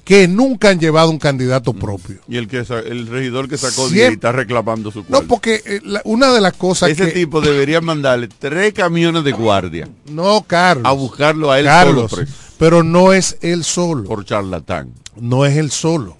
que 0.08 0.26
nunca 0.26 0.70
han 0.70 0.80
llevado 0.80 1.10
un 1.10 1.18
candidato 1.18 1.74
propio. 1.74 2.16
Y 2.26 2.38
el 2.38 2.48
que 2.48 2.60
el 2.86 3.06
regidor 3.08 3.46
que 3.46 3.58
sacó 3.58 3.82
Siempre- 3.90 3.98
10 3.98 4.12
está 4.14 4.32
reclamando 4.32 4.90
su 4.90 5.00
No, 5.00 5.04
cuarto. 5.04 5.28
porque 5.28 5.60
eh, 5.66 5.80
la- 5.84 6.00
una 6.06 6.32
de 6.32 6.40
las 6.40 6.54
cosas 6.54 6.88
Ese 6.88 7.04
que... 7.08 7.12
tipo 7.12 7.42
debería 7.42 7.82
mandarle 7.82 8.28
tres 8.38 8.72
camiones 8.72 9.22
de 9.22 9.32
guardia 9.32 9.86
No, 10.06 10.42
Carlos. 10.46 10.86
a 10.86 10.92
buscarlo 10.92 11.50
a 11.52 11.58
él 11.60 11.66
Carlos, 11.66 12.10
solo 12.10 12.22
preso, 12.24 12.38
pero 12.58 12.82
no 12.82 13.12
es 13.12 13.36
él 13.42 13.64
solo. 13.64 14.04
por 14.04 14.24
charlatán. 14.24 14.94
no 15.20 15.44
es 15.44 15.58
él 15.58 15.70
solo. 15.70 16.16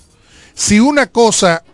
Si 0.53 0.80
una 0.80 1.07
cosa 1.07 1.64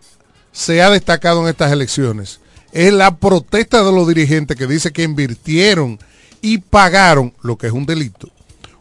se 0.52 0.82
ha 0.82 0.90
destacado 0.90 1.42
en 1.42 1.48
estas 1.48 1.72
elecciones 1.72 2.38
es 2.70 2.92
la 2.92 3.16
protesta 3.16 3.82
de 3.82 3.90
los 3.90 4.06
dirigentes 4.06 4.56
que 4.56 4.68
dice 4.68 4.92
que 4.92 5.02
invirtieron 5.02 5.98
y 6.40 6.58
pagaron, 6.58 7.34
lo 7.42 7.58
que 7.58 7.66
es 7.66 7.72
un 7.72 7.86
delito, 7.86 8.28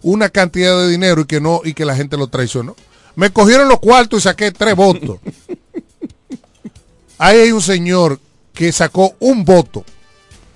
una 0.04 0.30
cantidad 0.30 0.78
de 0.78 0.88
dinero 0.92 1.22
y 1.22 1.26
que 1.26 1.42
no 1.42 1.62
y 1.66 1.74
que 1.74 1.84
la 1.86 1.96
gente 1.96 2.16
lo 2.16 2.28
traicionó. 2.28 2.76
Me 3.16 3.30
cogieron 3.32 3.68
los 3.68 3.80
cuartos 3.80 4.20
y 4.20 4.24
saqué 4.24 4.52
tres 4.52 4.76
votos. 4.76 5.20
Ahí 7.18 7.40
hay 7.40 7.52
un 7.52 7.62
señor 7.62 8.20
que 8.54 8.72
sacó 8.72 9.16
un 9.20 9.46
voto, 9.46 9.84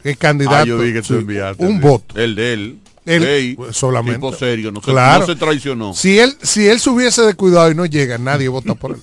que 0.04 0.12
es 0.12 0.18
candidato. 0.18 0.56
Ah, 0.58 0.66
yo 0.66 0.78
vi 0.80 0.92
que 0.94 1.02
tú 1.02 1.14
sí, 1.14 1.20
enviaste. 1.20 1.66
un 1.66 1.80
voto. 1.80 2.20
El 2.20 2.36
de 2.36 2.54
él. 2.54 2.80
Él, 3.06 3.24
Ey, 3.24 3.56
pues, 3.56 3.78
solamente. 3.78 4.16
Tipo 4.18 4.34
serio, 4.34 4.72
no 4.72 4.82
se, 4.82 4.92
Claro. 4.92 5.22
no 5.22 5.26
se 5.28 5.36
traicionó. 5.38 5.94
Si 5.94 6.20
él, 6.20 6.36
si 6.42 6.68
él 6.68 6.80
se 6.82 6.90
hubiese 6.90 7.22
descuidado 7.22 7.72
y 7.72 7.76
no 7.76 7.86
llega, 7.86 8.18
nadie 8.18 8.50
vota 8.50 8.76
por 8.76 8.96
él. 8.96 9.02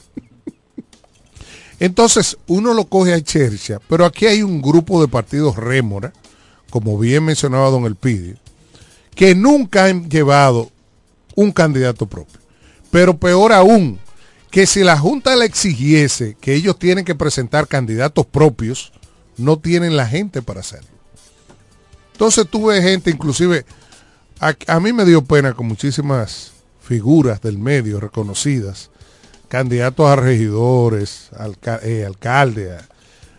Entonces, 1.81 2.37
uno 2.47 2.75
lo 2.75 2.85
coge 2.85 3.15
a 3.15 3.21
chercha, 3.23 3.81
pero 3.89 4.05
aquí 4.05 4.27
hay 4.27 4.43
un 4.43 4.61
grupo 4.63 5.01
de 5.01 5.09
partidos 5.09 5.57
rémora, 5.57 6.13
como 6.71 6.99
bien 6.99 7.25
mencionaba 7.25 7.71
don 7.71 7.85
Elpidio, 7.87 8.37
que 9.15 9.35
nunca 9.35 9.87
han 9.87 10.09
llevado 10.11 10.71
un 11.35 11.51
candidato 11.53 12.07
propio. 12.07 12.41
Pero 12.95 13.17
peor 13.19 13.53
aún, 13.53 13.99
que 14.53 14.69
si 14.69 14.85
la 14.85 14.97
Junta 14.97 15.35
le 15.35 15.47
exigiese 15.47 16.37
que 16.41 16.55
ellos 16.55 16.79
tienen 16.79 17.05
que 17.05 17.17
presentar 17.17 17.67
candidatos 17.67 18.25
propios, 18.25 18.93
no 19.37 19.59
tienen 19.59 19.97
la 19.97 20.07
gente 20.07 20.43
para 20.43 20.61
hacerlo. 20.61 20.91
Entonces 22.13 22.47
tuve 22.49 22.81
gente, 22.81 23.11
inclusive, 23.11 23.67
a, 24.39 24.79
mí 24.79 24.93
me 24.93 25.05
dio 25.05 25.25
pena 25.25 25.55
con 25.55 25.67
muchísimas 25.67 26.53
figuras 26.81 27.43
del 27.43 27.59
medio 27.59 27.99
reconocidas, 27.99 28.91
candidatos 29.49 30.09
a 30.09 30.15
regidores, 30.15 31.31
alca- 31.37 31.81
eh, 31.83 32.05
alcaldes, 32.07 32.81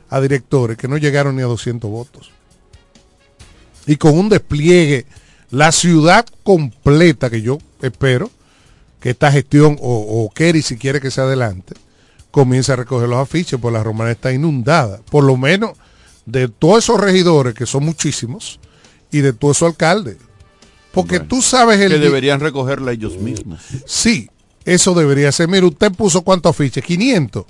a, 0.09 0.17
a 0.17 0.19
directores, 0.19 0.75
que 0.75 0.89
no 0.89 0.97
llegaron 0.97 1.37
ni 1.37 1.43
a 1.43 1.45
200 1.45 1.89
votos. 1.89 2.31
Y 3.87 3.95
con 3.95 4.19
un 4.19 4.27
despliegue, 4.27 5.05
la 5.49 5.71
ciudad 5.71 6.25
completa, 6.43 7.29
que 7.29 7.41
yo 7.41 7.59
espero 7.81 8.29
que 9.05 9.11
esta 9.11 9.31
gestión, 9.31 9.77
o, 9.83 10.23
o 10.25 10.31
Kerry 10.31 10.63
si 10.63 10.77
quiere 10.77 10.99
que 10.99 11.11
se 11.11 11.21
adelante, 11.21 11.75
comience 12.31 12.71
a 12.71 12.75
recoger 12.75 13.07
los 13.07 13.19
afiches, 13.19 13.59
pues 13.61 13.71
la 13.71 13.83
romana 13.83 14.09
está 14.09 14.33
inundada, 14.33 14.99
por 15.11 15.23
lo 15.23 15.37
menos 15.37 15.73
de 16.25 16.47
todos 16.47 16.85
esos 16.85 16.99
regidores, 16.99 17.53
que 17.53 17.67
son 17.67 17.85
muchísimos, 17.85 18.59
y 19.11 19.19
de 19.19 19.31
todos 19.31 19.57
esos 19.57 19.67
alcaldes. 19.67 20.17
Porque 20.91 21.19
tú 21.19 21.43
sabes 21.43 21.79
el... 21.81 21.91
Que 21.91 21.99
deberían 21.99 22.39
recogerla 22.39 22.93
ellos 22.93 23.19
mismos. 23.19 23.59
Sí, 23.85 24.27
eso 24.63 24.95
debería 24.95 25.31
ser. 25.31 25.49
Mire, 25.49 25.67
usted 25.67 25.91
puso 25.91 26.23
cuántos 26.23 26.49
afiches, 26.49 26.83
500. 26.83 27.45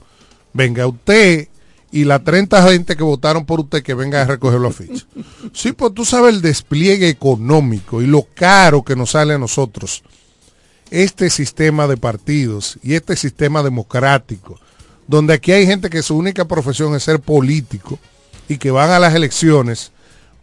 Venga, 0.52 0.86
usted 0.88 1.48
y 1.90 2.04
la 2.04 2.22
30 2.22 2.70
gente 2.70 2.98
que 2.98 3.04
votaron 3.04 3.46
por 3.46 3.62
usted 3.62 3.82
que 3.82 3.94
venga 3.94 4.24
a 4.24 4.26
recoger 4.26 4.60
los 4.60 4.76
afiches. 4.76 5.08
Sí, 5.54 5.72
pues 5.72 5.94
tú 5.94 6.04
sabes 6.04 6.36
el 6.36 6.42
despliegue 6.42 7.08
económico 7.08 8.02
y 8.02 8.08
lo 8.08 8.28
caro 8.34 8.84
que 8.84 8.98
nos 8.98 9.12
sale 9.12 9.36
a 9.36 9.38
nosotros 9.38 10.04
este 10.92 11.30
sistema 11.30 11.88
de 11.88 11.98
partidos 11.98 12.78
y 12.84 12.94
este 12.94 13.16
sistema 13.16 13.64
democrático, 13.64 14.60
donde 15.08 15.34
aquí 15.34 15.52
hay 15.52 15.66
gente 15.66 15.90
que 15.90 16.04
su 16.04 16.16
única 16.18 16.46
profesión 16.46 16.96
es 16.96 17.04
ser 17.04 17.20
político 17.20 18.00
y 18.48 18.58
que 18.58 18.72
van 18.72 18.92
a 18.92 19.00
las 19.00 19.14
elecciones 19.16 19.92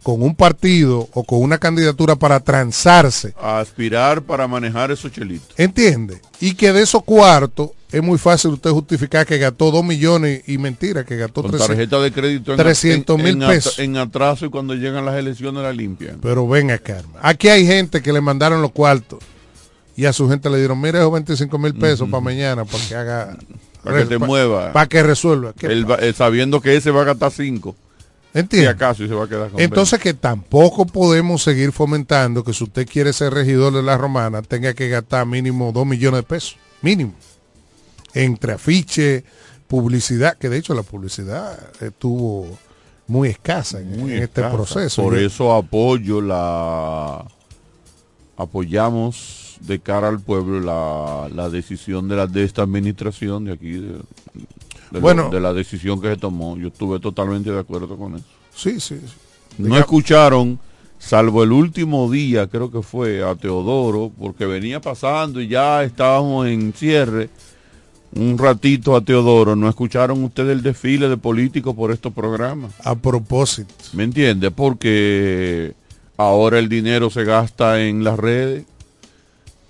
con 0.03 0.21
un 0.21 0.35
partido 0.35 1.07
o 1.13 1.23
con 1.23 1.41
una 1.41 1.57
candidatura 1.57 2.17
para 2.17 2.41
transarse 2.41 3.33
A 3.41 3.59
aspirar 3.61 4.21
para 4.21 4.47
manejar 4.49 4.91
esos 4.91 5.11
chelitos. 5.13 5.47
¿Entiende? 5.57 6.19
Y 6.41 6.55
que 6.55 6.73
de 6.73 6.81
esos 6.81 7.03
cuartos 7.03 7.69
es 7.89 8.03
muy 8.03 8.17
fácil 8.17 8.51
usted 8.51 8.71
justificar 8.71 9.25
que 9.25 9.37
gastó 9.37 9.71
2 9.71 9.83
millones 9.85 10.43
y 10.47 10.57
mentira, 10.57 11.05
que 11.05 11.15
gastó 11.15 11.41
Con 11.43 11.51
300 11.51 11.67
tarjeta 11.77 11.99
de 12.01 12.11
crédito 12.11 12.51
en, 12.51 12.57
300 12.57 13.17
en- 13.17 13.23
mil 13.23 13.47
pesos. 13.47 13.79
En 13.79 13.95
atraso 13.95 14.45
y 14.45 14.49
cuando 14.49 14.73
llegan 14.73 15.05
las 15.05 15.15
elecciones 15.15 15.63
la 15.63 15.71
limpian. 15.71 16.19
Pero 16.21 16.47
venga, 16.47 16.77
Carmen. 16.79 17.15
Aquí 17.21 17.47
hay 17.47 17.65
gente 17.65 18.01
que 18.01 18.11
le 18.11 18.19
mandaron 18.19 18.61
los 18.61 18.71
cuartos 18.71 19.19
y 19.95 20.05
a 20.05 20.13
su 20.13 20.27
gente 20.29 20.49
le 20.49 20.57
dieron, 20.57 20.79
mire, 20.81 20.99
esos 20.99 21.11
25 21.13 21.57
mil 21.59 21.73
pesos 21.75 22.09
para 22.09 22.21
mañana, 22.21 22.65
para 22.65 22.83
que 22.87 22.95
haga... 22.95 23.37
Para 23.83 23.99
que 23.99 24.05
te 24.05 24.17
mueva. 24.17 24.71
Para 24.71 24.87
que 24.87 25.03
resuelva. 25.03 25.51
¿Qué 25.51 25.65
Él 25.67 25.89
va- 25.91 25.97
eh, 25.97 26.13
sabiendo 26.13 26.61
que 26.61 26.73
ese 26.77 26.89
va 26.89 27.01
a 27.01 27.03
gastar 27.03 27.31
cinco. 27.33 27.75
¿Entiende? 28.33 28.65
Si 28.69 28.73
acaso 28.73 29.03
y 29.03 29.09
se 29.09 29.13
va 29.13 29.25
a 29.25 29.27
quedar 29.27 29.49
con 29.49 29.59
Entonces 29.59 29.99
que 29.99 30.13
tampoco 30.13 30.85
podemos 30.85 31.43
seguir 31.43 31.73
fomentando 31.73 32.45
que 32.45 32.53
si 32.53 32.63
usted 32.63 32.87
quiere 32.87 33.11
ser 33.11 33.33
regidor 33.33 33.73
de 33.73 33.83
la 33.83 33.97
romana 33.97 34.41
tenga 34.41 34.73
que 34.73 34.87
gastar 34.87 35.25
mínimo 35.25 35.73
2 35.73 35.85
millones 35.85 36.21
de 36.21 36.23
pesos. 36.23 36.55
Mínimo. 36.81 37.13
Entre 38.13 38.53
afiche, 38.53 39.25
publicidad, 39.67 40.37
que 40.37 40.47
de 40.47 40.59
hecho 40.59 40.73
la 40.73 40.83
publicidad 40.83 41.59
estuvo 41.81 42.57
muy 43.07 43.27
escasa 43.27 43.81
en, 43.81 43.99
Muy 43.99 44.13
en 44.13 44.23
este 44.23 44.43
proceso. 44.43 45.03
Por 45.03 45.15
Yo- 45.15 45.27
eso 45.27 45.53
apoyo 45.53 46.21
la 46.21 47.25
apoyamos 48.37 49.42
de 49.65 49.79
cara 49.79 50.07
al 50.09 50.19
pueblo 50.19 50.59
la, 50.59 51.29
la 51.33 51.49
decisión 51.49 52.07
de 52.07 52.15
la 52.15 52.27
de 52.27 52.43
esta 52.43 52.63
administración 52.63 53.45
de 53.45 53.53
aquí 53.53 53.71
de, 53.71 53.87
de 53.87 53.99
lo- 54.91 55.01
Bueno. 55.01 55.29
de 55.29 55.39
la 55.39 55.53
decisión 55.53 56.01
que 56.01 56.09
se 56.09 56.17
tomó. 56.17 56.57
Yo 56.57 56.67
estuve 56.67 56.99
totalmente 56.99 57.51
de 57.51 57.59
acuerdo 57.59 57.95
con 57.97 58.15
eso. 58.15 58.25
Sí, 58.55 58.79
sí. 58.79 58.99
sí. 58.99 59.13
No 59.57 59.77
escucharon, 59.77 60.59
salvo 60.99 61.43
el 61.43 61.51
último 61.51 62.09
día, 62.11 62.47
creo 62.47 62.69
que 62.71 62.81
fue 62.81 63.23
a 63.23 63.35
Teodoro, 63.35 64.11
porque 64.19 64.45
venía 64.45 64.79
pasando 64.81 65.39
y 65.41 65.47
ya 65.47 65.83
estábamos 65.83 66.47
en 66.47 66.73
cierre. 66.73 67.29
Un 68.15 68.37
ratito 68.37 68.95
a 68.95 69.01
Teodoro, 69.01 69.55
no 69.55 69.67
escucharon 69.67 70.23
ustedes 70.23 70.51
el 70.51 70.61
desfile 70.61 71.09
de 71.09 71.17
políticos 71.17 71.73
por 71.75 71.91
estos 71.91 72.13
programas. 72.13 72.71
A 72.83 72.93
propósito. 72.95 73.73
¿Me 73.93 74.03
entiende? 74.03 74.51
Porque 74.51 75.73
ahora 76.17 76.59
el 76.59 76.69
dinero 76.69 77.09
se 77.09 77.23
gasta 77.23 77.81
en 77.81 78.03
las 78.03 78.19
redes. 78.19 78.65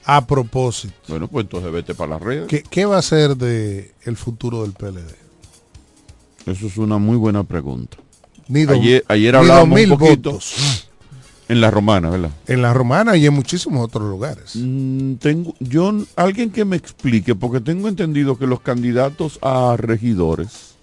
A 0.05 0.25
propósito. 0.27 0.93
Bueno, 1.07 1.27
pues 1.27 1.45
entonces 1.45 1.71
vete 1.71 1.95
para 1.95 2.11
las 2.11 2.21
redes. 2.21 2.47
¿Qué, 2.47 2.63
qué 2.69 2.85
va 2.85 2.97
a 2.97 3.01
ser 3.01 3.37
de 3.37 3.93
el 4.03 4.17
futuro 4.17 4.63
del 4.63 4.73
PLD? 4.73 5.15
Eso 6.45 6.67
es 6.67 6.77
una 6.77 6.97
muy 6.97 7.15
buena 7.17 7.43
pregunta. 7.43 7.97
Ni 8.49 8.63
dos- 8.63 8.75
ayer 8.75 9.05
ayer 9.07 9.35
hablábamos 9.35 9.75
mil 9.79 9.91
un 9.93 9.97
poquito 9.97 10.31
votos. 10.31 10.89
en 11.47 11.61
la 11.61 11.71
romana, 11.71 12.09
¿verdad? 12.09 12.31
En 12.47 12.61
la 12.61 12.73
romana 12.73 13.15
y 13.15 13.25
en 13.25 13.33
muchísimos 13.33 13.85
otros 13.85 14.09
lugares. 14.09 14.51
Mm, 14.55 15.13
tengo 15.15 15.55
yo 15.59 15.93
alguien 16.17 16.51
que 16.51 16.65
me 16.65 16.75
explique 16.75 17.33
porque 17.35 17.61
tengo 17.61 17.87
entendido 17.87 18.37
que 18.37 18.45
los 18.47 18.59
candidatos 18.59 19.39
a 19.41 19.75
regidores 19.77 20.73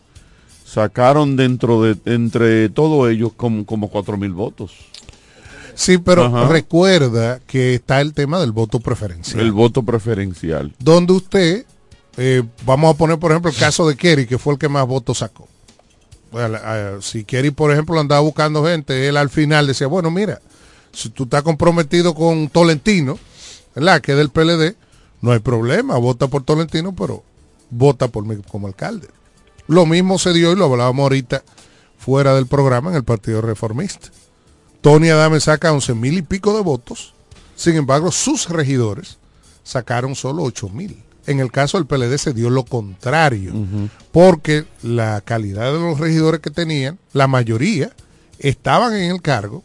sacaron 0.64 1.36
dentro 1.36 1.82
de 1.82 1.96
entre 2.06 2.68
todos 2.70 3.10
ellos 3.10 3.32
como 3.36 3.66
como 3.66 3.88
cuatro 3.90 4.16
mil 4.16 4.32
votos. 4.32 4.72
Sí, 5.74 5.98
pero 5.98 6.24
Ajá. 6.24 6.48
recuerda 6.48 7.40
que 7.46 7.74
está 7.74 8.00
el 8.00 8.12
tema 8.12 8.40
del 8.40 8.52
voto 8.52 8.80
preferencial. 8.80 9.40
El 9.40 9.52
voto 9.52 9.82
preferencial. 9.82 10.74
donde 10.78 11.12
usted, 11.12 11.66
eh, 12.16 12.42
vamos 12.64 12.94
a 12.94 12.98
poner 12.98 13.18
por 13.18 13.30
ejemplo 13.30 13.50
el 13.50 13.56
caso 13.56 13.88
de 13.88 13.96
Kerry, 13.96 14.26
que 14.26 14.38
fue 14.38 14.54
el 14.54 14.58
que 14.58 14.68
más 14.68 14.86
votos 14.86 15.18
sacó. 15.18 15.48
Bueno, 16.32 16.58
si 17.00 17.24
Kerry, 17.24 17.50
por 17.50 17.72
ejemplo, 17.72 17.98
andaba 17.98 18.20
buscando 18.20 18.64
gente, 18.64 19.08
él 19.08 19.16
al 19.16 19.30
final 19.30 19.66
decía, 19.66 19.88
bueno, 19.88 20.10
mira, 20.10 20.40
si 20.92 21.08
tú 21.08 21.24
estás 21.24 21.42
comprometido 21.42 22.14
con 22.14 22.48
Tolentino, 22.48 23.18
¿verdad? 23.74 24.00
Que 24.00 24.12
es 24.12 24.18
del 24.18 24.30
PLD, 24.30 24.76
no 25.22 25.32
hay 25.32 25.40
problema, 25.40 25.96
vota 25.98 26.28
por 26.28 26.42
Tolentino, 26.44 26.94
pero 26.94 27.22
vota 27.70 28.08
por 28.08 28.24
mí 28.24 28.36
como 28.48 28.66
alcalde. 28.68 29.08
Lo 29.66 29.86
mismo 29.86 30.18
se 30.18 30.32
dio, 30.32 30.52
y 30.52 30.56
lo 30.56 30.66
hablábamos 30.66 31.02
ahorita 31.04 31.42
fuera 31.98 32.34
del 32.34 32.46
programa, 32.46 32.90
en 32.90 32.96
el 32.96 33.04
Partido 33.04 33.40
Reformista. 33.40 34.08
Tony 34.80 35.10
Adame 35.10 35.40
saca 35.40 35.72
once 35.72 35.94
mil 35.94 36.16
y 36.18 36.22
pico 36.22 36.54
de 36.54 36.62
votos, 36.62 37.14
sin 37.56 37.76
embargo, 37.76 38.10
sus 38.10 38.48
regidores 38.48 39.18
sacaron 39.62 40.14
solo 40.14 40.42
8 40.44 40.70
mil. 40.70 41.02
En 41.26 41.40
el 41.40 41.52
caso 41.52 41.76
del 41.76 41.86
PLD 41.86 42.16
se 42.16 42.32
dio 42.32 42.48
lo 42.48 42.64
contrario, 42.64 43.52
porque 44.10 44.64
la 44.82 45.20
calidad 45.20 45.72
de 45.72 45.78
los 45.78 46.00
regidores 46.00 46.40
que 46.40 46.50
tenían, 46.50 46.98
la 47.12 47.28
mayoría 47.28 47.92
estaban 48.38 48.94
en 48.94 49.10
el 49.10 49.20
cargo, 49.20 49.62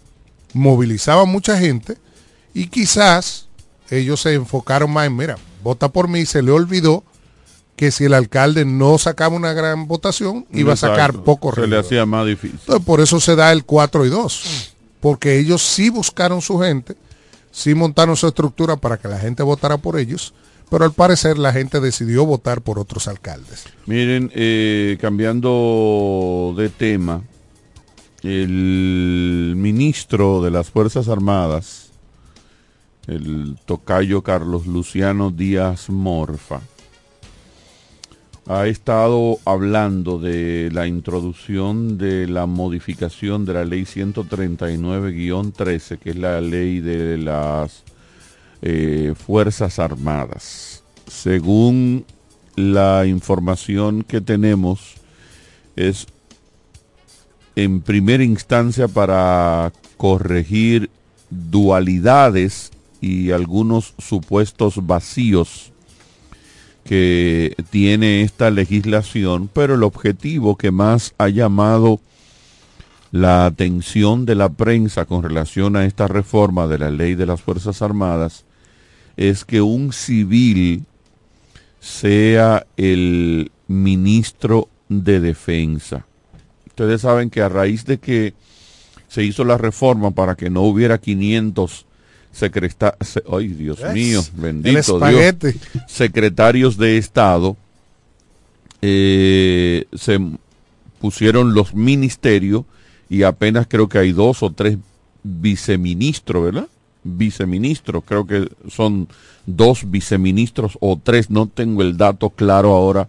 movilizaban 0.54 1.30
mucha 1.30 1.58
gente 1.58 1.98
y 2.54 2.68
quizás 2.68 3.48
ellos 3.90 4.22
se 4.22 4.34
enfocaron 4.34 4.92
más 4.92 5.08
en, 5.08 5.16
mira, 5.16 5.38
vota 5.64 5.88
por 5.88 6.10
mí, 6.10 6.26
se 6.26 6.42
le 6.42 6.52
olvidó 6.52 7.04
que 7.78 7.92
si 7.92 8.06
el 8.06 8.14
alcalde 8.14 8.66
no 8.66 8.98
sacaba 8.98 9.36
una 9.36 9.54
gran 9.54 9.88
votación, 9.88 10.46
iba 10.52 10.74
a 10.74 10.78
sacar 10.78 11.14
pocos 11.24 11.56
Se 11.56 11.68
le 11.68 11.78
hacía 11.78 12.06
más 12.06 12.26
difícil. 12.26 12.60
Entonces, 12.60 12.86
por 12.86 13.00
eso 13.00 13.20
se 13.20 13.36
da 13.36 13.52
el 13.52 13.64
4 13.64 14.06
y 14.06 14.10
2. 14.10 14.75
Porque 15.06 15.38
ellos 15.38 15.62
sí 15.62 15.92
buscaron 15.92 16.42
su 16.42 16.58
gente, 16.58 16.96
sí 17.52 17.76
montaron 17.76 18.16
su 18.16 18.26
estructura 18.26 18.76
para 18.76 18.98
que 18.98 19.08
la 19.08 19.20
gente 19.20 19.44
votara 19.44 19.78
por 19.78 20.00
ellos, 20.00 20.34
pero 20.72 20.84
al 20.84 20.94
parecer 20.94 21.38
la 21.38 21.54
gente 21.54 21.80
decidió 21.80 22.26
votar 22.26 22.62
por 22.62 22.80
otros 22.80 23.08
alcaldes. 23.08 23.66
Miren, 23.86 24.32
eh, 24.34 24.98
cambiando 25.00 26.56
de 26.58 26.70
tema, 26.70 27.22
el 28.24 29.54
ministro 29.56 30.42
de 30.42 30.50
las 30.50 30.72
Fuerzas 30.72 31.08
Armadas, 31.08 31.92
el 33.06 33.60
tocayo 33.64 34.24
Carlos 34.24 34.66
Luciano 34.66 35.30
Díaz 35.30 35.92
Morfa, 35.92 36.62
ha 38.48 38.68
estado 38.68 39.40
hablando 39.46 40.20
de 40.20 40.70
la 40.72 40.86
introducción 40.86 41.98
de 41.98 42.28
la 42.28 42.46
modificación 42.46 43.44
de 43.44 43.56
la 43.56 43.66
ley 43.66 43.82
139-13, 43.84 45.98
que 45.98 46.12
es 46.12 46.16
la 46.16 46.40
ley 46.42 46.80
de 46.80 47.18
las 47.18 47.84
eh, 48.62 49.16
Fuerzas 49.16 49.80
Armadas. 49.80 50.84
Según 51.08 52.06
la 52.56 53.08
información 53.08 54.04
que 54.04 54.22
tenemos, 54.22 54.94
es 55.76 56.06
en 57.56 57.82
primera 57.82 58.24
instancia 58.24 58.88
para 58.88 59.74
corregir 59.98 60.92
dualidades 61.32 62.72
y 63.02 63.32
algunos 63.32 63.96
supuestos 63.98 64.86
vacíos 64.86 65.72
que 66.86 67.56
tiene 67.72 68.22
esta 68.22 68.52
legislación, 68.52 69.50
pero 69.52 69.74
el 69.74 69.84
objetivo 69.84 70.56
que 70.56 70.70
más 70.70 71.16
ha 71.18 71.30
llamado 71.30 72.00
la 73.12 73.48
atención 73.48 74.26
de 74.26 74.36
la 74.36 74.50
prensa 74.50 75.06
con 75.06 75.24
relación 75.24 75.76
a 75.76 75.86
esta 75.86 76.08
reforma 76.08 76.68
de 76.68 76.78
la 76.78 76.92
ley 76.92 77.16
de 77.16 77.26
las 77.26 77.42
Fuerzas 77.42 77.82
Armadas 77.82 78.46
es 79.18 79.46
que 79.46 79.62
un 79.62 79.94
civil 79.94 80.84
sea 81.80 82.68
el 82.78 83.52
ministro 83.68 84.70
de 84.88 85.20
defensa. 85.22 86.06
Ustedes 86.68 87.02
saben 87.02 87.32
que 87.32 87.42
a 87.42 87.50
raíz 87.50 87.86
de 87.86 87.98
que 87.98 88.36
se 89.08 89.24
hizo 89.24 89.44
la 89.44 89.58
reforma 89.58 90.12
para 90.12 90.36
que 90.36 90.52
no 90.52 90.62
hubiera 90.62 91.00
500 91.00 91.88
secretarios, 92.36 93.22
ay 93.32 93.48
Dios 93.48 93.80
Es 93.80 93.94
mío, 93.94 94.22
bendito 94.34 95.00
Dios, 95.00 95.36
secretarios 95.88 96.78
de 96.78 96.98
Estado, 96.98 97.56
eh, 98.82 99.86
se 99.94 100.20
pusieron 101.00 101.54
los 101.54 101.74
ministerios 101.74 102.66
y 103.10 103.24
apenas 103.24 103.68
creo 103.68 103.88
que 103.88 104.00
hay 104.00 104.12
dos 104.12 104.44
o 104.44 104.52
tres 104.52 104.78
viceministros, 105.24 106.44
¿verdad? 106.44 106.68
Viceministros, 107.04 108.04
creo 108.06 108.28
que 108.28 108.50
son 108.70 109.08
dos 109.46 109.90
viceministros 109.90 110.78
o 110.82 111.00
tres, 111.02 111.30
no 111.30 111.48
tengo 111.48 111.84
el 111.84 111.96
dato 111.96 112.32
claro 112.32 112.74
ahora 112.74 113.08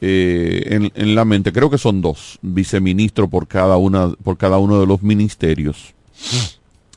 eh, 0.00 0.66
en, 0.66 0.92
en 0.94 1.14
la 1.16 1.24
mente, 1.24 1.52
creo 1.52 1.68
que 1.68 1.78
son 1.78 2.00
dos 2.00 2.38
viceministros 2.42 3.28
por 3.28 3.48
cada 3.48 3.76
una, 3.76 4.10
por 4.10 4.36
cada 4.36 4.58
uno 4.58 4.78
de 4.78 4.86
los 4.86 5.02
ministerios. 5.02 5.94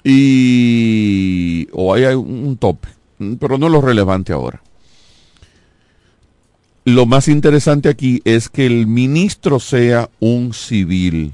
Y 0.08 1.68
o 1.72 1.96
hay 1.96 2.06
un 2.14 2.58
tope, 2.58 2.90
pero 3.40 3.58
no 3.58 3.70
lo 3.70 3.82
relevante 3.82 4.34
ahora. 4.34 4.62
Lo 6.86 7.08
más 7.08 7.28
interesante 7.28 7.90
aquí 7.90 8.22
es 8.24 8.48
que 8.48 8.68
el 8.68 8.86
ministro 8.86 9.60
sea 9.60 10.12
un 10.20 10.54
civil 10.54 11.34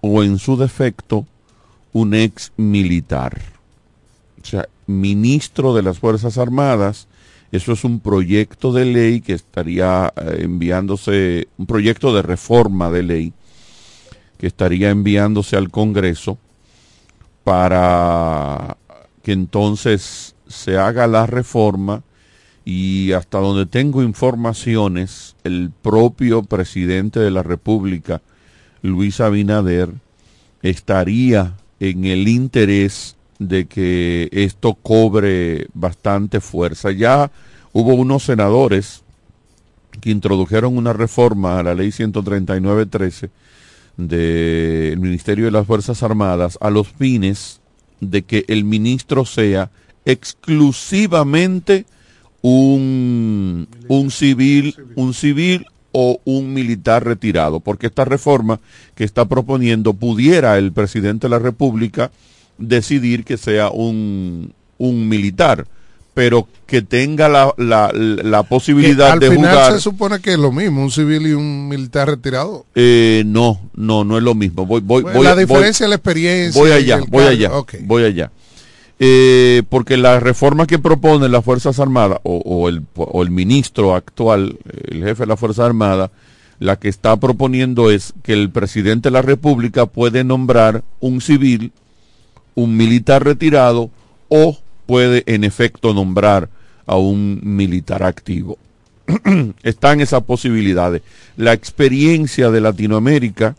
o 0.00 0.24
en 0.24 0.40
su 0.40 0.56
defecto 0.56 1.24
un 1.92 2.14
ex 2.14 2.50
militar. 2.56 3.40
O 4.42 4.44
sea, 4.44 4.68
ministro 4.88 5.72
de 5.72 5.82
las 5.82 6.00
Fuerzas 6.00 6.36
Armadas, 6.38 7.06
eso 7.52 7.72
es 7.72 7.84
un 7.84 8.00
proyecto 8.00 8.72
de 8.72 8.86
ley 8.86 9.20
que 9.20 9.34
estaría 9.34 10.12
eh, 10.16 10.38
enviándose, 10.40 11.46
un 11.56 11.66
proyecto 11.66 12.12
de 12.12 12.22
reforma 12.22 12.90
de 12.90 13.02
ley 13.04 13.32
que 14.38 14.48
estaría 14.48 14.90
enviándose 14.90 15.56
al 15.56 15.70
Congreso 15.70 16.38
para 17.44 18.76
que 19.22 19.32
entonces 19.32 20.34
se 20.48 20.76
haga 20.76 21.06
la 21.06 21.26
reforma 21.26 22.02
y 22.64 23.12
hasta 23.12 23.38
donde 23.38 23.66
tengo 23.66 24.02
informaciones, 24.02 25.36
el 25.42 25.70
propio 25.82 26.42
presidente 26.42 27.18
de 27.18 27.30
la 27.30 27.42
República, 27.42 28.22
Luis 28.82 29.20
Abinader, 29.20 29.90
estaría 30.62 31.54
en 31.80 32.04
el 32.04 32.28
interés 32.28 33.16
de 33.38 33.66
que 33.66 34.28
esto 34.30 34.74
cobre 34.74 35.66
bastante 35.74 36.40
fuerza. 36.40 36.92
Ya 36.92 37.32
hubo 37.72 37.94
unos 37.94 38.22
senadores 38.24 39.02
que 40.00 40.10
introdujeron 40.10 40.76
una 40.76 40.92
reforma 40.92 41.58
a 41.58 41.62
la 41.64 41.74
ley 41.74 41.88
139.13 41.88 43.30
del 44.08 44.98
Ministerio 44.98 45.46
de 45.46 45.50
las 45.50 45.66
Fuerzas 45.66 46.02
Armadas 46.02 46.58
a 46.60 46.70
los 46.70 46.88
fines 46.88 47.60
de 48.00 48.22
que 48.22 48.44
el 48.48 48.64
ministro 48.64 49.24
sea 49.24 49.70
exclusivamente 50.04 51.86
un, 52.42 53.68
un 53.88 54.10
civil, 54.10 54.74
un 54.96 55.14
civil 55.14 55.66
o 55.92 56.20
un 56.24 56.52
militar 56.52 57.04
retirado, 57.04 57.60
porque 57.60 57.86
esta 57.86 58.04
reforma 58.04 58.60
que 58.94 59.04
está 59.04 59.26
proponiendo 59.26 59.94
pudiera 59.94 60.58
el 60.58 60.72
presidente 60.72 61.26
de 61.26 61.30
la 61.30 61.38
República 61.38 62.10
decidir 62.58 63.24
que 63.24 63.36
sea 63.36 63.70
un, 63.70 64.52
un 64.78 65.08
militar, 65.08 65.66
pero 66.14 66.46
que 66.66 66.82
tenga 66.82 67.28
la, 67.28 67.54
la, 67.56 67.90
la 67.92 68.42
posibilidad 68.42 69.18
de 69.18 69.30
final 69.30 69.50
jugar. 69.50 69.72
se 69.72 69.80
supone 69.80 70.20
que 70.20 70.32
es 70.32 70.38
lo 70.38 70.52
mismo, 70.52 70.82
un 70.82 70.90
civil 70.90 71.26
y 71.26 71.32
un 71.32 71.68
militar 71.68 72.08
retirado. 72.08 72.66
Eh, 72.74 73.22
no, 73.26 73.60
no, 73.74 74.04
no 74.04 74.18
es 74.18 74.22
lo 74.22 74.34
mismo. 74.34 74.66
Voy, 74.66 74.80
voy, 74.82 75.02
Bueno, 75.02 75.16
voy, 75.18 75.26
la 75.26 75.34
voy- 75.34 75.44
diferencia 75.44 75.84
es 75.84 75.90
la 75.90 75.96
experiencia. 75.96 76.60
Voy 76.60 76.70
allá, 76.72 77.00
voy 77.08 77.24
allá, 77.24 77.50
voy 77.84 78.04
allá. 78.04 78.30
Eh, 79.04 79.62
porque 79.68 79.96
la 79.96 80.20
reforma 80.20 80.66
que 80.66 80.78
proponen 80.78 81.32
las 81.32 81.44
Fuerzas 81.44 81.80
Armadas 81.80 82.20
o, 82.22 82.36
o 82.44 82.68
el, 82.68 82.82
o 82.94 83.22
el 83.22 83.30
ministro 83.30 83.94
actual, 83.96 84.58
el 84.90 85.02
jefe 85.02 85.22
de 85.24 85.26
la 85.26 85.36
Fuerza 85.36 85.66
Armada, 85.66 86.10
la 86.60 86.76
que 86.78 86.88
está 86.88 87.16
proponiendo 87.16 87.90
es 87.90 88.12
que 88.22 88.32
el 88.32 88.50
presidente 88.50 89.08
de 89.08 89.14
la 89.14 89.22
República 89.22 89.86
puede 89.86 90.22
nombrar 90.22 90.84
un 91.00 91.20
civil, 91.20 91.72
un 92.54 92.76
militar 92.76 93.24
retirado 93.24 93.90
o 94.28 94.58
puede 94.86 95.22
en 95.26 95.44
efecto 95.44 95.94
nombrar 95.94 96.48
a 96.86 96.96
un 96.96 97.40
militar 97.42 98.02
activo. 98.02 98.58
Están 99.62 100.00
esas 100.00 100.22
posibilidades. 100.22 101.02
La 101.36 101.52
experiencia 101.52 102.50
de 102.50 102.60
Latinoamérica, 102.60 103.56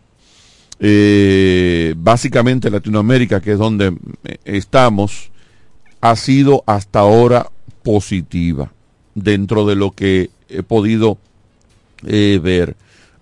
eh, 0.80 1.94
básicamente 1.96 2.70
Latinoamérica, 2.70 3.40
que 3.40 3.52
es 3.52 3.58
donde 3.58 3.96
eh, 4.24 4.38
estamos, 4.44 5.30
ha 6.00 6.16
sido 6.16 6.62
hasta 6.66 7.00
ahora 7.00 7.50
positiva 7.82 8.72
dentro 9.14 9.66
de 9.66 9.76
lo 9.76 9.92
que 9.92 10.30
he 10.48 10.62
podido 10.62 11.18
eh, 12.06 12.40
ver. 12.42 12.76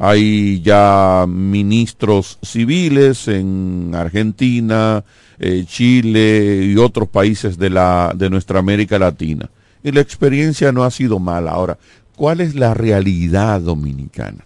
Hay 0.05 0.61
ya 0.63 1.27
ministros 1.29 2.37
civiles 2.43 3.29
en 3.29 3.93
Argentina, 3.95 5.05
eh, 5.39 5.65
Chile 5.65 6.65
y 6.65 6.77
otros 6.77 7.07
países 7.09 7.57
de, 7.57 7.71
la, 7.71 8.13
de 8.13 8.29
nuestra 8.29 8.59
América 8.59 8.99
Latina. 8.99 9.49
Y 9.85 9.93
la 9.93 10.01
experiencia 10.01 10.73
no 10.73 10.83
ha 10.83 10.91
sido 10.91 11.21
mala. 11.21 11.53
Ahora, 11.53 11.79
¿cuál 12.17 12.41
es 12.41 12.57
la 12.57 12.75
realidad 12.75 13.61
dominicana? 13.61 14.45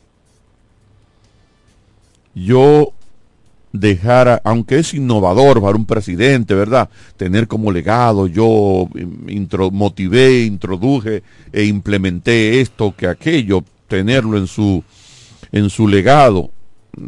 Yo 2.34 2.92
dejara, 3.72 4.42
aunque 4.44 4.80
es 4.80 4.92
innovador 4.92 5.62
para 5.62 5.74
un 5.78 5.86
presidente, 5.86 6.54
¿verdad? 6.54 6.90
Tener 7.16 7.48
como 7.48 7.72
legado, 7.72 8.26
yo 8.26 8.90
mm, 8.92 9.30
intro- 9.30 9.70
motivé, 9.70 10.42
introduje 10.42 11.22
e 11.50 11.64
implementé 11.64 12.60
esto 12.60 12.94
que 12.94 13.06
aquello, 13.06 13.64
tenerlo 13.88 14.36
en 14.36 14.46
su, 14.48 14.84
en 15.52 15.70
su 15.70 15.88
legado. 15.88 16.50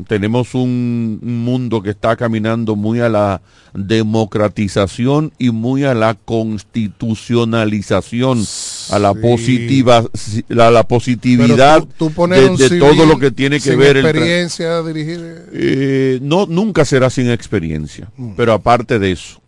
Tenemos 0.06 0.54
un, 0.54 1.18
un 1.22 1.44
mundo 1.44 1.82
que 1.82 1.90
está 1.90 2.14
caminando 2.14 2.76
muy 2.76 3.00
a 3.00 3.08
la 3.08 3.40
democratización 3.72 5.32
y 5.38 5.48
muy 5.50 5.84
a 5.84 5.94
la 5.94 6.12
constitucionalización, 6.14 8.44
a 8.90 8.98
la 8.98 9.14
positiva, 9.14 10.04
a 10.50 10.70
la 10.70 10.82
positividad 10.82 11.84
tú, 11.96 12.10
tú 12.10 12.26
de, 12.26 12.78
todo 12.78 13.06
lo 13.06 13.18
que 13.18 13.30
tiene 13.30 13.56
que 13.56 13.70
sin 13.70 13.78
ver 13.78 13.96
el 13.96 14.04
experiencia 14.06 14.76
a 14.78 14.82
dirigir. 14.82 15.46
eh, 15.52 16.18
no, 16.22 16.46
nunca 16.46 16.84
será 16.84 17.08
sin 17.10 17.30
experiencia. 17.30 18.10
Mm. 18.16 18.32
Pero 18.36 18.52
aparte 18.52 18.98
de 18.98 19.12
eso, 19.12 19.40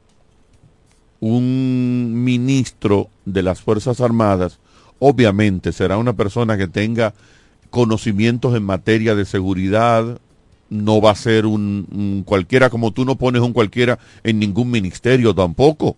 un 1.21 2.25
ministro 2.25 3.09
de 3.25 3.43
las 3.43 3.61
Fuerzas 3.61 4.01
Armadas, 4.01 4.59
obviamente 4.99 5.73
será 5.73 5.99
una 5.99 6.15
persona 6.15 6.57
que 6.57 6.69
tenga 6.69 7.15
conocimientos 7.71 8.55
en 8.55 8.65
materia 8.65 9.15
de 9.15 9.25
seguridad, 9.25 10.21
no 10.69 11.01
va 11.01 11.11
a 11.11 11.17
ser 11.17 11.47
un, 11.47 11.87
un 11.91 12.23
cualquiera, 12.25 12.71
como 12.71 12.93
tú 12.93 13.05
no 13.05 13.17
pones 13.17 13.43
un 13.43 13.53
cualquiera 13.53 13.99
en 14.23 14.39
ningún 14.39 14.71
ministerio 14.71 15.35
tampoco. 15.35 15.97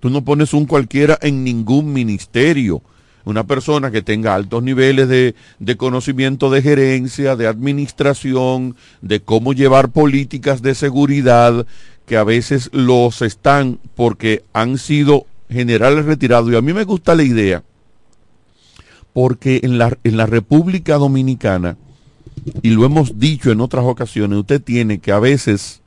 Tú 0.00 0.10
no 0.10 0.24
pones 0.24 0.54
un 0.54 0.66
cualquiera 0.66 1.18
en 1.22 1.44
ningún 1.44 1.92
ministerio. 1.92 2.82
Una 3.24 3.44
persona 3.44 3.90
que 3.90 4.00
tenga 4.00 4.34
altos 4.34 4.62
niveles 4.62 5.06
de, 5.08 5.34
de 5.58 5.76
conocimiento 5.76 6.50
de 6.50 6.62
gerencia, 6.62 7.36
de 7.36 7.46
administración, 7.46 8.76
de 9.02 9.20
cómo 9.20 9.52
llevar 9.52 9.90
políticas 9.90 10.62
de 10.62 10.74
seguridad, 10.74 11.66
que 12.06 12.16
a 12.16 12.24
veces 12.24 12.70
los 12.72 13.20
están 13.22 13.78
porque 13.94 14.42
han 14.52 14.78
sido 14.78 15.26
generales 15.50 16.06
retirados. 16.06 16.50
Y 16.50 16.56
a 16.56 16.62
mí 16.62 16.72
me 16.72 16.84
gusta 16.84 17.14
la 17.14 17.22
idea, 17.22 17.62
porque 19.12 19.60
en 19.62 19.78
la, 19.78 19.96
en 20.04 20.16
la 20.16 20.26
República 20.26 20.96
Dominicana, 20.96 21.76
y 22.62 22.70
lo 22.70 22.84
hemos 22.84 23.18
dicho 23.18 23.50
en 23.50 23.60
otras 23.60 23.84
ocasiones, 23.84 24.38
usted 24.38 24.62
tiene 24.62 24.98
que 24.98 25.12
a 25.12 25.18
veces 25.18 25.80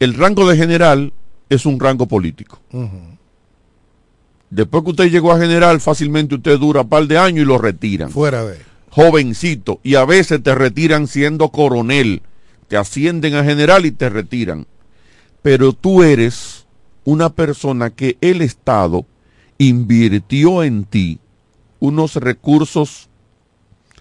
el 0.00 0.14
rango 0.14 0.48
de 0.48 0.56
general 0.56 1.12
es 1.48 1.66
un 1.66 1.78
rango 1.80 2.06
político. 2.06 2.60
Después 4.50 4.84
que 4.84 4.90
usted 4.90 5.10
llegó 5.10 5.32
a 5.32 5.38
general, 5.38 5.80
fácilmente 5.80 6.36
usted 6.36 6.58
dura 6.58 6.82
un 6.82 6.88
par 6.88 7.06
de 7.06 7.18
años 7.18 7.42
y 7.42 7.46
lo 7.46 7.58
retiran. 7.58 8.10
Fuera 8.10 8.44
de. 8.44 8.58
Jovencito. 8.90 9.80
Y 9.82 9.96
a 9.96 10.04
veces 10.04 10.42
te 10.42 10.54
retiran 10.54 11.08
siendo 11.08 11.48
coronel. 11.48 12.22
Te 12.68 12.76
ascienden 12.76 13.34
a 13.34 13.44
general 13.44 13.86
y 13.86 13.90
te 13.90 14.08
retiran. 14.08 14.66
Pero 15.42 15.72
tú 15.72 16.02
eres 16.02 16.66
una 17.04 17.30
persona 17.30 17.90
que 17.90 18.16
el 18.20 18.40
Estado 18.42 19.04
invirtió 19.58 20.62
en 20.62 20.84
ti 20.84 21.18
unos 21.80 22.16
recursos 22.16 23.08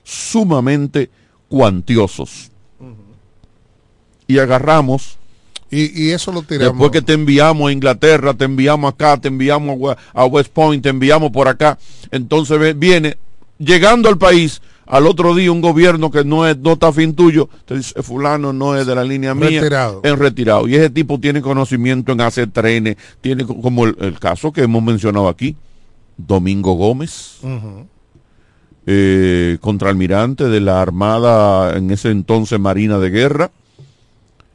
sumamente 0.04 1.10
cuantiosos. 1.50 2.52
Y 4.28 4.40
agarramos 4.40 5.18
Y, 5.70 6.04
y 6.04 6.12
eso 6.12 6.32
lo 6.32 6.44
tiramos. 6.44 6.74
Después 6.74 6.92
que 6.92 7.02
te 7.02 7.14
enviamos 7.14 7.68
a 7.70 7.72
Inglaterra, 7.72 8.34
te 8.36 8.46
enviamos 8.46 8.94
acá, 8.94 9.18
te 9.18 9.28
enviamos 9.28 9.72
a 9.72 9.74
We- 9.74 9.96
a 10.14 10.26
West 10.26 10.52
Point, 10.54 10.84
te 10.84 10.90
enviamos 10.90 11.32
por 11.32 11.48
acá. 11.48 11.78
Entonces 12.12 12.78
viene, 12.78 13.18
llegando 13.58 14.08
al 14.08 14.18
país, 14.20 14.62
al 14.86 15.08
otro 15.08 15.34
día 15.36 15.52
un 15.52 15.62
gobierno 15.62 16.12
que 16.12 16.24
no, 16.24 16.46
es, 16.48 16.58
no 16.58 16.74
está 16.74 16.90
a 16.90 16.94
fin 16.94 17.14
tuyo, 17.16 17.50
te 17.66 17.78
dice, 17.78 18.02
fulano 18.04 18.52
no 18.54 18.76
es 18.76 18.86
de 18.86 18.96
la 18.96 19.04
línea 19.04 19.34
mía. 19.34 19.62
Retirado. 19.62 20.02
En 20.04 20.18
retirado. 20.18 20.68
Y 20.68 20.76
ese 20.76 20.90
tipo 20.90 21.20
tiene 21.20 21.42
conocimiento 21.42 22.12
en 22.12 22.22
hacer 22.22 22.52
trenes, 22.52 22.98
tiene 23.22 23.46
co- 23.46 23.60
como 23.62 23.86
el, 23.86 23.96
el 24.00 24.20
caso 24.20 24.52
que 24.52 24.64
hemos 24.64 24.84
mencionado 24.84 25.28
aquí, 25.30 25.56
Domingo 26.18 26.74
Gómez, 26.74 27.40
eh, 28.86 29.58
contraalmirante 29.62 30.46
de 30.50 30.60
la 30.60 30.82
Armada, 30.82 31.78
en 31.78 31.90
ese 31.92 32.12
entonces 32.12 32.60
Marina 32.60 33.00
de 33.00 33.10
Guerra, 33.10 33.52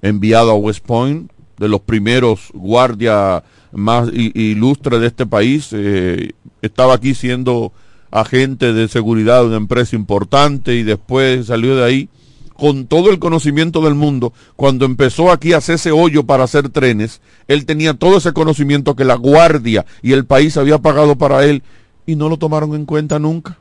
enviado 0.03 0.51
a 0.51 0.55
West 0.55 0.85
Point, 0.85 1.31
de 1.59 1.69
los 1.69 1.81
primeros 1.81 2.51
guardias 2.53 3.43
más 3.73 4.09
ilustres 4.13 5.01
de 5.01 5.07
este 5.09 5.27
país. 5.27 5.71
eh, 5.73 6.33
estaba 6.63 6.95
aquí 6.95 7.15
siendo 7.15 7.73
agente 8.11 8.73
de 8.73 8.89
seguridad 8.89 9.41
de 9.41 9.49
una 9.49 9.57
empresa 9.57 9.97
importante 9.97 10.75
y 10.75 10.83
después 10.83 11.47
salió 11.47 11.77
de 11.77 11.85
ahí 11.85 12.09
con 12.55 12.87
todo 12.87 13.11
el 13.11 13.21
conocimiento 13.21 13.81
del 13.83 13.95
mundo. 13.95 14.33
Cuando 14.57 14.85
empezó 14.85 15.31
aquí 15.31 15.53
a 15.53 15.59
hacerse 15.59 15.93
hoyo 15.93 16.25
para 16.25 16.45
hacer 16.45 16.69
trenes, 16.71 17.21
él 17.47 17.65
tenía 17.67 17.95
todo 17.95 18.19
ese 18.19 18.33
conocimiento 18.33 18.97
que 18.97 19.05
la 19.05 19.15
guardia 19.15 19.87
y 20.03 20.13
el 20.13 20.25
país 20.25 20.57
había 20.57 20.79
pagado 20.79 21.17
para 21.17 21.45
él 21.45 21.63
y 22.05 22.17
no 22.17 22.29
lo 22.29 22.37
tomaron 22.37 22.75
en 22.75 22.85
cuenta 22.85 23.19
nunca. 23.19 23.59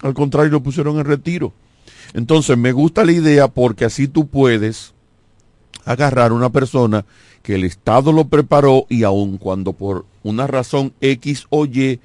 Al 0.00 0.14
contrario, 0.14 0.52
lo 0.52 0.62
pusieron 0.62 0.98
en 0.98 1.06
retiro. 1.06 1.52
Entonces, 2.14 2.56
me 2.56 2.72
gusta 2.72 3.04
la 3.04 3.12
idea 3.12 3.48
porque 3.48 3.84
así 3.84 4.06
tú 4.06 4.28
puedes 4.28 4.94
agarrar 5.84 6.32
una 6.32 6.50
persona 6.50 7.04
que 7.42 7.54
el 7.56 7.64
Estado 7.64 8.12
lo 8.12 8.26
preparó 8.26 8.86
y 8.88 9.02
aun 9.02 9.38
cuando 9.38 9.72
por 9.72 10.04
una 10.22 10.46
razón 10.46 10.92
X 11.00 11.46
o 11.50 11.64
Y, 11.64 11.98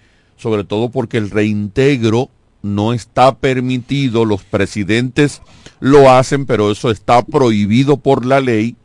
sobre 0.43 0.63
todo 0.63 0.89
porque 0.89 1.17
el 1.17 1.31
reintegro 1.31 2.29
no 2.61 2.93
está 2.93 3.35
permitido, 3.35 4.23
los 4.25 4.43
presidentes 4.43 5.41
lo 5.79 6.11
hacen, 6.11 6.45
pero 6.45 6.71
eso 6.71 6.91
está 6.91 7.23
prohibido 7.23 7.97
por 7.97 8.25
la 8.25 8.39
ley. 8.39 8.75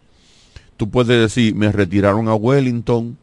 Tú 0.76 0.89
puedes 0.89 1.20
decir, 1.20 1.55
me 1.55 1.70
retiraron 1.70 2.28
a 2.28 2.35
Wellington, 2.35 3.16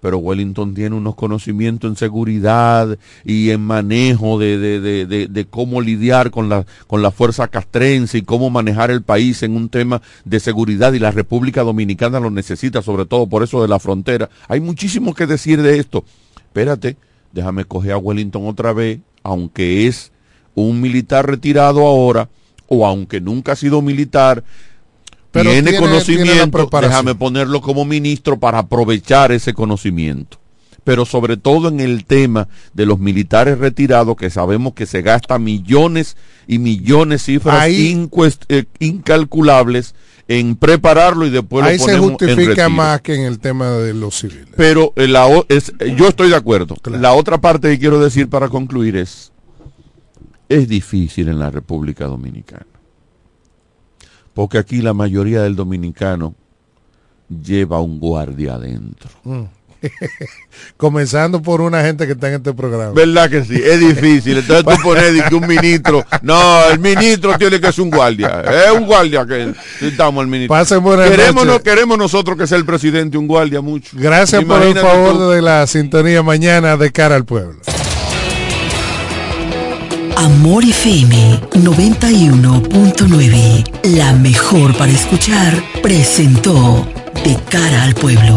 pero 0.00 0.18
Wellington 0.18 0.74
tiene 0.74 0.94
unos 0.94 1.16
conocimientos 1.16 1.90
en 1.90 1.96
seguridad 1.96 2.96
y 3.24 3.50
en 3.50 3.60
manejo 3.62 4.38
de, 4.38 4.56
de- 4.58 5.06
de- 5.06 5.26
de- 5.26 5.44
cómo 5.46 5.80
lidiar 5.80 6.30
con 6.30 6.48
la, 6.48 6.64
con 6.86 7.02
la 7.02 7.10
fuerza 7.10 7.48
castrense 7.48 8.18
y 8.18 8.22
cómo 8.22 8.48
manejar 8.50 8.92
el 8.92 9.02
país 9.02 9.42
en 9.42 9.56
un 9.56 9.68
tema 9.68 10.00
de 10.24 10.38
seguridad 10.38 10.92
y 10.92 11.00
la 11.00 11.10
República 11.10 11.64
Dominicana 11.64 12.20
lo 12.20 12.30
necesita, 12.30 12.80
sobre 12.82 13.06
todo 13.06 13.26
por 13.26 13.42
eso 13.42 13.60
de 13.60 13.66
la 13.66 13.80
frontera. 13.80 14.30
Hay 14.46 14.60
muchísimo 14.60 15.14
que 15.14 15.26
decir 15.26 15.60
de 15.62 15.80
esto. 15.80 16.04
Espérate, 16.36 16.96
déjame 17.32 17.64
coger 17.64 17.92
a 17.92 17.98
Wellington 17.98 18.46
otra 18.46 18.72
vez, 18.72 19.00
aunque 19.22 19.86
es 19.86 20.12
un 20.54 20.80
militar 20.80 21.26
retirado 21.26 21.86
ahora, 21.86 22.28
o 22.66 22.86
aunque 22.86 23.20
nunca 23.20 23.52
ha 23.52 23.56
sido 23.56 23.80
militar, 23.82 24.44
Pero 25.30 25.50
tiene, 25.50 25.76
conocimiento, 25.76 26.68
déjame 26.80 27.14
ponerlo 27.14 27.60
como 27.60 27.84
ministro 27.84 28.38
para 28.38 28.58
aprovechar 28.58 29.32
ese 29.32 29.54
conocimiento. 29.54 30.38
Pero 30.88 31.04
sobre 31.04 31.36
todo 31.36 31.68
en 31.68 31.80
el 31.80 32.06
tema 32.06 32.48
de 32.72 32.86
los 32.86 32.98
militares 32.98 33.58
retirados, 33.58 34.16
que 34.16 34.30
sabemos 34.30 34.72
que 34.72 34.86
se 34.86 35.02
gasta 35.02 35.38
millones 35.38 36.16
y 36.46 36.58
millones, 36.58 37.24
cifras 37.26 37.60
Ahí- 37.60 38.08
eh, 38.48 38.64
incalculables 38.78 39.94
en 40.28 40.56
prepararlo 40.56 41.26
y 41.26 41.30
después 41.30 41.62
Ahí 41.66 41.76
lo 41.76 41.84
se 41.84 41.90
ponemos 41.90 42.06
en 42.08 42.12
justifica 42.28 42.48
retiro. 42.48 42.70
más 42.70 43.02
que 43.02 43.16
en 43.16 43.20
el 43.24 43.38
tema 43.38 43.68
de 43.72 43.92
los 43.92 44.18
civiles. 44.18 44.48
Pero 44.56 44.94
eh, 44.96 45.08
la 45.08 45.28
es, 45.50 45.74
eh, 45.78 45.94
yo 45.94 46.08
estoy 46.08 46.30
de 46.30 46.36
acuerdo. 46.36 46.74
La 46.86 47.12
otra 47.12 47.38
parte 47.38 47.68
que 47.68 47.78
quiero 47.78 48.00
decir 48.00 48.30
para 48.30 48.48
concluir 48.48 48.96
es, 48.96 49.30
es 50.48 50.68
difícil 50.68 51.28
en 51.28 51.38
la 51.38 51.50
República 51.50 52.06
Dominicana. 52.06 52.64
Porque 54.32 54.56
aquí 54.56 54.80
la 54.80 54.94
mayoría 54.94 55.42
del 55.42 55.54
dominicano 55.54 56.34
lleva 57.28 57.78
un 57.78 58.00
guardia 58.00 58.54
adentro. 58.54 59.10
Mm. 59.24 59.57
Comenzando 60.76 61.40
por 61.42 61.60
una 61.60 61.82
gente 61.82 62.06
que 62.06 62.12
está 62.12 62.28
en 62.28 62.34
este 62.34 62.52
programa. 62.52 62.92
¿Verdad 62.92 63.30
que 63.30 63.44
sí? 63.44 63.54
Es 63.54 63.80
difícil. 63.80 64.38
Entonces 64.38 64.64
tú 64.64 64.72
pones 64.82 65.22
que 65.22 65.34
un 65.34 65.46
ministro. 65.46 66.04
No, 66.22 66.68
el 66.70 66.78
ministro 66.78 67.36
tiene 67.38 67.60
que 67.60 67.72
ser 67.72 67.82
un 67.84 67.90
guardia. 67.90 68.42
Es 68.66 68.72
un 68.72 68.86
guardia 68.86 69.26
que 69.26 69.52
necesitamos 69.80 70.22
el 70.22 70.28
ministro. 70.28 70.56
Pasen 70.56 70.82
buenas 70.82 71.10
queremos, 71.10 71.44
noches. 71.44 71.52
no, 71.52 71.60
queremos 71.62 71.98
nosotros 71.98 72.38
que 72.38 72.46
sea 72.46 72.58
el 72.58 72.64
presidente 72.64 73.18
un 73.18 73.26
guardia 73.26 73.60
mucho. 73.60 73.90
Gracias 73.92 74.44
por 74.44 74.62
el 74.62 74.76
favor 74.78 75.12
tú. 75.14 75.30
de 75.30 75.42
la 75.42 75.66
sintonía 75.66 76.22
mañana 76.22 76.76
de 76.76 76.90
cara 76.92 77.16
al 77.16 77.24
pueblo. 77.24 77.56
Amor 80.16 80.64
FM 80.64 81.40
91.9, 81.54 83.84
la 83.96 84.12
mejor 84.14 84.76
para 84.76 84.90
escuchar, 84.90 85.62
presentó 85.80 86.88
De 87.24 87.38
cara 87.48 87.84
al 87.84 87.94
pueblo. 87.94 88.36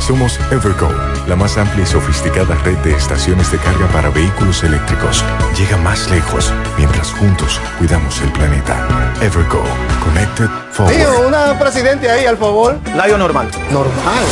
Somos 0.00 0.38
Evergo, 0.50 0.88
la 1.26 1.36
más 1.36 1.56
amplia 1.58 1.82
y 1.82 1.86
sofisticada 1.86 2.54
red 2.64 2.76
de 2.78 2.92
estaciones 2.94 3.50
de 3.50 3.58
carga 3.58 3.86
para 3.88 4.10
vehículos 4.10 4.62
eléctricos. 4.62 5.24
Llega 5.58 5.76
más 5.78 6.08
lejos 6.10 6.52
mientras 6.76 7.12
juntos 7.12 7.60
cuidamos 7.78 8.20
el 8.20 8.30
planeta. 8.32 8.86
Evergo, 9.20 9.64
Connected 10.04 10.48
Forward. 10.70 10.94
Tío, 10.94 11.26
una 11.26 11.58
presidente 11.58 12.10
ahí, 12.10 12.26
al 12.26 12.36
favor. 12.36 12.78
Layo 12.94 13.18
normal. 13.18 13.50
Normal. 13.70 14.24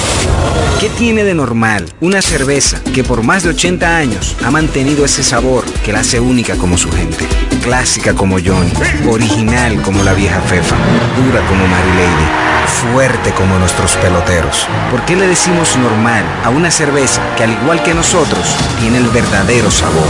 ¿Qué 0.81 0.89
tiene 0.91 1.25
de 1.25 1.35
normal 1.35 1.87
una 2.01 2.21
cerveza 2.21 2.81
que 2.93 3.03
por 3.03 3.23
más 3.23 3.43
de 3.43 3.51
80 3.51 3.97
años 3.97 4.37
ha 4.45 4.51
mantenido 4.51 5.05
ese 5.05 5.23
sabor 5.23 5.65
que 5.85 5.93
la 5.93 6.01
hace 6.01 6.21
única 6.21 6.57
como 6.57 6.77
su 6.77 6.91
gente? 6.93 7.27
Clásica 7.63 8.15
como 8.15 8.37
Johnny, 8.39 8.73
original 9.09 9.81
como 9.83 10.03
la 10.05 10.13
vieja 10.13 10.41
Fefa, 10.43 10.77
dura 11.17 11.41
como 11.47 11.67
Mary 11.67 11.91
Lady, 11.97 12.54
fuerte 12.67 13.33
como 13.33 13.59
nuestros 13.59 13.97
peloteros. 13.97 14.67
¿Por 14.91 15.05
qué 15.05 15.17
le 15.17 15.27
decimos 15.27 15.77
normal 15.77 16.25
a 16.45 16.51
una 16.51 16.71
cerveza 16.71 17.23
que 17.37 17.45
al 17.45 17.53
igual 17.53 17.83
que 17.83 17.95
nosotros 17.95 18.45
tiene 18.81 18.99
el 18.99 19.09
verdadero 19.09 19.71
sabor? 19.71 20.09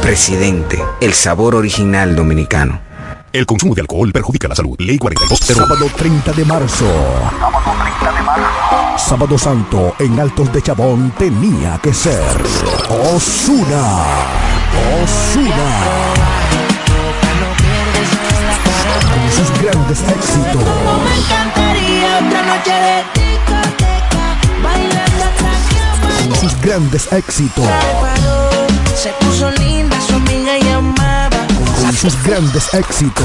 Presidente, 0.00 0.82
el 1.00 1.14
sabor 1.14 1.54
original 1.54 2.14
dominicano. 2.14 2.80
El 3.32 3.46
consumo 3.46 3.74
de 3.74 3.80
alcohol 3.80 4.12
perjudica 4.12 4.46
la 4.46 4.54
salud. 4.54 4.76
Ley 4.78 4.96
42. 4.96 5.38
Sábado 5.40 5.86
30 5.96 6.32
de 6.32 6.44
marzo. 6.44 6.86
Sábado 8.96 9.36
Santo 9.36 9.96
en 9.98 10.20
Altos 10.20 10.52
de 10.52 10.62
Chabón 10.62 11.12
tenía 11.18 11.78
que 11.82 11.92
ser 11.92 12.22
Osuna. 12.88 14.04
Osuna. 15.02 15.70
Con 19.10 19.32
sus 19.32 19.60
grandes 19.60 20.00
éxitos. 20.00 21.53
Sus 26.40 26.60
grandes 26.60 27.10
éxitos. 27.12 27.64
Se 28.94 29.10
puso 29.24 29.50
linda 29.52 29.96
su 30.06 30.14
amiga 30.14 30.58
llamada. 30.58 31.46
Con 31.80 31.92
sus 31.94 32.22
grandes 32.22 32.74
éxitos. 32.74 33.24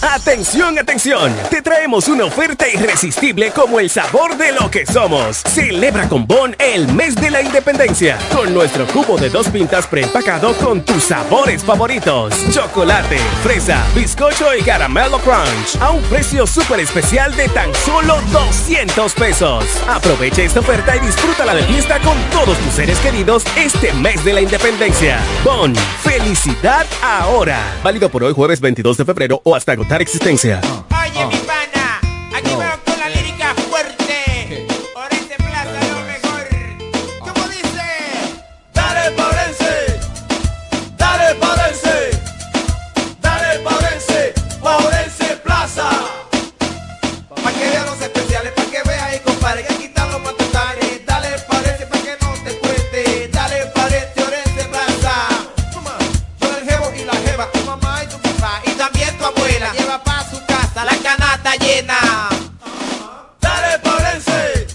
Atención, 0.00 0.78
atención. 0.78 1.34
Te 1.50 1.60
traemos 1.60 2.06
una 2.06 2.24
oferta 2.24 2.68
irresistible 2.68 3.50
como 3.50 3.80
el 3.80 3.90
sabor 3.90 4.36
de 4.36 4.52
lo 4.52 4.70
que 4.70 4.86
somos. 4.86 5.38
Celebra 5.38 6.08
con 6.08 6.24
Bon 6.24 6.54
el 6.60 6.86
mes 6.94 7.16
de 7.16 7.32
la 7.32 7.42
independencia 7.42 8.16
con 8.32 8.54
nuestro 8.54 8.86
cubo 8.86 9.18
de 9.18 9.28
dos 9.28 9.48
pintas 9.48 9.88
preempacado 9.88 10.54
con 10.58 10.84
tus 10.84 11.02
sabores 11.02 11.64
favoritos. 11.64 12.32
Chocolate, 12.52 13.18
fresa, 13.42 13.84
bizcocho 13.92 14.54
y 14.54 14.62
caramelo 14.62 15.18
crunch 15.18 15.76
a 15.80 15.90
un 15.90 16.02
precio 16.04 16.46
súper 16.46 16.78
especial 16.78 17.34
de 17.34 17.48
tan 17.48 17.74
solo 17.74 18.20
200 18.30 19.12
pesos. 19.14 19.64
Aprovecha 19.88 20.42
esta 20.42 20.60
oferta 20.60 20.96
y 20.96 21.00
disfrútala 21.00 21.56
de 21.56 21.64
fiesta 21.64 21.98
con 22.00 22.16
todos 22.30 22.56
tus 22.58 22.74
seres 22.74 22.98
queridos 23.00 23.42
este 23.56 23.92
mes 23.94 24.24
de 24.24 24.32
la 24.32 24.42
independencia. 24.42 25.18
Bon, 25.42 25.74
felicidad 25.74 26.86
ahora. 27.02 27.58
Válido 27.82 28.08
por 28.08 28.22
hoy 28.22 28.32
jueves 28.32 28.60
22 28.60 28.96
de 28.96 29.04
febrero 29.04 29.40
o 29.42 29.56
hasta 29.56 29.72
agotar 29.72 29.87
existencia. 29.96 30.60
Oye, 30.90 31.26
mi 31.26 31.36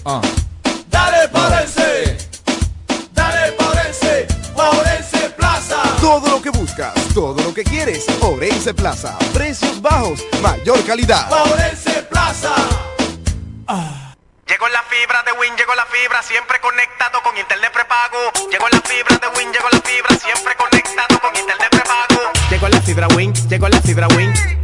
Paurense, 0.04 0.44
dale 0.90 1.28
Paurense, 1.28 2.18
dale 3.14 3.52
Paurense, 3.52 4.26
Paurense 4.54 5.30
Plaza. 5.30 5.82
Todo 5.98 6.28
lo 6.28 6.42
que 6.42 6.50
buscas, 6.50 6.92
todo 7.14 7.42
lo 7.42 7.54
que 7.54 7.64
quieres. 7.64 8.04
Orense 8.20 8.74
Plaza. 8.74 9.16
Precios 9.32 9.80
bajos, 9.80 10.22
mayor 10.42 10.84
calidad. 10.84 11.26
Paurense 11.30 12.02
Plaza. 12.02 12.54
Llegó 14.46 14.68
la 14.68 14.82
fibra 14.82 15.22
de 15.22 15.32
Win, 15.40 15.56
llegó 15.56 15.74
la 15.74 15.86
fibra, 15.86 16.22
siempre 16.22 16.60
conectado 16.60 17.22
con 17.22 17.34
internet 17.38 17.72
prepago. 17.72 18.18
Llegó 18.50 18.68
la 18.68 18.80
fibra 18.82 19.16
de 19.16 19.38
Win, 19.38 19.52
llegó 19.52 19.68
la 19.72 19.80
fibra, 19.80 20.16
siempre 20.18 20.54
conectado 20.54 21.18
con 21.18 21.34
internet 21.34 21.70
prepago. 21.70 22.30
Llegó 22.50 22.68
la 22.68 22.82
fibra 22.82 23.08
Win, 23.16 23.32
llegó 23.48 23.68
la 23.68 23.80
fibra 23.80 24.06
Win 24.08 24.63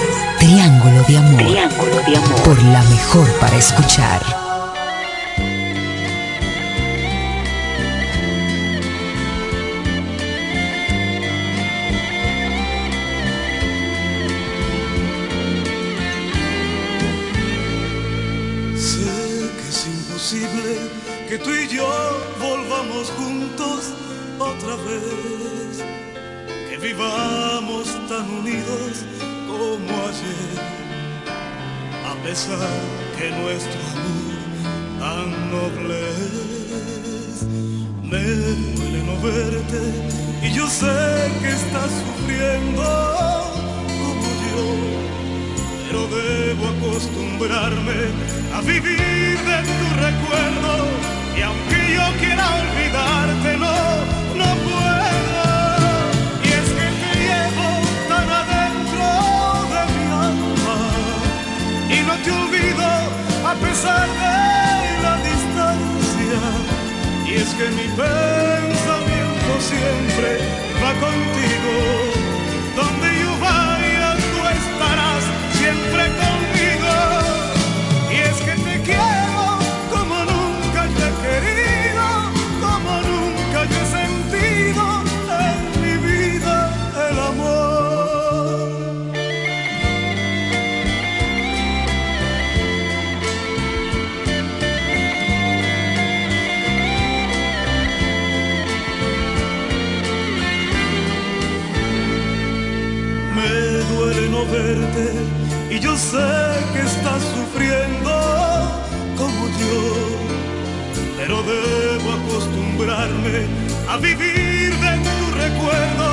Triángulo 0.41 1.03
de 1.03 1.17
Amor. 1.17 1.37
Triángulo 1.37 1.97
de 2.07 2.17
Amor. 2.17 2.41
Por 2.41 2.63
la 2.63 2.81
mejor 2.85 3.31
para 3.39 3.55
escuchar. 3.57 4.21
Sé 18.75 19.47
que 19.57 19.69
es 19.69 19.85
imposible 19.85 20.89
que 21.29 21.37
tú 21.37 21.51
y 21.51 21.67
yo 21.67 21.87
volvamos 22.39 23.11
juntos 23.11 23.93
otra 24.39 24.75
vez, 24.87 25.83
que 26.67 26.77
vivamos 26.77 27.85
tan 28.09 28.27
unidos 28.39 29.05
como 29.57 29.93
ayer, 30.09 30.57
a 32.11 32.13
pesar 32.23 32.79
que 33.17 33.29
nuestro 33.41 33.79
amor 33.93 34.31
tan 35.01 35.29
noble 35.51 35.97
es. 36.09 37.43
Me 38.11 38.23
duele 38.75 38.99
no 39.07 39.15
verte 39.21 39.81
y 40.43 40.51
yo 40.53 40.67
sé 40.67 40.95
que 41.41 41.49
estás 41.61 41.91
sufriendo 42.03 42.83
como 44.01 44.27
yo, 44.47 44.67
pero 45.83 46.01
debo 46.17 46.63
acostumbrarme 46.75 47.99
a 48.55 48.61
vivir 48.61 49.35
de 49.49 49.57
tu 49.77 49.87
recuerdo 50.07 50.73
y 51.37 51.41
aunque 51.49 51.79
yo 51.97 52.05
quiera 52.19 52.45
olvidarte 52.61 53.57
no, 53.57 53.70
Y 67.31 67.35
es 67.35 67.53
que 67.53 67.69
mi 67.69 67.87
pensamiento 67.95 69.61
siempre 69.61 70.39
va 70.83 70.91
contigo. 70.99 72.20
Sé 106.11 106.17
que 106.73 106.81
estás 106.81 107.21
sufriendo 107.37 108.11
como 109.15 109.41
yo, 109.61 109.77
pero 111.17 111.35
debo 111.43 112.09
acostumbrarme 112.19 113.37
a 113.87 113.95
vivir 113.95 114.69
de 114.85 114.93
tu 115.07 115.17
recuerdo 115.43 116.09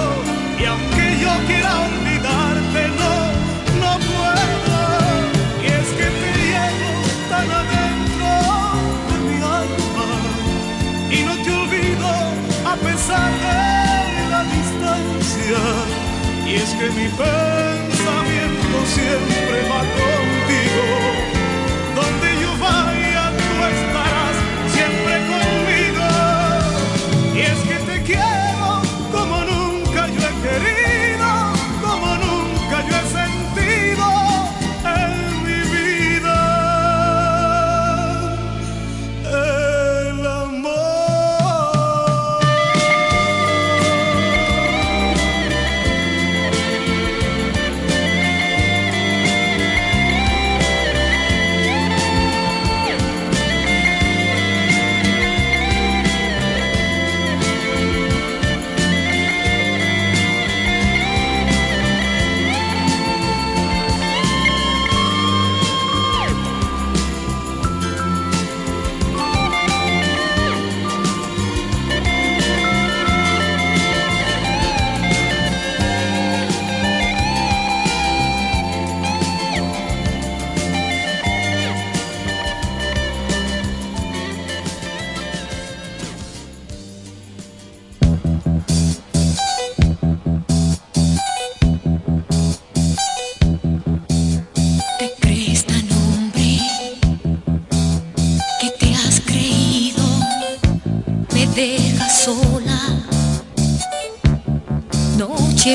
y 0.61 0.65
aunque 0.73 1.05
yo 1.25 1.33
quiera 1.49 1.73
olvidarte 1.89 2.81
no, 3.01 3.15
no 3.83 3.93
puedo. 4.11 4.77
Y 5.65 5.67
es 5.81 5.89
que 5.99 6.09
te 6.21 6.31
llevo 6.47 6.93
tan 7.33 7.49
adentro 7.63 8.33
de 9.09 9.17
mi 9.27 9.39
alma 9.61 10.11
y 11.11 11.19
no 11.29 11.35
te 11.43 11.51
olvido 11.63 12.11
a 12.73 12.75
pesar 12.87 13.31
de 14.17 14.23
la 14.33 14.43
distancia. 14.57 15.61
Y 16.47 16.55
es 16.55 16.71
que 16.79 16.87
mi 16.99 17.09
pensamiento 17.09 17.88
siempre 18.95 19.69
va 19.69 20.28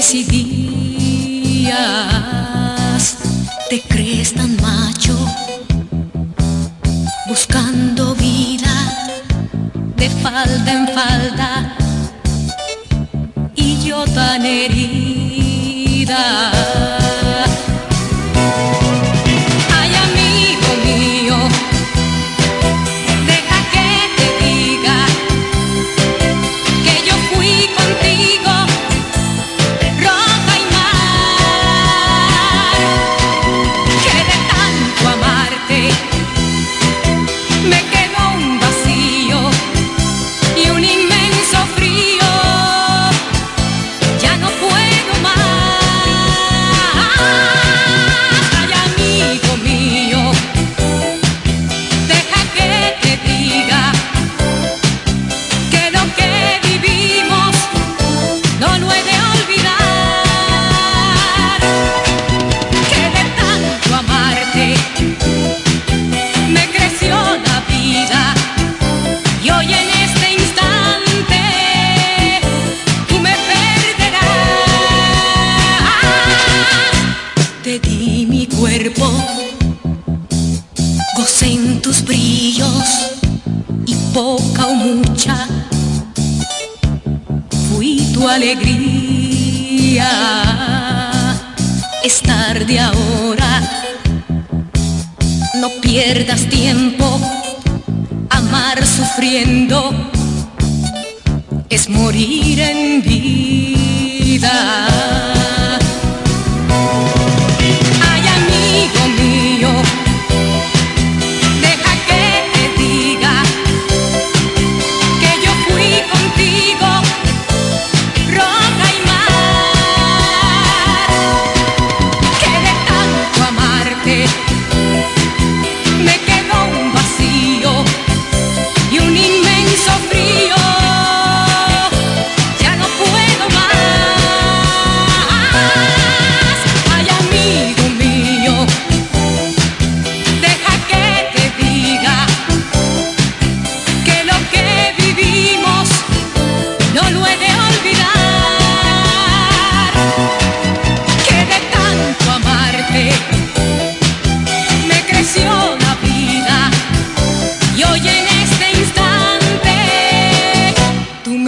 decidí 0.03 0.42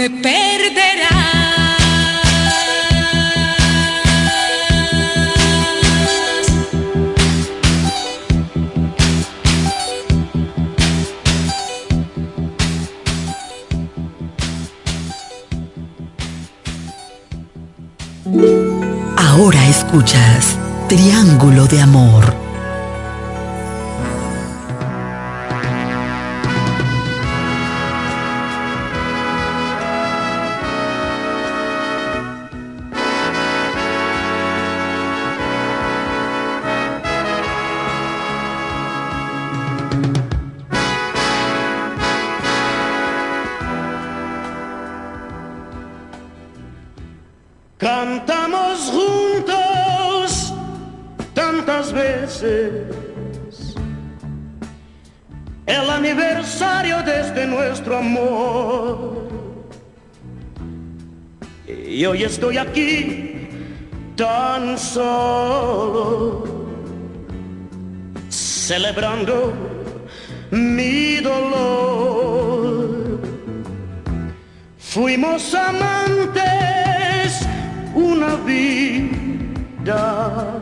me 0.10 0.22
perderás. 0.22 1.15
Ahora 19.18 19.68
escuchas 19.68 20.57
Triángulo 20.88 21.65
de 21.68 21.82
Amor. 21.82 22.44
celebrando 68.76 69.53
mi 70.52 71.22
dolor. 71.22 73.22
Fuimos 74.77 75.56
amantes 75.56 77.47
una 77.93 78.35
vida, 78.45 80.60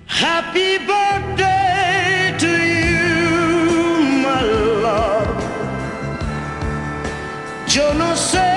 Happy 0.07 0.77
birthday 0.89 2.34
to 2.39 2.48
you, 2.48 3.99
my 4.23 4.41
love. 4.81 5.27
Yo 7.68 7.94
no 7.94 8.15
sé 8.15 8.49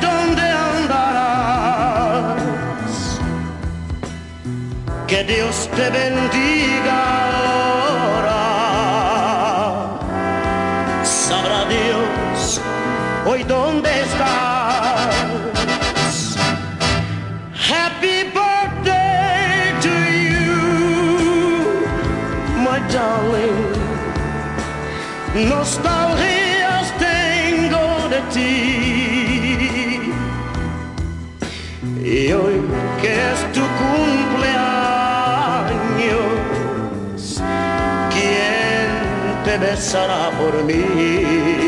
dónde 0.00 0.42
andarás. 0.72 2.02
Que 5.06 5.24
Dios 5.24 5.68
te 5.76 5.90
bendiga. 5.90 7.00
Sabrá 11.04 11.64
Dios. 11.64 12.60
Hoy 13.26 13.42
dónde 13.44 13.88
está 14.02 14.23
nostalgias 25.34 26.92
tengo 26.98 28.08
de 28.08 28.20
ti. 28.32 30.00
Y 32.04 32.32
hoy 32.32 32.60
que 33.00 33.12
es 33.32 33.52
tu 33.52 33.62
cumpleaños, 33.82 34.62
¿quién 38.12 38.88
te 39.44 39.58
besará 39.58 40.30
por 40.38 40.62
mí? 40.64 41.63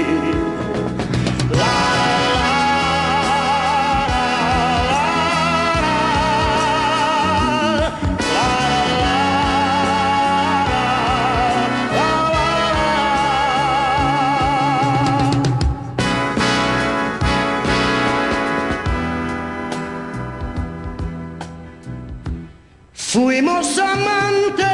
Fuimos 23.46 23.78
amantes 23.78 24.66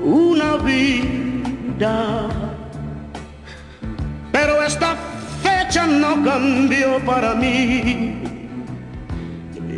una 0.00 0.58
vida, 0.58 2.28
pero 4.30 4.62
esta 4.62 4.94
fecha 5.42 5.88
no 5.88 6.22
cambió 6.22 7.04
para 7.04 7.34
mí. 7.34 8.22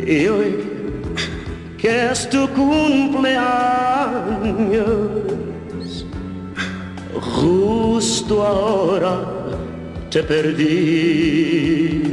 Y 0.05 0.27
hoy 0.27 0.63
que 1.79 2.11
es 2.11 2.29
tu 2.29 2.47
cumpleaños, 2.49 3.25
justo 7.19 8.45
ahora 8.45 9.21
te 10.11 10.21
perdí. 10.21 12.03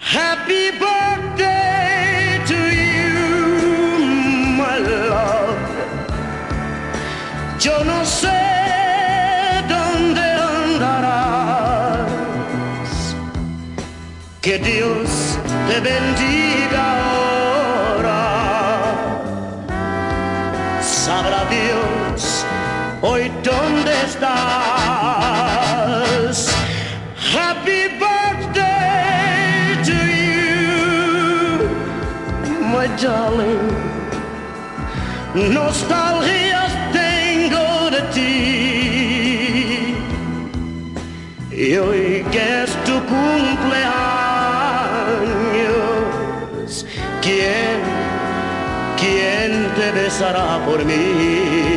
Happy 0.00 0.70
birthday 0.70 1.15
Yo 7.66 7.76
no 7.82 8.00
sé 8.04 8.40
dónde 9.68 10.22
andarás. 10.54 12.06
Que 14.40 14.58
Dios 14.58 15.36
te 15.68 15.80
bendiga 15.80 16.82
ahora. 17.10 18.22
Sabrá 20.80 21.40
Dios 21.56 22.46
hoy 23.02 23.32
dónde 23.42 23.92
estás. 24.10 24.36
Happy 27.34 27.80
birthday 27.98 29.74
to 29.88 29.98
you, 30.22 31.66
my 32.72 32.86
darling. 33.02 33.86
De 35.34 35.48
ti. 38.16 39.94
Y 41.50 41.76
hoy 41.76 42.24
que 42.32 42.62
es 42.62 42.70
tu 42.84 42.96
cumpleaños, 43.12 43.86
¿quién, 47.22 47.76
quién 49.00 49.50
te 49.76 49.86
besará 49.92 50.48
por 50.66 50.84
mí? 50.84 51.75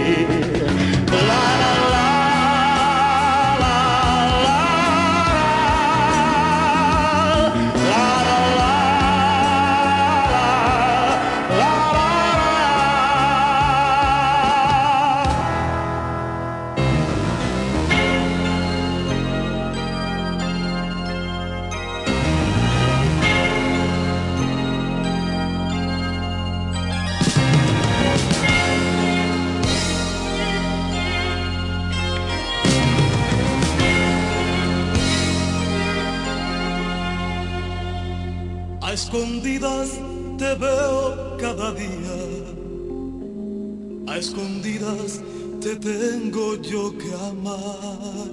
Te 45.62 45.76
tengo 45.76 46.56
yo 46.62 46.98
que 46.98 47.14
amar. 47.14 48.30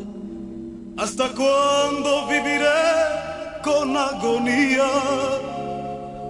¿Hasta 0.96 1.28
cuándo 1.28 2.26
viviré 2.28 3.62
con 3.62 3.96
agonía? 3.96 4.88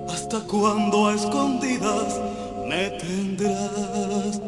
¿Hasta 0.08 0.40
cuándo 0.40 1.08
a 1.08 1.14
escondidas 1.14 2.20
me 2.68 2.90
tendrás? 2.90 4.40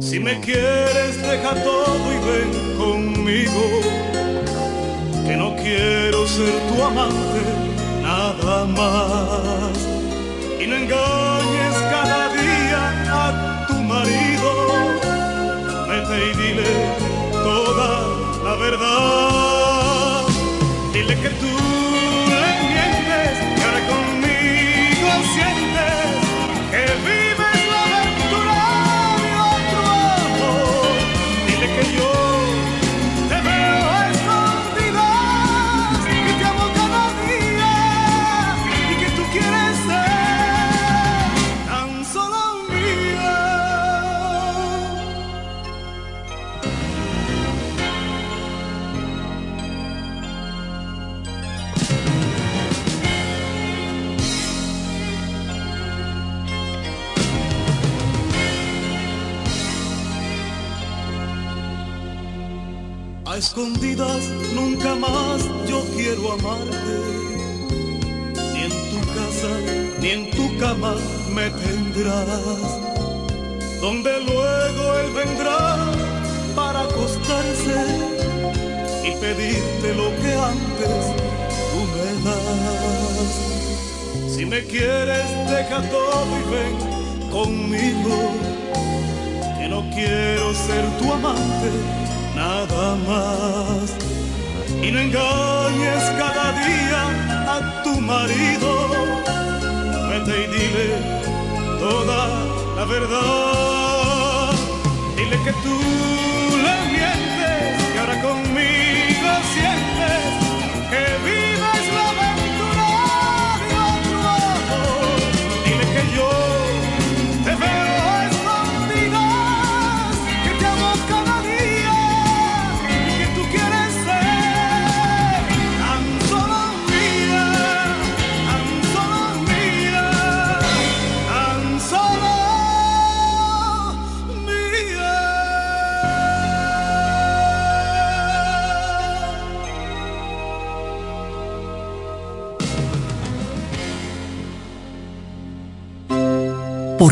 Si 0.00 0.18
me 0.18 0.40
quieres, 0.40 1.20
deja 1.20 1.52
todo 1.62 2.04
y 2.14 2.18
ven 2.28 2.78
conmigo. 2.78 3.64
Que 5.26 5.36
no 5.36 5.54
quiero 5.56 6.26
ser 6.26 6.54
tu 6.68 6.82
amante 6.82 7.40
nada 8.02 8.64
más. 8.64 9.78
Y 10.60 10.66
no 10.66 10.76
Y 16.16 16.32
dile 16.36 16.64
toda 17.32 18.06
la 18.44 18.54
verdad. 18.54 20.22
Dile 20.92 21.20
que 21.20 21.30
tú 21.30 21.63
escondidas 63.54 64.28
nunca 64.52 64.96
más 64.96 65.44
yo 65.68 65.80
quiero 65.94 66.32
amarte. 66.32 66.96
Ni 68.52 68.62
en 68.62 68.72
tu 68.90 69.00
casa 69.14 69.52
ni 70.00 70.08
en 70.10 70.30
tu 70.30 70.58
cama 70.58 70.96
me 71.32 71.50
tendrás. 71.50 72.80
Donde 73.80 74.10
luego 74.24 74.98
él 74.98 75.12
vendrá 75.12 75.92
para 76.56 76.80
acostarse 76.80 77.78
y 79.04 79.12
pedirte 79.20 79.94
lo 79.94 80.08
que 80.20 80.32
antes 80.52 81.04
tú 81.70 81.80
me 81.94 82.08
das. 82.24 83.32
Si 84.34 84.44
me 84.44 84.64
quieres, 84.64 85.28
deja 85.48 85.80
todo 85.90 86.26
y 86.40 86.44
ven 86.54 87.30
conmigo. 87.30 88.32
Que 89.58 89.68
no 89.68 89.88
quiero 89.94 90.52
ser 90.54 90.84
tu 90.98 91.12
amante 91.12 92.03
nada 92.34 92.96
más. 93.06 93.94
Y 94.82 94.90
no 94.90 94.98
engañes 95.00 96.02
cada 96.18 96.52
día 96.66 97.02
a 97.54 97.82
tu 97.82 98.00
marido. 98.00 98.70
Vete 100.08 100.44
y 100.44 100.46
dile 100.54 100.88
toda 101.78 102.28
la 102.76 102.84
verdad. 102.84 104.52
Dile 105.16 105.38
que 105.44 105.52
tú 105.52 106.13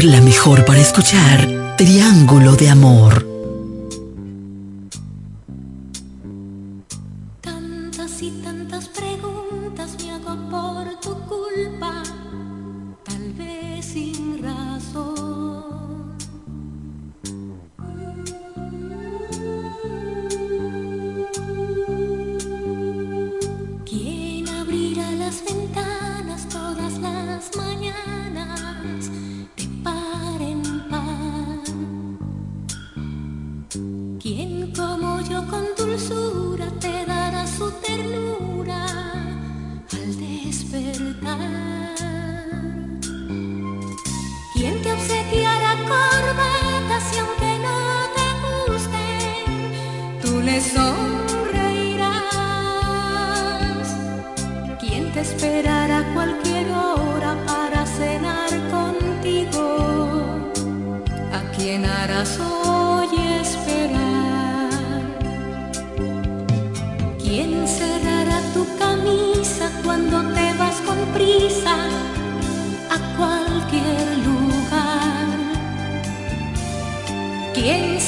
la 0.05 0.21
mejor 0.21 0.65
para 0.65 0.81
escuchar 0.81 1.77
Triángulo 1.77 2.57
de 2.57 2.71
Amor. 2.71 3.32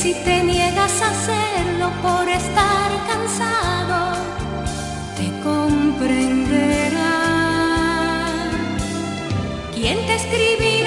si 0.05 0.13
te 0.13 0.43
niegas 0.43 1.01
a 1.01 1.09
hacerlo 1.09 1.91
por 2.03 2.29
estar 2.29 2.91
cansado, 3.07 4.19
te 5.17 5.27
comprenderá. 5.43 7.15
¿Quién 9.75 9.97
te 10.07 10.15
escribirá? 10.17 10.84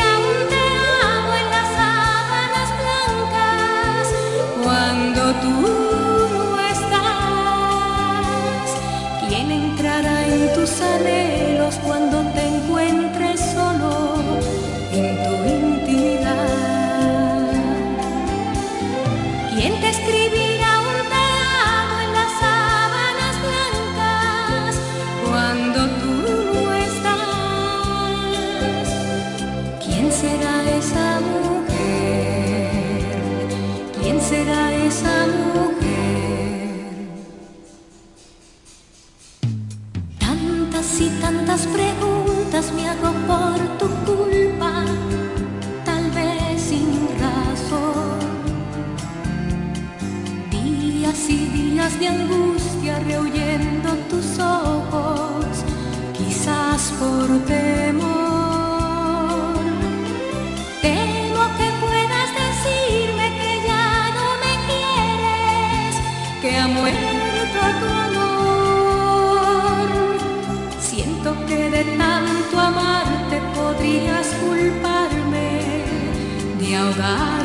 lugar. 76.97 77.36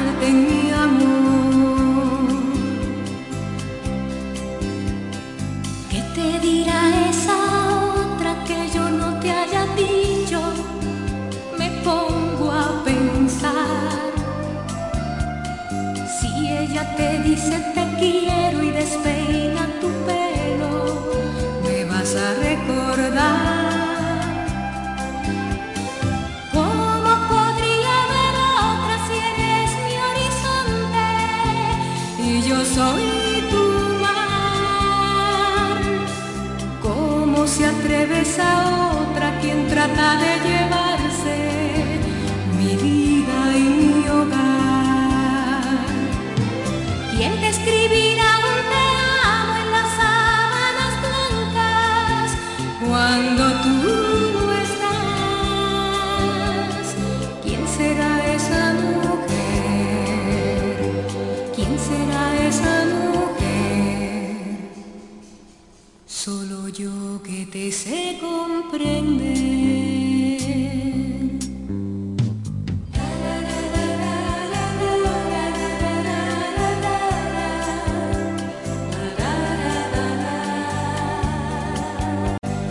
se 37.62 37.68
atreves 37.68 38.39
a 38.40 39.02
otra 39.02 39.39
quien 39.40 39.68
trata 39.68 40.16
de 40.16 40.48
llegar. 40.48 40.61
Te 67.52 67.70
se 67.70 68.16
comprende. 68.18 69.51